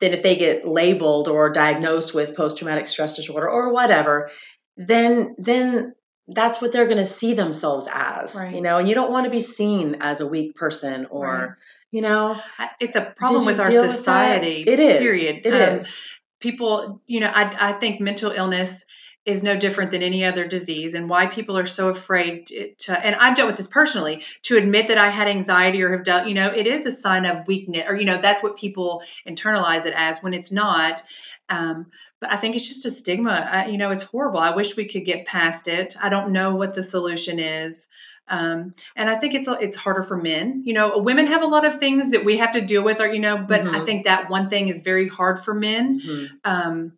then 0.00 0.12
if 0.12 0.22
they 0.22 0.34
get 0.34 0.66
labeled 0.66 1.28
or 1.28 1.50
diagnosed 1.50 2.12
with 2.12 2.36
post 2.36 2.58
traumatic 2.58 2.88
stress 2.88 3.14
disorder 3.14 3.48
or 3.48 3.72
whatever, 3.72 4.30
then 4.76 5.34
then 5.38 5.94
that's 6.28 6.60
what 6.60 6.72
they're 6.72 6.86
going 6.86 6.98
to 6.98 7.06
see 7.06 7.34
themselves 7.34 7.88
as, 7.92 8.34
right. 8.34 8.54
you 8.54 8.60
know, 8.60 8.78
and 8.78 8.88
you 8.88 8.94
don't 8.94 9.10
want 9.10 9.24
to 9.24 9.30
be 9.30 9.40
seen 9.40 9.96
as 10.00 10.20
a 10.20 10.26
weak 10.26 10.54
person 10.54 11.06
or 11.10 11.58
you 11.92 12.00
know? 12.00 12.40
It's 12.80 12.96
a 12.96 13.02
problem 13.02 13.44
with 13.44 13.60
our 13.60 13.70
society 13.70 14.64
it 14.66 14.80
is. 14.80 14.98
period. 14.98 15.42
It 15.44 15.54
um, 15.54 15.78
is. 15.78 15.98
people 16.40 17.00
you 17.06 17.20
know 17.20 17.30
I, 17.32 17.54
I 17.60 17.72
think 17.74 18.00
mental 18.00 18.32
illness 18.32 18.84
is 19.24 19.44
no 19.44 19.56
different 19.56 19.92
than 19.92 20.02
any 20.02 20.24
other 20.24 20.48
disease 20.48 20.94
and 20.94 21.08
why 21.08 21.26
people 21.26 21.56
are 21.56 21.66
so 21.66 21.90
afraid 21.90 22.44
to, 22.46 22.74
to, 22.74 23.06
and 23.06 23.14
I've 23.14 23.36
dealt 23.36 23.46
with 23.46 23.56
this 23.56 23.68
personally 23.68 24.24
to 24.42 24.56
admit 24.56 24.88
that 24.88 24.98
I 24.98 25.10
had 25.10 25.28
anxiety 25.28 25.80
or 25.84 25.92
have 25.92 26.02
dealt 26.02 26.26
you 26.26 26.34
know 26.34 26.48
it 26.48 26.66
is 26.66 26.86
a 26.86 26.90
sign 26.90 27.24
of 27.26 27.46
weakness 27.46 27.84
or 27.86 27.94
you 27.94 28.04
know 28.04 28.20
that's 28.20 28.42
what 28.42 28.56
people 28.56 29.02
internalize 29.28 29.86
it 29.86 29.94
as 29.96 30.18
when 30.18 30.34
it's 30.34 30.50
not. 30.50 31.02
Um, 31.48 31.86
but 32.18 32.32
I 32.32 32.36
think 32.36 32.56
it's 32.56 32.66
just 32.66 32.86
a 32.86 32.90
stigma. 32.90 33.30
I, 33.32 33.66
you 33.66 33.76
know 33.76 33.90
it's 33.90 34.04
horrible. 34.04 34.40
I 34.40 34.54
wish 34.54 34.76
we 34.76 34.86
could 34.86 35.04
get 35.04 35.26
past 35.26 35.68
it. 35.68 35.94
I 36.00 36.08
don't 36.08 36.32
know 36.32 36.56
what 36.56 36.72
the 36.72 36.82
solution 36.82 37.38
is 37.38 37.88
um, 38.28 38.74
and 38.96 39.10
I 39.10 39.16
think 39.16 39.34
it's 39.34 39.48
it's 39.48 39.76
harder 39.76 40.02
for 40.02 40.16
men. 40.16 40.62
You 40.64 40.74
know, 40.74 40.98
women 40.98 41.26
have 41.26 41.42
a 41.42 41.46
lot 41.46 41.64
of 41.64 41.78
things 41.78 42.10
that 42.12 42.24
we 42.24 42.38
have 42.38 42.52
to 42.52 42.60
deal 42.60 42.82
with, 42.82 43.00
or 43.00 43.12
you 43.12 43.20
know, 43.20 43.38
but 43.38 43.62
mm-hmm. 43.62 43.74
I 43.74 43.80
think 43.80 44.04
that 44.04 44.30
one 44.30 44.48
thing 44.48 44.68
is 44.68 44.80
very 44.80 45.08
hard 45.08 45.38
for 45.38 45.54
men. 45.54 46.00
Mm-hmm. 46.00 46.34
Um, 46.44 46.92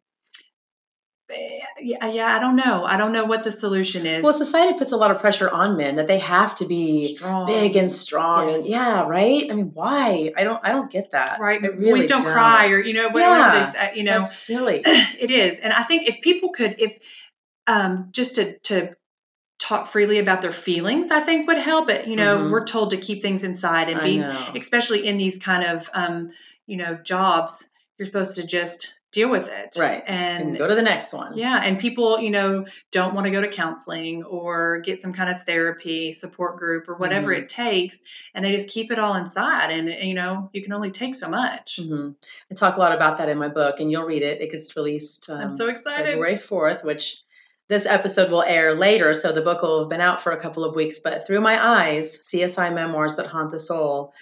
yeah, 1.81 2.07
yeah, 2.07 2.27
I 2.27 2.39
don't 2.39 2.57
know. 2.57 2.85
I 2.85 2.97
don't 2.97 3.13
know 3.13 3.25
what 3.25 3.43
the 3.45 3.51
solution 3.51 4.07
is. 4.07 4.23
Well, 4.23 4.35
society 4.35 4.79
puts 4.79 4.93
a 4.93 4.97
lot 4.97 5.11
of 5.11 5.19
pressure 5.21 5.49
on 5.49 5.77
men 5.77 5.97
that 5.97 6.07
they 6.07 6.19
have 6.19 6.55
to 6.57 6.67
be 6.67 7.17
strong. 7.17 7.47
big 7.47 7.77
and 7.77 7.91
strong, 7.91 8.49
yes. 8.49 8.59
and 8.59 8.67
yeah, 8.67 9.07
right. 9.07 9.51
I 9.51 9.55
mean, 9.55 9.71
why? 9.73 10.33
I 10.37 10.45
don't, 10.45 10.61
I 10.63 10.71
don't 10.71 10.91
get 10.91 11.13
that. 11.13 11.41
Right? 11.41 11.63
I 11.63 11.69
really 11.69 12.01
Boys 12.01 12.09
don't, 12.09 12.23
don't, 12.23 12.33
cry, 12.33 12.69
or 12.69 12.79
you 12.79 12.93
know, 12.93 13.09
whatever. 13.09 13.39
Yeah, 13.39 13.73
they, 13.73 13.99
you 13.99 14.05
know, 14.05 14.25
silly. 14.25 14.83
it 14.85 15.31
is, 15.31 15.59
and 15.59 15.73
I 15.73 15.83
think 15.83 16.07
if 16.07 16.21
people 16.21 16.51
could, 16.51 16.77
if 16.79 16.99
um, 17.67 18.09
just 18.13 18.37
to 18.37 18.59
to 18.59 18.95
talk 19.65 19.87
freely 19.87 20.19
about 20.19 20.43
their 20.43 20.53
feelings 20.53 21.11
i 21.11 21.21
think 21.21 21.49
would 21.49 21.57
help 21.57 21.89
it 21.89 22.07
you 22.07 22.17
know 22.17 22.37
mm-hmm. 22.37 22.51
we're 22.51 22.67
told 22.67 22.91
to 22.91 22.99
keep 22.99 23.23
things 23.23 23.45
inside 23.45 23.89
and 23.89 24.01
be 24.03 24.21
especially 24.59 25.07
in 25.07 25.17
these 25.17 25.39
kind 25.39 25.65
of 25.65 25.89
um, 25.95 26.31
you 26.67 26.77
know 26.77 26.95
jobs 26.95 27.69
you're 27.97 28.07
supposed 28.07 28.37
to 28.37 28.47
just 28.47 29.01
deal 29.13 29.31
with 29.31 29.49
it. 29.49 29.77
Right. 29.79 30.03
And, 30.07 30.49
and, 30.49 30.59
go 30.59 30.67
to 30.67 30.75
the 30.75 30.83
next 30.83 31.13
one. 31.13 31.37
Yeah 31.37 31.61
and 31.63 31.79
people 31.79 32.21
you 32.21 32.31
know 32.31 32.67
don't 32.91 33.15
want 33.15 33.25
to 33.25 33.31
go 33.31 33.41
to 33.41 33.49
counseling 33.49 34.25
or 34.25 34.81
get 34.81 35.01
some 35.01 35.13
kind 35.13 35.31
of 35.35 35.45
therapy 35.45 36.13
support 36.13 36.59
group 36.59 36.89
or 36.89 36.97
whatever 36.97 37.33
mm-hmm. 37.33 37.45
it 37.45 37.49
takes 37.49 38.03
and 38.35 38.45
they 38.45 38.55
just 38.55 38.69
keep 38.69 38.91
it 38.91 38.99
all 38.99 39.15
inside 39.15 39.71
and 39.71 39.89
you 39.89 40.15
know 40.15 40.51
you 40.53 40.63
can 40.63 40.73
only 40.73 40.91
take 40.91 41.15
so 41.15 41.29
much. 41.29 41.79
Mm-hmm. 41.81 42.11
i 42.51 42.55
talk 42.55 42.77
a 42.77 42.81
lot 42.81 42.93
about 42.93 43.19
that 43.19 43.29
in 43.29 43.39
my 43.39 43.49
book 43.49 43.81
and 43.81 43.91
you'll 43.91 44.05
read 44.05 44.23
it. 44.23 44.43
It 44.43 44.51
gets 44.51 44.77
released 44.77 45.31
um, 45.31 45.41
i'm 45.41 45.57
so 45.57 45.69
excited. 45.69 46.07
February 46.07 46.37
4th 46.37 46.85
which 46.85 47.23
this 47.69 47.87
episode 47.87 48.31
will 48.31 48.43
air 48.43 48.75
later, 48.75 49.15
so 49.15 49.33
the 49.33 49.41
book 49.43 49.63
will 49.63 49.81
have 49.81 49.89
been 49.89 50.01
out 50.01 50.23
for 50.23 50.33
a 50.33 50.41
couple 50.41 50.65
of 50.65 50.77
weeks. 50.77 50.99
But 50.99 51.27
through 51.27 51.41
my 51.41 51.63
eyes, 51.65 52.19
CSI 52.31 52.75
Memoirs 52.75 53.17
That 53.17 53.27
Haunt 53.27 53.51
the 53.51 53.59
Soul, 53.59 54.13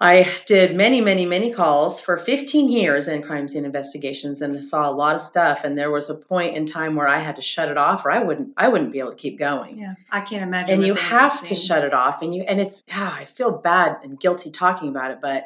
I 0.00 0.32
did 0.46 0.76
many, 0.76 1.00
many, 1.00 1.26
many 1.26 1.52
calls 1.52 2.00
for 2.00 2.16
15 2.16 2.68
years 2.68 3.08
in 3.08 3.20
crime 3.20 3.48
scene 3.48 3.64
investigations 3.64 4.42
and 4.42 4.62
saw 4.64 4.88
a 4.88 4.92
lot 4.92 5.16
of 5.16 5.20
stuff. 5.20 5.64
And 5.64 5.76
there 5.76 5.90
was 5.90 6.08
a 6.08 6.14
point 6.14 6.56
in 6.56 6.66
time 6.66 6.94
where 6.94 7.08
I 7.08 7.18
had 7.18 7.36
to 7.36 7.42
shut 7.42 7.68
it 7.68 7.76
off, 7.76 8.06
or 8.06 8.12
I 8.12 8.20
wouldn't, 8.22 8.52
I 8.56 8.68
wouldn't 8.68 8.92
be 8.92 9.00
able 9.00 9.10
to 9.10 9.16
keep 9.16 9.38
going. 9.38 9.76
Yeah, 9.76 9.94
I 10.10 10.20
can't 10.20 10.42
imagine. 10.44 10.76
And 10.76 10.86
you 10.86 10.94
have 10.94 11.42
to 11.42 11.54
shut 11.56 11.84
it 11.84 11.92
off, 11.92 12.22
and 12.22 12.32
you, 12.34 12.42
and 12.42 12.60
it's, 12.60 12.84
ah, 12.92 13.16
I 13.18 13.24
feel 13.24 13.58
bad 13.58 13.98
and 14.04 14.18
guilty 14.20 14.52
talking 14.52 14.88
about 14.88 15.10
it, 15.10 15.18
but 15.20 15.44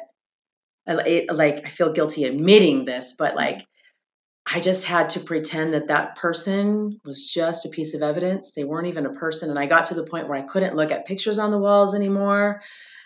I- 0.87 1.01
it, 1.09 1.33
like 1.33 1.65
I 1.65 1.69
feel 1.69 1.91
guilty 1.91 2.25
admitting 2.25 2.85
this, 2.85 3.13
but 3.13 3.35
like 3.35 3.65
I 4.45 4.59
just 4.59 4.83
had 4.83 5.09
to 5.09 5.21
pretend 5.21 5.73
that 5.73 5.87
that 5.87 6.17
person 6.17 6.99
was 7.05 7.25
just 7.25 7.65
a 7.65 7.69
piece 7.69 7.93
of 7.93 8.01
evidence. 8.01 8.51
They 8.51 8.65
weren't 8.65 8.87
even 8.87 9.05
a 9.05 9.13
person, 9.13 9.49
and 9.49 9.57
I 9.57 9.65
got 9.65 9.85
to 9.85 9.93
the 9.93 10.03
point 10.03 10.27
where 10.27 10.37
I 10.37 10.41
couldn't 10.41 10.75
look 10.75 10.91
at 10.91 11.05
pictures 11.05 11.39
on 11.39 11.51
the 11.51 11.57
walls 11.57 11.95
anymore. 11.95 12.61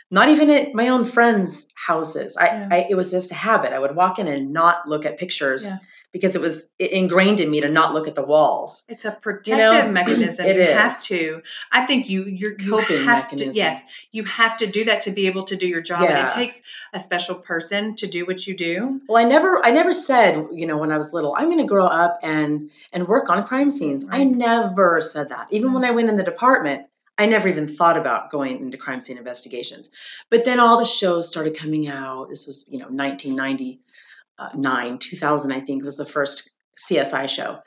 Not 0.10 0.30
even 0.30 0.49
at 0.49 0.74
my 0.74 0.88
own 0.89 1.03
friends' 1.05 1.68
houses. 1.76 2.38
I, 2.38 2.45
Yeah. 2.45 2.68
I 2.72 2.88
it 2.89 2.95
was 2.95 3.12
just 3.12 3.32
a 3.32 3.36
habit. 3.36 3.74
I 3.74 3.80
would 3.80 3.95
walk 3.95 4.20
in 4.20 4.28
and 4.28 4.53
not 4.53 4.88
look 4.88 5.05
at 5.05 5.18
pictures 5.18 5.66
Yeah. 5.66 5.78
because 6.14 6.34
it 6.36 6.41
was 6.41 6.66
ingrained 6.80 7.41
in 7.41 7.49
me 7.51 7.60
to 7.62 7.68
not 7.68 7.93
look 7.93 8.08
at 8.08 8.16
the 8.16 8.24
walls. 8.24 8.84
It's 8.88 9.03
a 9.03 9.12
protective 9.12 9.91
mechanism. 9.91 10.45
it 10.51 10.55
you 10.55 10.64
is. 10.64 10.74
have 10.74 11.03
to. 11.03 11.41
I 11.72 11.86
think 11.86 12.10
you 12.10 12.24
you're 12.24 12.53
you 12.58 12.70
Coping 12.72 13.03
have 13.03 13.24
mechanism. 13.26 13.51
to 13.53 13.58
yes, 13.58 13.84
you 14.12 14.24
have 14.24 14.58
to 14.60 14.68
do 14.68 14.86
that 14.86 15.01
to 15.01 15.12
be 15.12 15.28
able 15.28 15.43
to 15.45 15.58
do 15.58 15.68
your 15.68 15.82
job. 15.82 16.03
And 16.03 16.18
it 16.28 16.30
takes 16.34 16.62
a 16.93 16.99
special 17.01 17.36
person 17.36 17.95
to 17.97 18.08
do 18.08 18.26
what 18.26 18.47
you 18.47 18.55
do. 18.55 19.01
Well, 19.10 19.24
I 19.24 19.28
never, 19.28 19.64
I 19.66 19.72
never 19.72 19.91
said, 19.91 20.47
you 20.53 20.68
know, 20.68 20.78
when 20.78 20.91
I 20.93 20.97
was 20.97 21.12
little, 21.12 21.36
I'm 21.38 21.47
going 21.47 21.58
to 21.60 21.66
grow 21.66 21.86
up 21.86 22.20
and 22.24 22.72
and 22.93 23.08
work 23.10 23.30
on 23.30 23.45
crime 23.45 23.72
scenes. 23.72 24.05
I 24.10 24.24
never 24.24 25.01
said 25.01 25.30
that. 25.30 25.47
Even 25.51 25.74
when 25.74 25.84
I 25.84 25.91
went 25.91 26.10
in 26.10 26.16
the 26.16 26.24
department, 26.24 26.84
I 27.18 27.26
never 27.26 27.49
even 27.49 27.68
thought 27.68 27.97
about 27.97 28.30
going 28.30 28.59
into 28.59 28.78
crime 28.78 29.01
scene 29.01 29.18
investigations. 29.18 29.89
But 30.30 30.45
then 30.45 30.59
all 30.59 30.78
the 30.78 30.86
shows 30.86 31.28
started 31.28 31.57
coming 31.57 31.88
out. 31.88 32.30
This 32.30 32.45
was, 32.45 32.68
you 32.70 32.78
know, 32.80 32.89
1999, 32.89 34.97
2000, 34.99 35.51
I 35.51 35.59
think, 35.59 35.84
was 35.84 35.97
the 35.97 36.05
first 36.05 36.51
CSI 36.78 37.28
show, 37.28 37.59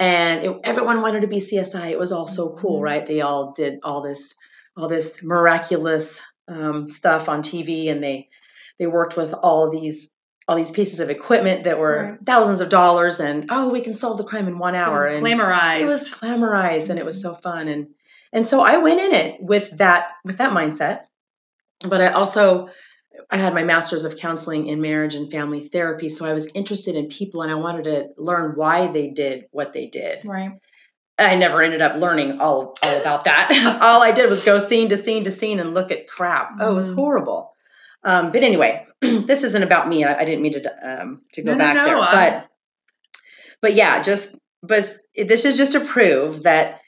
and 0.00 0.44
it, 0.44 0.56
everyone 0.64 1.02
wanted 1.02 1.20
to 1.20 1.26
be 1.26 1.38
CSI. 1.40 1.90
It 1.90 1.98
was 1.98 2.12
all 2.12 2.26
so 2.26 2.56
cool, 2.56 2.80
Mhm. 2.80 2.84
right? 2.84 3.06
They 3.06 3.20
all 3.20 3.52
did 3.52 3.80
all 3.82 4.00
this, 4.00 4.34
all 4.76 4.88
this 4.88 5.22
miraculous 5.22 6.20
um, 6.48 6.88
stuff 6.88 7.28
on 7.28 7.42
TV, 7.42 7.90
and 7.90 8.02
they 8.02 8.28
they 8.78 8.86
worked 8.86 9.16
with 9.16 9.34
all 9.34 9.70
these 9.70 10.08
all 10.46 10.56
these 10.56 10.70
pieces 10.70 11.00
of 11.00 11.08
equipment 11.10 11.64
that 11.64 11.78
were 11.78 12.10
Right. 12.10 12.18
thousands 12.26 12.60
of 12.60 12.68
dollars 12.68 13.18
and 13.20 13.46
oh 13.50 13.70
we 13.70 13.80
can 13.80 13.94
solve 13.94 14.18
the 14.18 14.24
crime 14.24 14.46
in 14.46 14.58
one 14.58 14.74
hour. 14.74 15.06
It 15.06 15.22
was 15.22 15.30
and 15.32 15.40
glamorized. 15.40 15.80
it 15.80 15.86
was 15.86 16.10
glamorized 16.10 16.90
and 16.90 16.98
it 16.98 17.06
was 17.06 17.22
so 17.22 17.32
fun 17.32 17.68
and 17.68 17.86
and 18.34 18.46
so 18.46 18.60
I 18.60 18.76
went 18.76 19.00
in 19.00 19.12
it 19.14 19.40
with 19.40 19.70
that 19.78 20.08
with 20.24 20.36
that 20.38 20.50
mindset 20.50 21.04
but 21.80 22.02
I 22.02 22.08
also 22.12 22.68
I 23.30 23.36
had 23.38 23.54
my 23.54 23.62
master's 23.62 24.04
of 24.04 24.18
counseling 24.18 24.66
in 24.66 24.80
marriage 24.82 25.14
and 25.14 25.30
family 25.30 25.66
therapy 25.68 26.08
so 26.10 26.26
I 26.26 26.34
was 26.34 26.46
interested 26.52 26.96
in 26.96 27.06
people 27.08 27.40
and 27.42 27.50
I 27.50 27.54
wanted 27.54 27.84
to 27.84 28.08
learn 28.18 28.52
why 28.56 28.88
they 28.88 29.08
did 29.08 29.46
what 29.52 29.72
they 29.72 29.86
did 29.86 30.20
right. 30.24 30.58
I 31.16 31.36
never 31.36 31.62
ended 31.62 31.80
up 31.80 32.00
learning 32.00 32.40
all, 32.40 32.74
all 32.82 33.00
about 33.00 33.22
that. 33.26 33.78
all 33.82 34.02
I 34.02 34.10
did 34.10 34.28
was 34.28 34.42
go 34.44 34.58
scene 34.58 34.88
to 34.88 34.96
scene 34.96 35.22
to 35.22 35.30
scene 35.30 35.60
and 35.60 35.72
look 35.72 35.92
at 35.92 36.08
crap. 36.08 36.54
Oh, 36.58 36.72
it 36.72 36.74
was 36.74 36.90
Mhm. 36.90 36.96
horrible. 36.96 37.54
Um, 38.02 38.32
but 38.32 38.42
anyway, 38.42 38.84
this 39.00 39.44
isn't 39.44 39.62
about 39.62 39.88
me. 39.88 40.02
I, 40.02 40.18
I 40.18 40.24
didn't 40.24 40.42
mean 40.42 40.54
to 40.54 41.02
um, 41.02 41.22
to 41.34 41.42
go 41.42 41.52
No, 41.52 41.56
no, 41.56 41.58
back 41.58 41.74
no, 41.76 41.84
there, 41.84 41.98
I- 41.98 42.10
but 42.40 42.50
but 43.62 43.74
yeah, 43.74 44.02
just 44.02 44.34
but 44.60 44.84
this 45.16 45.44
is 45.44 45.56
just 45.56 45.72
to 45.72 45.80
prove 45.84 46.42
that 46.42 46.80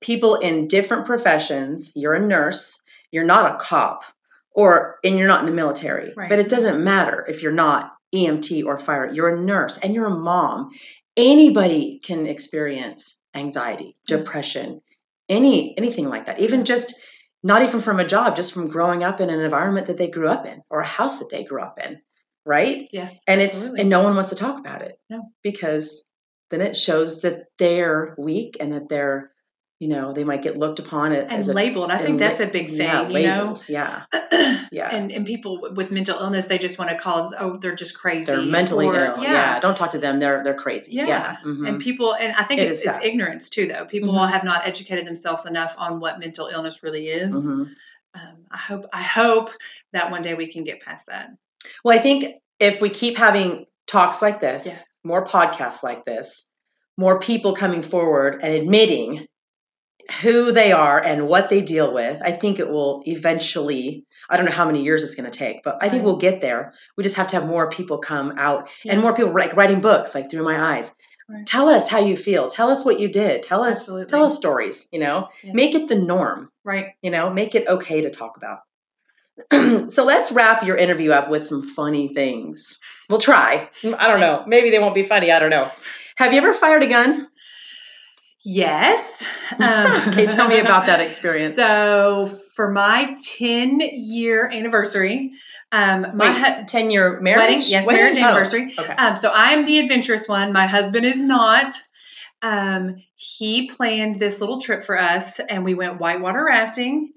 people 0.00 0.36
in 0.36 0.68
different 0.68 1.06
professions. 1.06 1.92
You're 1.94 2.14
a 2.14 2.26
nurse. 2.26 2.82
You're 3.10 3.24
not 3.24 3.54
a 3.54 3.58
cop, 3.58 4.02
or 4.50 4.96
and 5.04 5.18
you're 5.18 5.28
not 5.28 5.40
in 5.40 5.46
the 5.46 5.52
military. 5.52 6.12
Right. 6.16 6.28
But 6.28 6.40
it 6.40 6.48
doesn't 6.48 6.82
matter 6.82 7.24
if 7.28 7.42
you're 7.42 7.52
not 7.52 7.92
EMT 8.14 8.64
or 8.64 8.78
fire. 8.78 9.12
You're 9.12 9.36
a 9.36 9.40
nurse 9.40 9.78
and 9.78 9.94
you're 9.94 10.06
a 10.06 10.10
mom. 10.10 10.70
Anybody 11.16 12.00
can 12.02 12.26
experience 12.26 13.16
anxiety, 13.34 13.96
mm-hmm. 14.08 14.18
depression, 14.18 14.80
any 15.28 15.76
anything 15.78 16.08
like 16.08 16.26
that. 16.26 16.40
Even 16.40 16.60
mm-hmm. 16.60 16.64
just 16.64 16.94
not 17.42 17.62
even 17.62 17.80
from 17.80 18.00
a 18.00 18.06
job, 18.06 18.36
just 18.36 18.54
from 18.54 18.68
growing 18.68 19.04
up 19.04 19.20
in 19.20 19.30
an 19.30 19.40
environment 19.40 19.86
that 19.88 19.98
they 19.98 20.08
grew 20.08 20.28
up 20.28 20.46
in 20.46 20.62
or 20.70 20.80
a 20.80 20.86
house 20.86 21.18
that 21.18 21.30
they 21.30 21.44
grew 21.44 21.62
up 21.62 21.78
in, 21.78 22.00
right? 22.44 22.88
Yes. 22.90 23.22
And 23.26 23.40
it's 23.40 23.70
and 23.70 23.88
no 23.88 24.02
one 24.02 24.14
wants 24.14 24.30
to 24.30 24.36
talk 24.36 24.58
about 24.58 24.82
it. 24.82 24.98
No. 25.10 25.30
Because 25.42 26.08
then 26.50 26.62
it 26.62 26.76
shows 26.76 27.22
that 27.22 27.46
they're 27.58 28.14
weak 28.18 28.56
and 28.60 28.72
that 28.72 28.88
they're, 28.88 29.30
you 29.80 29.88
know, 29.88 30.12
they 30.12 30.24
might 30.24 30.40
get 30.42 30.56
looked 30.56 30.78
upon 30.78 31.12
as 31.12 31.46
and 31.48 31.54
labeled. 31.54 31.90
I 31.90 31.98
think 31.98 32.18
that's 32.18 32.40
la- 32.40 32.46
a 32.46 32.48
big 32.48 32.68
thing. 32.68 32.78
Yeah, 32.78 33.08
you 33.08 33.26
know. 33.26 33.56
Yeah. 33.68 34.04
Yeah. 34.72 34.88
And 34.92 35.12
and 35.12 35.24
people 35.24 35.68
with 35.74 35.90
mental 35.92 36.18
illness, 36.18 36.46
they 36.46 36.58
just 36.58 36.78
want 36.78 36.90
to 36.90 36.96
call 36.98 37.28
them, 37.28 37.38
oh, 37.38 37.56
they're 37.58 37.74
just 37.76 37.96
crazy. 37.96 38.24
they're 38.32 38.40
mentally 38.42 38.86
or- 38.86 38.94
ill. 38.96 39.22
Yeah. 39.22 39.60
Don't 39.60 39.76
talk 39.76 39.90
to 39.90 39.98
them. 39.98 40.18
They're 40.18 40.42
they're 40.42 40.54
crazy. 40.56 40.92
Yeah. 40.92 41.06
Yeah. 41.06 41.36
mhm. 41.44 41.68
And 41.68 41.80
people, 41.80 42.14
and 42.14 42.34
I 42.34 42.42
think 42.44 42.60
It 42.60 42.68
it's, 42.68 42.80
it's 42.84 42.98
ignorance 43.02 43.48
too, 43.50 43.66
though. 43.68 43.84
People 43.84 44.12
Mhm. 44.14 44.30
have 44.30 44.42
not 44.42 44.66
educated 44.66 45.06
themselves 45.06 45.46
enough 45.46 45.74
on 45.78 46.00
what 46.00 46.18
mental 46.18 46.48
illness 46.48 46.82
really 46.82 47.08
is. 47.08 47.34
Mhm. 47.36 47.68
Um, 48.14 48.36
I 48.50 48.56
hope, 48.56 48.84
I 48.92 49.02
hope 49.02 49.50
that 49.92 50.10
one 50.10 50.22
day 50.22 50.34
we 50.34 50.50
can 50.52 50.64
get 50.64 50.80
past 50.80 51.06
that. 51.06 51.28
Well, 51.84 51.96
I 51.96 52.00
think 52.00 52.34
if 52.58 52.80
we 52.80 52.88
keep 52.90 53.16
having 53.16 53.66
talks 53.86 54.22
like 54.22 54.40
this, 54.40 54.66
Yeah. 54.66 54.78
more 55.04 55.24
podcasts 55.24 55.82
like 55.84 56.04
this, 56.04 56.48
more 56.98 57.20
people 57.20 57.54
coming 57.54 57.82
forward 57.82 58.40
and 58.42 58.54
admitting 58.54 59.26
who 60.22 60.52
they 60.52 60.72
are 60.72 61.00
and 61.02 61.26
what 61.26 61.48
they 61.48 61.62
deal 61.62 61.92
with, 61.92 62.20
I 62.22 62.32
think 62.32 62.58
it 62.58 62.68
will 62.68 63.02
eventually, 63.06 64.04
I 64.28 64.36
don't 64.36 64.44
know 64.46 64.52
how 64.52 64.66
many 64.66 64.82
years 64.82 65.02
it's 65.02 65.14
going 65.14 65.30
to 65.30 65.36
take, 65.38 65.62
but 65.62 65.76
I 65.80 65.88
think 65.88 66.00
Right. 66.00 66.04
we'll 66.04 66.16
get 66.16 66.40
there. 66.40 66.74
We 66.96 67.04
just 67.04 67.16
have 67.16 67.28
to 67.28 67.36
have 67.36 67.46
more 67.46 67.68
people 67.70 67.98
come 67.98 68.32
out 68.38 68.68
Yeah. 68.82 68.92
and 68.92 69.00
more 69.00 69.14
people 69.14 69.32
like 69.32 69.56
writing 69.56 69.80
books 69.80 70.14
like 70.14 70.30
through 70.30 70.44
my 70.44 70.76
eyes. 70.76 70.92
Right. 71.28 71.46
Tell 71.46 71.70
us 71.70 71.88
how 71.88 72.00
you 72.00 72.16
feel. 72.18 72.48
Tell 72.48 72.68
us 72.70 72.84
what 72.84 73.00
you 73.00 73.08
did. 73.08 73.42
Tell 73.42 73.62
us 73.62 73.76
Absolutely. 73.76 74.06
tell 74.10 74.24
us 74.24 74.36
stories, 74.36 74.86
you 74.92 74.98
know. 75.00 75.28
Yes. 75.42 75.54
Make 75.54 75.74
it 75.74 75.88
the 75.88 75.96
norm 75.96 76.50
Right. 76.64 76.94
you 77.02 77.10
know 77.10 77.30
make 77.30 77.54
it 77.54 77.66
okay 77.68 78.02
to 78.02 78.10
talk 78.10 78.36
about 78.36 78.60
so 79.90 80.04
let's 80.04 80.30
wrap 80.32 80.62
your 80.64 80.76
interview 80.76 81.10
up 81.12 81.28
with 81.28 81.46
some 81.46 81.62
funny 81.62 82.08
things 82.08 82.78
we'll 83.10 83.18
try 83.20 83.68
i 83.84 84.06
don't 84.06 84.20
know 84.20 84.44
maybe 84.46 84.70
they 84.70 84.78
won't 84.78 84.94
be 84.94 85.02
funny 85.02 85.32
i 85.32 85.38
don't 85.40 85.50
know 85.50 85.68
have 86.16 86.32
you 86.32 86.38
ever 86.38 86.54
fired 86.54 86.82
a 86.84 86.86
gun 86.86 87.26
Yes. 88.44 89.26
Um, 89.60 90.08
okay 90.08 90.26
tell 90.26 90.48
me 90.48 90.58
about 90.58 90.86
that 90.86 91.00
experience 91.00 91.54
So 91.54 92.26
for 92.56 92.70
my 92.72 93.14
10 93.36 93.78
year 93.92 94.50
anniversary, 94.50 95.32
um, 95.70 96.06
my 96.16 96.56
Wait, 96.58 96.66
10 96.66 96.90
year 96.90 97.20
marriage 97.20 97.40
wedding, 97.42 97.60
yes, 97.66 97.86
Wedding? 97.86 98.02
marriage 98.02 98.18
Oh, 98.18 98.24
anniversary. 98.24 98.74
okay 98.78 98.94
Um, 98.94 99.16
so 99.16 99.30
I'm 99.32 99.64
the 99.64 99.78
adventurous 99.80 100.26
one. 100.26 100.52
My 100.52 100.66
husband 100.66 101.04
is 101.04 101.20
not. 101.20 101.74
Um, 102.42 102.96
he 103.14 103.68
planned 103.68 104.18
this 104.18 104.40
little 104.40 104.60
trip 104.60 104.84
for 104.84 104.98
us, 104.98 105.38
and 105.40 105.62
we 105.64 105.74
went 105.74 106.00
whitewater 106.00 106.44
rafting. 106.44 107.12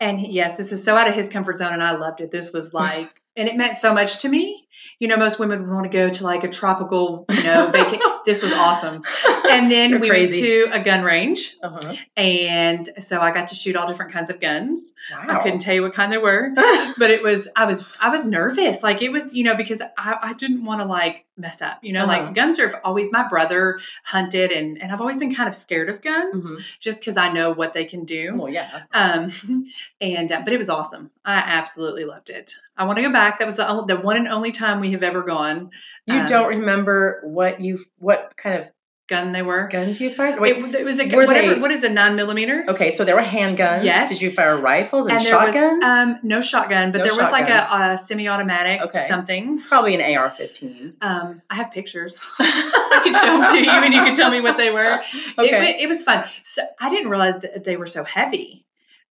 And 0.00 0.18
he- 0.18 0.32
yes, 0.32 0.56
this 0.56 0.72
is 0.72 0.82
so 0.84 0.96
out 0.96 1.08
of 1.08 1.14
his 1.14 1.28
comfort 1.28 1.56
zone, 1.56 1.72
and 1.72 1.82
I 1.82 1.92
loved 1.92 2.20
it. 2.20 2.30
This 2.30 2.52
was 2.52 2.72
like, 2.82 3.10
and 3.36 3.48
it 3.48 3.56
meant 3.56 3.76
so 3.76 3.92
much 3.92 4.20
to 4.20 4.28
me. 4.28 4.61
You 4.98 5.08
know, 5.08 5.16
most 5.16 5.38
women 5.38 5.60
would 5.62 5.70
want 5.70 5.84
to 5.84 5.90
go 5.90 6.08
to 6.10 6.24
like 6.24 6.44
a 6.44 6.48
tropical, 6.48 7.24
you 7.30 7.42
know, 7.42 7.70
vacation. 7.70 8.00
this 8.24 8.42
was 8.42 8.52
awesome. 8.52 9.02
And 9.50 9.70
then 9.70 9.90
You're 9.90 9.98
we 10.00 10.08
crazy. 10.08 10.40
went 10.60 10.72
to 10.72 10.80
a 10.80 10.84
gun 10.84 11.02
range, 11.02 11.56
uh-huh. 11.62 11.94
and 12.16 12.88
so 13.00 13.20
I 13.20 13.32
got 13.32 13.48
to 13.48 13.54
shoot 13.54 13.76
all 13.76 13.86
different 13.86 14.12
kinds 14.12 14.30
of 14.30 14.40
guns. 14.40 14.92
wow. 15.10 15.24
I 15.38 15.42
couldn't 15.42 15.58
tell 15.60 15.74
you 15.74 15.82
what 15.82 15.94
kind 15.94 16.12
they 16.12 16.18
were 16.18 16.50
but 16.98 17.10
it 17.10 17.22
was 17.22 17.48
I 17.56 17.64
was 17.66 17.84
I 18.00 18.08
was 18.10 18.24
nervous. 18.24 18.82
Like 18.82 19.02
it 19.02 19.10
was, 19.10 19.34
you 19.34 19.44
know, 19.44 19.54
because 19.56 19.80
I, 19.80 20.16
I 20.22 20.32
didn't 20.34 20.64
want 20.64 20.80
to 20.80 20.86
like 20.86 21.24
mess 21.36 21.62
up. 21.62 21.78
You 21.82 21.92
know, 21.94 22.04
Uh-huh. 22.04 22.24
like 22.26 22.34
guns 22.34 22.58
are 22.60 22.80
always 22.84 23.10
my 23.10 23.26
brother 23.28 23.80
hunted 24.04 24.52
and 24.52 24.80
and 24.80 24.92
I've 24.92 25.00
always 25.00 25.18
been 25.18 25.34
kind 25.34 25.48
of 25.48 25.54
scared 25.54 25.88
of 25.90 26.02
guns 26.02 26.50
Mhm. 26.50 26.62
just 26.80 27.00
because 27.00 27.16
I 27.16 27.32
know 27.32 27.52
what 27.52 27.72
they 27.72 27.84
can 27.84 28.04
do. 28.04 28.34
well 28.36 28.48
yeah 28.48 28.82
Um, 28.92 29.30
and 30.00 30.30
uh, 30.30 30.42
but 30.44 30.52
it 30.52 30.58
was 30.58 30.68
awesome. 30.68 31.10
I 31.24 31.34
absolutely 31.36 32.04
loved 32.04 32.30
it. 32.30 32.54
I 32.76 32.84
want 32.84 32.96
to 32.96 33.02
go 33.02 33.12
back. 33.12 33.38
That 33.38 33.46
was 33.46 33.56
the, 33.56 33.68
only, 33.68 33.94
the 33.94 34.00
one 34.00 34.16
and 34.16 34.28
only 34.28 34.50
time 34.50 34.61
we 34.80 34.92
have 34.92 35.02
ever 35.02 35.22
gone. 35.22 35.70
you 36.06 36.20
Um, 36.20 36.26
don't 36.26 36.48
remember 36.48 37.20
what 37.24 37.60
you 37.60 37.78
what 37.98 38.32
kind 38.36 38.60
of 38.60 38.70
Gun 39.08 39.32
they 39.32 39.42
were. 39.42 39.66
guns 39.68 40.00
you 40.00 40.14
fired 40.14 40.40
Wait, 40.40 40.56
It, 40.56 40.74
it 40.76 40.84
was 40.84 40.98
a 41.00 41.06
were 41.08 41.26
whatever. 41.26 41.54
they- 41.56 41.60
What 41.60 41.72
is 41.72 41.82
a 41.82 41.88
nine 41.90 42.14
millimeter? 42.16 42.64
okay 42.68 42.94
so 42.94 43.04
there 43.04 43.16
were 43.16 43.20
handguns 43.22 43.82
Yes. 43.84 44.08
did 44.08 44.22
you 44.22 44.30
fire 44.30 44.56
rifles 44.56 45.06
and, 45.06 45.20
there 45.20 45.26
shotguns 45.32 45.82
was 45.82 45.84
um 45.84 46.18
no 46.22 46.40
shotgun, 46.40 46.92
but 46.92 46.98
No 46.98 47.04
there 47.04 47.14
was 47.16 47.30
like 47.32 47.50
a, 47.50 47.92
a 47.92 47.98
semi-automatic 47.98 48.80
Okay. 48.82 49.04
something. 49.08 49.60
probably 49.68 49.94
an 49.96 50.16
ar-15 50.16 50.94
Um, 51.02 51.42
I 51.50 51.54
have 51.56 51.72
pictures. 51.72 52.16
I 52.38 53.00
can 53.04 53.12
show 53.12 53.38
them 53.40 53.52
to 53.54 53.58
you, 53.62 53.70
and 53.70 53.92
you 53.92 54.02
can 54.04 54.14
tell 54.14 54.30
me 54.30 54.40
what 54.40 54.56
they 54.56 54.70
were. 54.70 55.00
It, 55.02 55.38
okay 55.38 55.58
wa- 55.72 55.78
it 55.82 55.88
was 55.88 56.02
fun. 56.04 56.24
So 56.44 56.62
I 56.80 56.88
didn't 56.88 57.10
realize 57.10 57.38
that 57.40 57.64
they 57.64 57.76
were 57.76 57.86
so 57.88 58.04
heavy. 58.04 58.64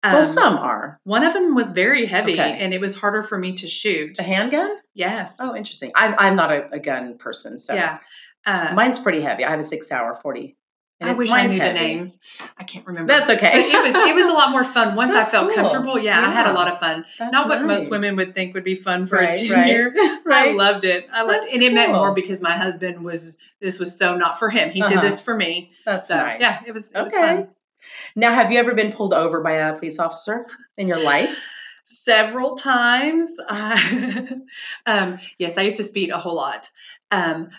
Um, 0.01 0.13
well 0.13 0.23
some 0.25 0.57
are 0.57 0.99
One 1.03 1.23
of 1.23 1.33
them 1.33 1.55
was 1.55 1.71
very 1.71 2.05
heavy, 2.05 2.33
Okay. 2.33 2.57
and 2.59 2.73
it 2.73 2.79
was 2.81 2.95
harder 2.95 3.21
for 3.21 3.37
me 3.37 3.53
to 3.55 3.67
shoot. 3.67 4.17
a 4.19 4.23
handgun 4.23 4.77
Yes. 4.93 5.37
Oh, 5.39 5.55
interesting. 5.55 5.91
I'm 5.95 6.15
I'm 6.17 6.35
not 6.35 6.51
a, 6.51 6.69
a 6.73 6.79
gun 6.79 7.17
person, 7.17 7.59
so 7.59 7.73
yeah. 7.73 7.99
Uh, 8.45 8.71
mine's 8.73 8.97
pretty 8.99 9.21
heavy. 9.21 9.43
I 9.45 9.51
have 9.51 9.59
a 9.59 9.63
Sig 9.63 9.83
Sauer, 9.83 10.15
forty 10.15 10.55
And 11.01 11.09
I 11.09 11.13
wish 11.13 11.29
I 11.29 11.45
knew 11.45 11.59
heavy. 11.59 11.77
the 11.77 11.85
names. 11.85 12.19
I 12.57 12.63
can't 12.63 12.85
remember. 12.87 13.11
That's 13.13 13.29
okay. 13.29 13.51
But 13.71 13.85
it 13.85 13.93
was 13.93 14.09
it 14.09 14.15
was 14.15 14.27
a 14.27 14.33
lot 14.33 14.51
more 14.51 14.63
fun 14.63 14.95
once 14.95 15.13
That's 15.13 15.29
I 15.29 15.31
felt 15.31 15.47
cool. 15.53 15.55
comfortable. 15.55 15.99
Yeah, 15.99 16.19
I 16.25 16.31
had 16.31 16.47
a 16.47 16.53
lot 16.53 16.69
of 16.71 16.79
fun. 16.79 17.05
That's 17.17 17.31
Not 17.33 17.47
what 17.49 17.61
nice. 17.61 17.67
most 17.81 17.91
women 17.91 18.15
would 18.15 18.33
think 18.35 18.53
would 18.55 18.63
be 18.63 18.75
fun 18.75 19.05
for 19.05 19.17
Right, 19.17 19.37
a 19.37 19.53
right. 19.53 19.67
junior. 19.67 19.93
I 20.31 20.51
loved 20.53 20.83
it. 20.85 21.07
I 21.11 21.21
loved 21.23 21.33
That's 21.33 21.47
it. 21.47 21.53
And 21.55 21.63
it 21.63 21.73
meant 21.73 21.91
more 21.93 22.13
because 22.13 22.41
my 22.41 22.51
husband 22.57 23.03
was 23.03 23.37
this 23.61 23.79
was 23.79 23.97
so 23.97 24.15
not 24.17 24.39
for 24.39 24.49
him. 24.49 24.69
He 24.69 24.81
did 24.81 24.93
Uh-huh. 24.93 25.01
this 25.01 25.19
for 25.19 25.35
me. 25.35 25.71
That's 25.85 26.07
So 26.07 26.15
nice. 26.15 26.39
yeah, 26.41 26.61
it 26.65 26.73
was 26.73 26.91
it 26.93 27.01
was 27.01 27.13
Okay. 27.13 27.21
fun. 27.21 27.47
Now, 28.15 28.33
have 28.33 28.51
you 28.51 28.59
ever 28.59 28.73
been 28.73 28.91
pulled 28.91 29.13
over 29.13 29.41
by 29.41 29.53
a 29.53 29.75
police 29.77 29.99
officer 29.99 30.47
in 30.77 30.87
your 30.87 30.99
life? 30.99 31.37
Several 31.83 32.55
times. 32.55 33.39
Uh, 33.39 34.17
um, 34.85 35.19
yes, 35.37 35.57
I 35.57 35.61
used 35.61 35.77
to 35.77 35.83
speed 35.83 36.11
a 36.11 36.19
whole 36.19 36.35
lot. 36.35 36.69
Um, 37.11 37.49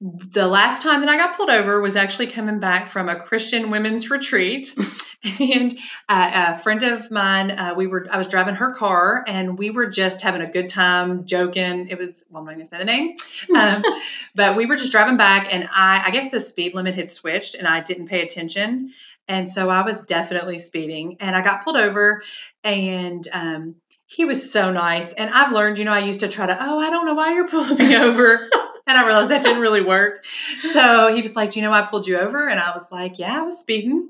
the 0.00 0.46
last 0.46 0.82
time 0.82 1.00
that 1.00 1.08
I 1.08 1.16
got 1.16 1.36
pulled 1.36 1.50
over 1.50 1.80
was 1.80 1.96
actually 1.96 2.28
coming 2.28 2.60
back 2.60 2.86
from 2.86 3.08
a 3.08 3.16
Christian 3.16 3.70
women's 3.70 4.10
retreat, 4.10 4.72
and 5.40 5.76
uh, 6.08 6.54
a 6.54 6.58
friend 6.58 6.84
of 6.84 7.10
mine, 7.10 7.50
uh, 7.50 7.74
we 7.76 7.88
were, 7.88 8.06
I 8.08 8.16
was 8.16 8.28
driving 8.28 8.54
her 8.54 8.72
car, 8.74 9.24
and 9.26 9.58
we 9.58 9.70
were 9.70 9.86
just 9.86 10.22
having 10.22 10.40
a 10.40 10.48
good 10.48 10.68
time, 10.68 11.26
joking. 11.26 11.88
It 11.88 11.98
was, 11.98 12.24
well, 12.30 12.40
I'm 12.40 12.46
not 12.46 12.52
going 12.52 12.64
to 12.64 12.68
say 12.68 12.78
the 12.78 12.84
name, 12.84 13.16
um, 13.56 13.82
but 14.36 14.56
we 14.56 14.66
were 14.66 14.76
just 14.76 14.92
driving 14.92 15.16
back, 15.16 15.52
and 15.52 15.68
I, 15.72 16.04
I 16.06 16.10
guess 16.10 16.30
the 16.30 16.38
speed 16.38 16.74
limit 16.74 16.94
had 16.94 17.10
switched, 17.10 17.56
and 17.56 17.66
I 17.66 17.80
didn't 17.80 18.06
pay 18.06 18.22
attention, 18.22 18.92
and 19.28 19.48
so 19.48 19.68
I 19.68 19.82
was 19.82 20.02
definitely 20.02 20.58
speeding, 20.58 21.18
and 21.20 21.36
I 21.36 21.42
got 21.42 21.64
pulled 21.64 21.76
over, 21.76 22.22
and 22.64 23.26
um, 23.32 23.74
he 24.06 24.24
was 24.24 24.50
so 24.50 24.72
nice, 24.72 25.12
and 25.12 25.30
I've 25.30 25.52
learned, 25.52 25.78
you 25.78 25.84
know, 25.84 25.92
I 25.92 26.00
used 26.00 26.20
to 26.20 26.28
try 26.28 26.46
to, 26.46 26.56
oh, 26.58 26.78
I 26.78 26.88
don't 26.90 27.04
know 27.04 27.14
why 27.14 27.34
you're 27.34 27.48
pulling 27.48 27.76
me 27.76 27.96
over. 27.96 28.48
And 28.88 28.96
I 28.96 29.06
realized 29.06 29.28
that 29.28 29.42
didn't 29.42 29.60
really 29.60 29.82
work. 29.82 30.24
So 30.72 31.14
he 31.14 31.20
was 31.20 31.36
like, 31.36 31.50
Do 31.50 31.60
you 31.60 31.64
know 31.64 31.72
why 31.72 31.82
I 31.82 31.86
pulled 31.86 32.06
you 32.06 32.16
over? 32.16 32.48
And 32.48 32.58
I 32.58 32.72
was 32.72 32.90
like, 32.90 33.18
Yeah, 33.18 33.38
I 33.38 33.42
was 33.42 33.58
speeding. 33.58 34.08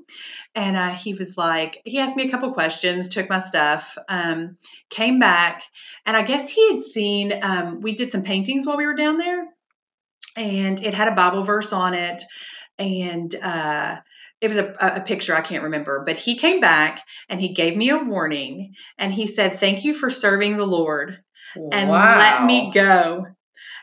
And 0.55 0.77
uh, 0.77 0.91
he 0.91 1.13
was 1.13 1.37
like, 1.37 1.81
He 1.83 1.99
asked 1.99 2.15
me 2.15 2.25
a 2.25 2.31
couple 2.31 2.53
questions, 2.53 3.09
took 3.09 3.29
my 3.29 3.39
stuff, 3.39 3.97
um, 4.07 4.55
came 4.89 5.19
back. 5.19 5.63
And 6.05 6.15
I 6.15 6.21
guess 6.21 6.49
he 6.49 6.71
had 6.71 6.81
seen, 6.81 7.43
um, 7.43 7.81
we 7.81 7.93
did 7.93 8.09
some 8.09 8.23
paintings 8.23 8.65
while 8.65 8.77
we 8.77 8.85
were 8.85 8.95
down 8.95 9.17
there. 9.17 9.49
And 10.37 10.81
it 10.81 10.93
had 10.93 11.09
a 11.09 11.15
Bible 11.15 11.43
verse 11.43 11.73
on 11.73 11.93
it. 11.93 12.23
And 12.77 13.35
uh, 13.35 13.97
it 14.41 14.47
was 14.47 14.57
a, 14.57 14.75
a 14.79 15.01
picture, 15.01 15.35
I 15.35 15.41
can't 15.41 15.63
remember. 15.63 16.03
But 16.05 16.17
he 16.17 16.35
came 16.35 16.59
back 16.59 17.05
and 17.27 17.41
he 17.41 17.53
gave 17.53 17.75
me 17.75 17.89
a 17.89 17.97
warning. 17.97 18.75
And 18.97 19.11
he 19.11 19.27
said, 19.27 19.59
Thank 19.59 19.83
you 19.83 19.93
for 19.93 20.09
serving 20.09 20.57
the 20.57 20.67
Lord 20.67 21.19
and 21.55 21.89
let 21.89 22.43
me 22.45 22.71
go. 22.71 23.27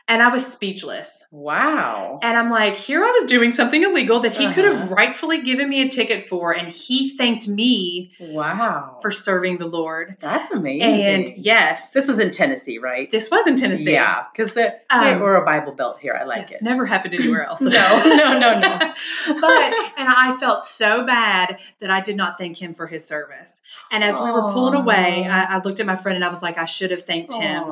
And 0.07 0.21
I 0.21 0.29
was 0.29 0.45
speechless. 0.45 1.25
Wow. 1.31 2.19
And 2.23 2.37
I'm 2.37 2.49
like, 2.49 2.75
here 2.77 3.03
I 3.03 3.11
was 3.19 3.29
doing 3.29 3.51
something 3.51 3.83
illegal 3.83 4.21
that 4.21 4.31
he 4.33 4.51
could 4.53 4.65
have 4.65 4.81
Uh-huh. 4.83 4.95
rightfully 4.95 5.41
given 5.41 5.67
me 5.67 5.81
a 5.81 5.89
ticket 5.89 6.27
for, 6.27 6.53
and 6.55 6.67
he 6.69 7.09
thanked 7.17 7.47
me 7.47 8.11
Wow. 8.19 8.99
for 9.01 9.11
serving 9.11 9.57
the 9.57 9.65
Lord. 9.67 10.15
That's 10.19 10.51
amazing. 10.51 11.01
And 11.03 11.29
yes, 11.37 11.91
this 11.91 12.07
was 12.07 12.19
in 12.19 12.31
Tennessee, 12.31 12.77
right? 12.77 13.09
this 13.11 13.29
was 13.29 13.45
in 13.47 13.55
Tennessee. 13.55 13.91
Yeah, 13.93 14.23
because 14.31 14.57
Um, 14.89 15.19
we're 15.19 15.35
a 15.35 15.45
Bible 15.45 15.73
belt 15.73 15.99
here. 15.99 16.17
I 16.19 16.23
like 16.25 16.51
it. 16.51 16.61
Never 16.61 16.85
happened 16.85 17.13
anywhere 17.13 17.43
else. 17.45 17.61
No, 17.77 18.03
no, 18.03 18.39
no, 18.39 18.59
no. 18.59 18.77
but 19.27 19.73
and 19.97 20.07
I 20.09 20.35
felt 20.39 20.63
so 20.65 21.05
bad 21.05 21.59
that 21.81 21.91
I 21.91 22.01
did 22.01 22.15
not 22.15 22.37
thank 22.37 22.57
him 22.61 22.73
for 22.73 22.87
his 22.87 23.05
service. 23.05 23.61
And 23.91 24.03
as 24.03 24.15
we 24.15 24.31
were 24.31 24.51
pulling 24.53 24.73
away, 24.75 25.27
I, 25.29 25.55
I 25.55 25.61
looked 25.61 25.79
at 25.79 25.85
my 25.85 25.95
friend 25.95 26.15
and 26.15 26.23
I 26.25 26.29
was 26.29 26.41
like, 26.41 26.57
I 26.57 26.65
should 26.65 26.91
have 26.91 27.03
thanked 27.03 27.33
him. 27.33 27.63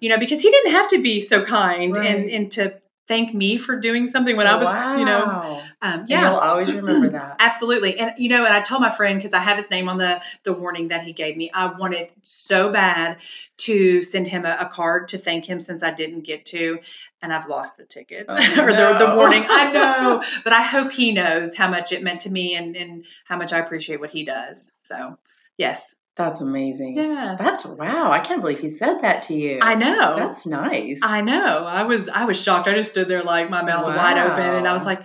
You 0.00 0.08
know, 0.08 0.18
because 0.18 0.40
he 0.42 0.50
didn't 0.50 0.72
have 0.72 0.88
to 0.88 1.00
be 1.02 1.20
so 1.20 1.44
kind 1.44 1.96
Right. 1.96 2.06
and 2.06 2.30
and 2.30 2.52
to 2.52 2.74
thank 3.08 3.34
me 3.34 3.58
for 3.58 3.76
doing 3.76 4.06
something 4.06 4.36
when 4.36 4.46
I 4.46 4.56
was, 4.56 4.98
you 4.98 5.04
know, 5.04 5.62
um, 5.82 6.04
yeah. 6.06 6.30
you'll 6.30 6.38
always 6.38 6.72
remember 6.72 7.10
that. 7.10 7.36
Absolutely. 7.38 7.98
And 7.98 8.12
you 8.16 8.28
know, 8.28 8.44
and 8.44 8.54
I 8.54 8.60
told 8.60 8.80
my 8.80 8.90
friend 8.90 9.18
because 9.18 9.32
I 9.32 9.40
have 9.40 9.56
his 9.56 9.70
name 9.70 9.88
on 9.88 9.98
the 9.98 10.22
the 10.44 10.52
warning 10.52 10.88
that 10.88 11.02
he 11.02 11.12
gave 11.12 11.36
me. 11.36 11.50
I 11.52 11.66
wanted 11.66 12.12
so 12.22 12.70
bad 12.70 13.18
to 13.58 14.02
send 14.02 14.28
him 14.28 14.44
a, 14.44 14.56
a 14.60 14.66
card 14.66 15.08
to 15.08 15.18
thank 15.18 15.44
him 15.44 15.60
since 15.60 15.82
I 15.82 15.90
didn't 15.90 16.22
get 16.22 16.46
to, 16.46 16.78
and 17.20 17.32
I've 17.32 17.48
lost 17.48 17.76
the 17.76 17.84
ticket 17.84 18.26
Oh, 18.28 18.36
or 18.62 18.72
the, 18.72 18.96
the 18.98 19.14
warning. 19.14 19.44
I 19.48 19.72
know, 19.72 20.22
but 20.44 20.52
I 20.52 20.62
hope 20.62 20.92
he 20.92 21.12
knows 21.12 21.54
how 21.56 21.68
much 21.68 21.92
it 21.92 22.02
meant 22.02 22.20
to 22.20 22.30
me 22.30 22.54
and 22.54 22.76
and 22.76 23.04
how 23.24 23.36
much 23.36 23.52
I 23.52 23.58
appreciate 23.58 24.00
what 24.00 24.10
he 24.10 24.24
does. 24.24 24.72
So, 24.78 25.18
yes. 25.56 25.94
That's 26.16 26.40
amazing. 26.40 26.96
Yeah. 26.96 27.36
That's 27.38 27.64
wow. 27.64 28.10
I 28.10 28.20
can't 28.20 28.42
believe 28.42 28.60
he 28.60 28.68
said 28.68 29.00
that 29.00 29.22
to 29.22 29.34
you. 29.34 29.60
I 29.62 29.74
know. 29.74 30.16
That's 30.16 30.44
nice. 30.46 31.00
I 31.02 31.22
know. 31.22 31.64
I 31.64 31.84
was 31.84 32.08
I 32.08 32.24
was 32.24 32.40
shocked. 32.40 32.68
I 32.68 32.74
just 32.74 32.90
stood 32.90 33.08
there 33.08 33.22
like 33.22 33.48
my 33.48 33.62
mouth 33.62 33.86
wide 33.86 34.18
open 34.18 34.54
and 34.54 34.68
I 34.68 34.72
was 34.74 34.84
like, 34.84 35.02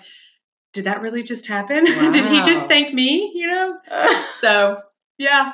did 0.73 0.83
that 0.83 1.01
really 1.01 1.23
just 1.23 1.47
happen? 1.47 1.85
did 2.11 2.25
he 2.25 2.41
just 2.41 2.67
thank 2.67 2.93
me, 2.93 3.31
you 3.33 3.47
know? 3.47 3.77
So, 4.39 4.79
yeah. 5.17 5.53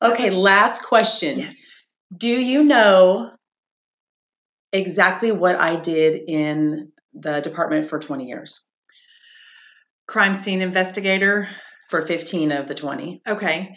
okay, 0.00 0.30
last 0.30 0.84
question. 0.84 1.40
Yes. 1.40 1.54
Do 2.16 2.28
you 2.28 2.64
know 2.64 3.32
exactly 4.72 5.32
what 5.32 5.56
I 5.56 5.76
did 5.76 6.28
in 6.28 6.92
the 7.12 7.40
department 7.40 7.90
for 7.90 7.98
20 7.98 8.26
years? 8.26 8.66
crime 10.10 10.34
scene 10.34 10.60
investigator. 10.60 11.48
For 11.88 12.06
15 12.06 12.52
of 12.52 12.68
the 12.68 12.74
20. 12.74 13.22
Okay. 13.26 13.74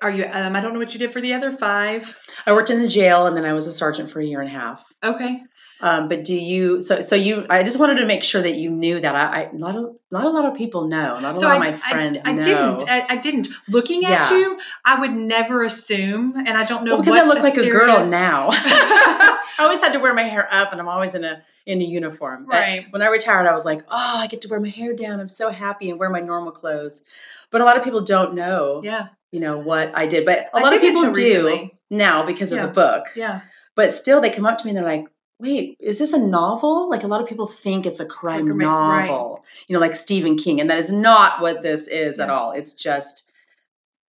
Are 0.00 0.10
you? 0.10 0.26
Um, 0.30 0.56
I 0.56 0.60
don't 0.60 0.72
know 0.72 0.78
what 0.78 0.92
you 0.92 0.98
did 0.98 1.12
for 1.12 1.20
the 1.20 1.34
other 1.34 1.50
five. 1.50 2.16
I 2.46 2.52
worked 2.52 2.70
in 2.70 2.80
the 2.80 2.88
jail 2.88 3.26
and 3.26 3.36
then 3.36 3.44
I 3.44 3.52
was 3.52 3.66
a 3.66 3.72
sergeant 3.72 4.10
for 4.10 4.20
a 4.20 4.24
year 4.24 4.40
and 4.40 4.48
a 4.48 4.52
half. 4.52 4.92
Okay. 5.02 5.42
Um, 5.80 6.06
but 6.08 6.22
do 6.22 6.34
you? 6.36 6.80
So, 6.80 7.00
so 7.00 7.16
you? 7.16 7.44
I 7.50 7.64
just 7.64 7.76
wanted 7.80 7.96
to 7.96 8.06
make 8.06 8.22
sure 8.22 8.40
that 8.40 8.54
you 8.54 8.70
knew 8.70 9.00
that. 9.00 9.16
I, 9.16 9.44
I 9.44 9.50
not 9.52 9.74
a 9.74 9.92
not 10.12 10.24
a 10.24 10.30
lot 10.30 10.44
of 10.44 10.54
people 10.54 10.86
know. 10.86 11.18
Not 11.18 11.32
a 11.32 11.40
so 11.40 11.40
lot 11.40 11.50
I, 11.50 11.54
of 11.54 11.60
my 11.60 11.72
friends 11.72 12.18
I, 12.24 12.30
I 12.30 12.36
didn't. 12.36 12.88
I, 12.88 13.16
didn't. 13.16 13.48
Looking 13.68 14.04
at 14.04 14.30
Yeah. 14.30 14.38
you, 14.38 14.60
I 14.84 15.00
would 15.00 15.12
never 15.12 15.64
assume, 15.64 16.34
and 16.36 16.50
I 16.50 16.64
don't 16.64 16.84
know 16.84 16.92
Well, 16.92 17.02
because 17.02 17.18
I 17.18 17.24
look 17.24 17.40
like 17.40 17.56
a 17.56 17.68
girl 17.68 18.06
now. 18.24 18.50
I 18.52 19.64
always 19.64 19.80
had 19.80 19.94
to 19.94 19.98
wear 19.98 20.14
my 20.14 20.22
hair 20.22 20.46
up, 20.52 20.70
and 20.70 20.80
I'm 20.80 20.88
always 20.88 21.16
in 21.16 21.24
a 21.24 21.42
in 21.66 21.80
a 21.80 21.84
uniform. 21.84 22.46
But 22.48 22.60
Right. 22.60 22.86
When 22.90 23.02
I 23.02 23.08
retired, 23.08 23.48
I 23.48 23.54
was 23.54 23.64
like, 23.64 23.82
oh, 23.88 24.18
I 24.18 24.28
get 24.28 24.42
to 24.42 24.48
wear 24.48 24.60
my 24.60 24.68
hair 24.68 24.94
down. 24.94 25.18
I'm 25.18 25.28
so 25.28 25.50
happy 25.50 25.90
and 25.90 25.98
wear 25.98 26.10
my 26.10 26.20
normal 26.20 26.52
clothes. 26.52 27.02
But 27.50 27.60
a 27.60 27.64
lot 27.64 27.76
of 27.76 27.82
people 27.84 28.02
don't 28.02 28.34
know, 28.34 28.82
Yeah. 28.84 29.08
You 29.32 29.40
know, 29.40 29.58
what 29.58 29.90
I 29.96 30.06
did. 30.06 30.24
But 30.24 30.38
a 30.54 30.58
I 30.58 30.60
lot 30.60 30.74
of 30.74 30.80
people 30.80 31.10
do 31.12 31.46
recently. 31.48 31.74
now 31.90 32.24
because 32.24 32.52
of 32.52 32.58
Yeah. 32.58 32.66
the 32.66 32.72
book. 32.72 33.06
Yeah. 33.16 33.40
But 33.74 33.92
still, 33.94 34.20
they 34.20 34.30
come 34.30 34.46
up 34.46 34.58
to 34.58 34.64
me 34.64 34.70
and 34.70 34.78
they're 34.78 34.84
like, 34.84 35.06
wait, 35.40 35.76
is 35.80 35.98
this 35.98 36.12
a 36.12 36.18
novel? 36.18 36.88
Like 36.88 37.02
a 37.02 37.08
lot 37.08 37.20
of 37.20 37.26
people 37.28 37.46
think 37.48 37.86
it's 37.86 37.98
a 38.00 38.06
crime 38.06 38.44
Like 38.46 38.52
a 38.52 38.56
ma- 38.56 38.88
right. 38.88 39.08
novel, 39.08 39.44
you 39.66 39.72
know, 39.74 39.80
like 39.80 39.96
Stephen 39.96 40.36
King. 40.36 40.60
And 40.60 40.70
that 40.70 40.78
is 40.78 40.92
not 40.92 41.40
what 41.40 41.62
this 41.62 41.88
is 41.88 42.20
at 42.20 42.30
all. 42.30 42.52
It's 42.52 42.74
just 42.74 43.28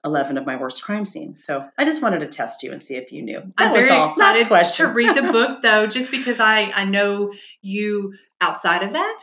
11 0.06 0.38
of 0.38 0.46
my 0.46 0.58
worst 0.58 0.84
crime 0.84 1.06
scenes. 1.06 1.44
So 1.44 1.66
I 1.78 1.86
just 1.86 2.02
wanted 2.02 2.20
to 2.20 2.28
test 2.28 2.62
you 2.62 2.72
and 2.74 2.82
see 2.84 2.96
if 2.96 3.12
you 3.14 3.22
knew. 3.22 3.40
That 3.58 3.68
I'm 3.68 3.74
very 3.74 3.90
all. 3.90 4.10
Excited 4.10 4.48
question. 4.48 4.86
to 4.88 4.92
read 4.92 5.16
the 5.16 5.32
book, 5.32 5.62
though, 5.62 5.88
just 5.98 6.12
because 6.12 6.40
I 6.42 6.72
I 6.76 6.84
know 6.86 7.32
you 7.62 8.14
outside 8.44 8.84
of 8.84 8.94
that, 8.94 9.20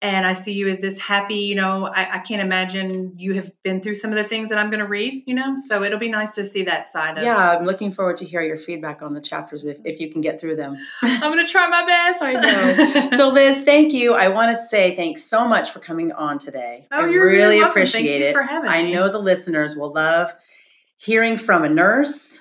and 0.00 0.26
I 0.26 0.32
see 0.32 0.52
you 0.54 0.68
as 0.68 0.78
this 0.78 0.98
happy. 0.98 1.40
You 1.40 1.54
know, 1.54 1.86
I, 1.86 2.16
I 2.16 2.18
can't 2.20 2.40
imagine 2.40 3.14
you 3.18 3.34
have 3.34 3.50
been 3.62 3.80
through 3.82 3.96
some 3.96 4.10
of 4.10 4.16
the 4.16 4.24
things 4.24 4.48
that 4.48 4.58
I'm 4.58 4.70
going 4.70 4.80
to 4.80 4.88
read. 4.88 5.24
You 5.26 5.34
know, 5.34 5.56
so 5.56 5.82
it'll 5.82 5.98
be 5.98 6.08
nice 6.08 6.32
to 6.32 6.44
see 6.44 6.64
that 6.64 6.86
side 6.86 7.18
of. 7.18 7.24
Yeah, 7.24 7.36
I'm 7.36 7.64
looking 7.64 7.92
forward 7.92 8.16
to 8.18 8.24
hear 8.24 8.40
your 8.40 8.56
feedback 8.56 9.02
on 9.02 9.12
the 9.12 9.20
chapters 9.20 9.64
if, 9.66 9.78
if 9.84 10.00
you 10.00 10.10
can 10.10 10.22
get 10.22 10.40
through 10.40 10.56
them. 10.56 10.76
I'm 11.02 11.32
going 11.32 11.44
to 11.44 11.50
try 11.52 11.68
my 11.68 11.86
best. 11.86 12.22
I 12.22 13.10
know. 13.10 13.16
so, 13.16 13.28
Liz, 13.28 13.62
thank 13.64 13.92
you. 13.92 14.14
I 14.14 14.28
want 14.28 14.56
to 14.56 14.64
say 14.64 14.96
thanks 14.96 15.24
so 15.24 15.46
much 15.46 15.70
for 15.70 15.80
coming 15.80 16.12
on 16.12 16.38
today. 16.38 16.84
Oh, 16.90 17.04
I 17.04 17.08
you're 17.08 17.26
really 17.26 17.58
really 17.58 17.60
appreciate 17.60 18.02
Thank 18.02 18.20
you 18.20 18.26
it. 18.26 18.32
for 18.32 18.42
having 18.42 18.70
I 18.70 18.90
know 18.90 19.10
the 19.10 19.18
listeners 19.18 19.76
will 19.76 19.92
love 19.92 20.34
hearing 21.02 21.36
from 21.36 21.64
a 21.64 21.68
nurse. 21.68 22.40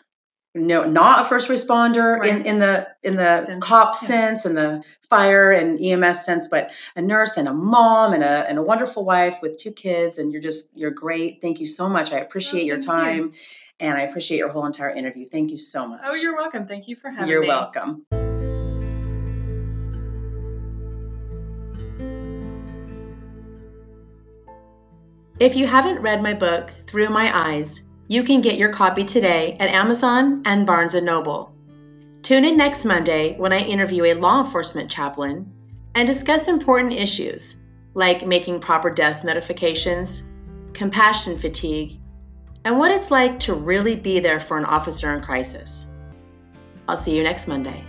No, 0.54 0.84
not 0.84 1.22
a 1.26 1.30
first 1.30 1.48
responder 1.48 2.16
in, 2.26 2.38
Right. 2.38 2.46
in 2.46 2.60
the 2.60 2.88
in 3.04 3.16
the 3.16 3.42
Sense, 3.44 3.64
cop 3.66 3.96
yeah. 4.02 4.08
sense 4.08 4.46
and 4.46 4.56
the 4.56 4.84
fire 5.10 5.52
and 5.54 5.80
EMS 5.80 6.26
sense, 6.26 6.50
but 6.50 6.72
a 6.96 7.02
nurse 7.02 7.38
and 7.38 7.48
a 7.48 7.54
mom 7.54 8.12
and 8.14 8.22
a 8.24 8.50
and 8.50 8.58
a 8.58 8.62
wonderful 8.62 9.06
wife 9.06 9.38
with 9.42 9.56
two 9.58 9.72
kids, 9.72 10.18
and 10.18 10.32
you're 10.34 10.42
just 10.42 10.70
you're 10.76 10.92
great. 10.92 11.42
Thank 11.42 11.62
you 11.62 11.66
so 11.66 11.88
much. 11.88 12.12
I 12.12 12.18
appreciate 12.20 12.66
your 12.66 12.78
Oh, 12.80 12.82
thank 12.82 13.16
you. 13.16 13.22
time, 13.24 13.34
and 13.80 13.98
I 13.98 14.02
appreciate 14.02 14.40
your 14.40 14.50
whole 14.50 14.66
entire 14.66 14.90
interview. 14.90 15.26
Thank 15.30 15.52
you 15.52 15.58
so 15.58 15.88
much. 15.88 16.02
Oh, 16.04 16.16
you're 16.16 16.36
welcome. 16.36 16.66
Thank 16.66 16.90
you 16.90 16.98
for 16.98 17.10
having 17.10 17.28
me. 17.28 17.32
You're 17.32 17.48
welcome. 17.48 18.06
If 25.40 25.56
you 25.56 25.66
haven't 25.66 26.02
read 26.02 26.22
my 26.22 26.34
book, 26.34 26.72
Through 26.88 27.10
My 27.10 27.36
Eyes, 27.54 27.82
you 28.12 28.24
can 28.24 28.42
get 28.42 28.58
your 28.58 28.74
copy 28.74 29.06
today 29.06 29.56
at 29.58 29.70
Amazon 29.70 30.42
and 30.44 30.68
Barnes 30.68 30.94
& 30.96 31.02
Noble. 31.02 31.56
Tune 32.22 32.44
in 32.44 32.58
next 32.58 32.84
Monday 32.84 33.38
when 33.38 33.54
I 33.54 33.60
interview 33.60 34.04
a 34.04 34.16
law 34.16 34.44
enforcement 34.44 34.92
chaplain 34.92 35.50
and 35.96 36.06
discuss 36.06 36.50
important 36.50 36.92
issues 36.92 37.56
like 37.94 38.28
making 38.28 38.60
proper 38.60 38.90
death 38.90 39.24
notifications, 39.24 40.24
compassion 40.74 41.40
fatigue, 41.40 42.02
and 42.66 42.78
what 42.78 42.92
it's 42.92 43.12
like 43.12 43.40
to 43.40 43.54
really 43.54 43.96
be 43.96 44.20
there 44.20 44.42
for 44.42 44.58
an 44.58 44.66
officer 44.66 45.16
in 45.16 45.24
crisis. 45.24 45.86
I'll 46.90 46.98
see 46.98 47.16
you 47.16 47.24
next 47.24 47.48
Monday. 47.48 47.82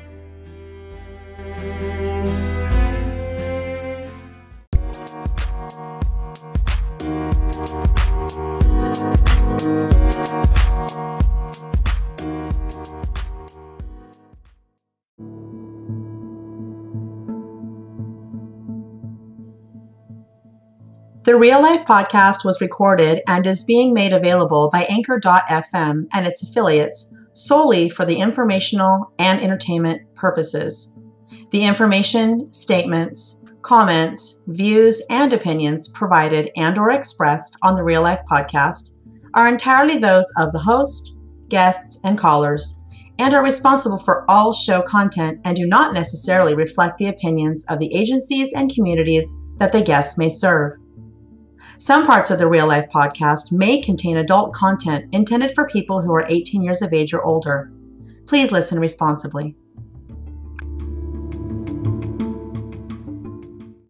The 21.33 21.39
Real 21.39 21.62
Life 21.62 21.87
podcast 21.87 22.45
was 22.45 22.61
recorded 22.61 23.22
and 23.26 23.47
is 23.47 23.64
being 23.64 23.95
made 23.95 24.12
available 24.12 24.68
by 24.70 24.83
Anchor.fm 24.83 26.07
and 26.12 26.26
its 26.26 26.43
affiliates 26.43 27.11
solely 27.33 27.89
for 27.89 28.05
the 28.05 28.16
informational 28.16 29.11
and 29.18 29.41
entertainment 29.41 30.03
purposes. 30.14 30.95
The 31.51 31.64
information, 31.64 32.53
statements, 32.53 33.43
comments, 33.62 34.43
views, 34.49 35.01
and 35.09 35.33
opinions 35.33 35.89
provided 35.89 36.51
and 36.55 36.76
or 36.76 36.91
expressed 36.91 37.57
on 37.62 37.76
the 37.76 37.83
Real 37.83 38.03
Life 38.03 38.20
podcast 38.30 38.91
are 39.33 39.49
entirely 39.49 39.97
those 39.97 40.30
of 40.37 40.53
the 40.53 40.59
host, 40.59 41.16
guests, 41.49 41.99
and 42.05 42.18
callers 42.18 42.83
and 43.18 43.33
are 43.33 43.43
responsible 43.43 43.99
for 43.99 44.30
all 44.30 44.53
show 44.53 44.83
content 44.83 45.41
and 45.47 45.57
do 45.57 45.66
not 45.66 45.95
necessarily 45.95 46.55
reflect 46.55 46.99
the 46.99 47.09
opinions 47.09 47.64
of 47.70 47.78
the 47.78 47.95
agencies 47.95 48.53
and 48.53 48.74
communities 48.74 49.35
that 49.57 49.72
the 49.72 49.80
guests 49.80 50.18
may 50.18 50.28
serve. 50.28 50.72
Some 51.83 52.07
parts 52.07 52.30
of 52.30 52.39
the 52.39 52.49
Real 52.49 52.68
Life 52.68 52.89
podcast 52.91 53.51
may 53.51 53.80
contain 53.80 54.18
adult 54.18 54.55
content 54.55 55.07
intended 55.11 55.51
for 55.51 55.66
people 55.66 56.01
who 56.01 56.14
are 56.14 56.24
18 56.28 56.62
years 56.62 56.80
of 56.80 56.93
age 56.93 57.12
or 57.12 57.24
older. 57.24 57.72
Please 58.24 58.53
listen 58.53 58.78
responsibly. 58.78 59.57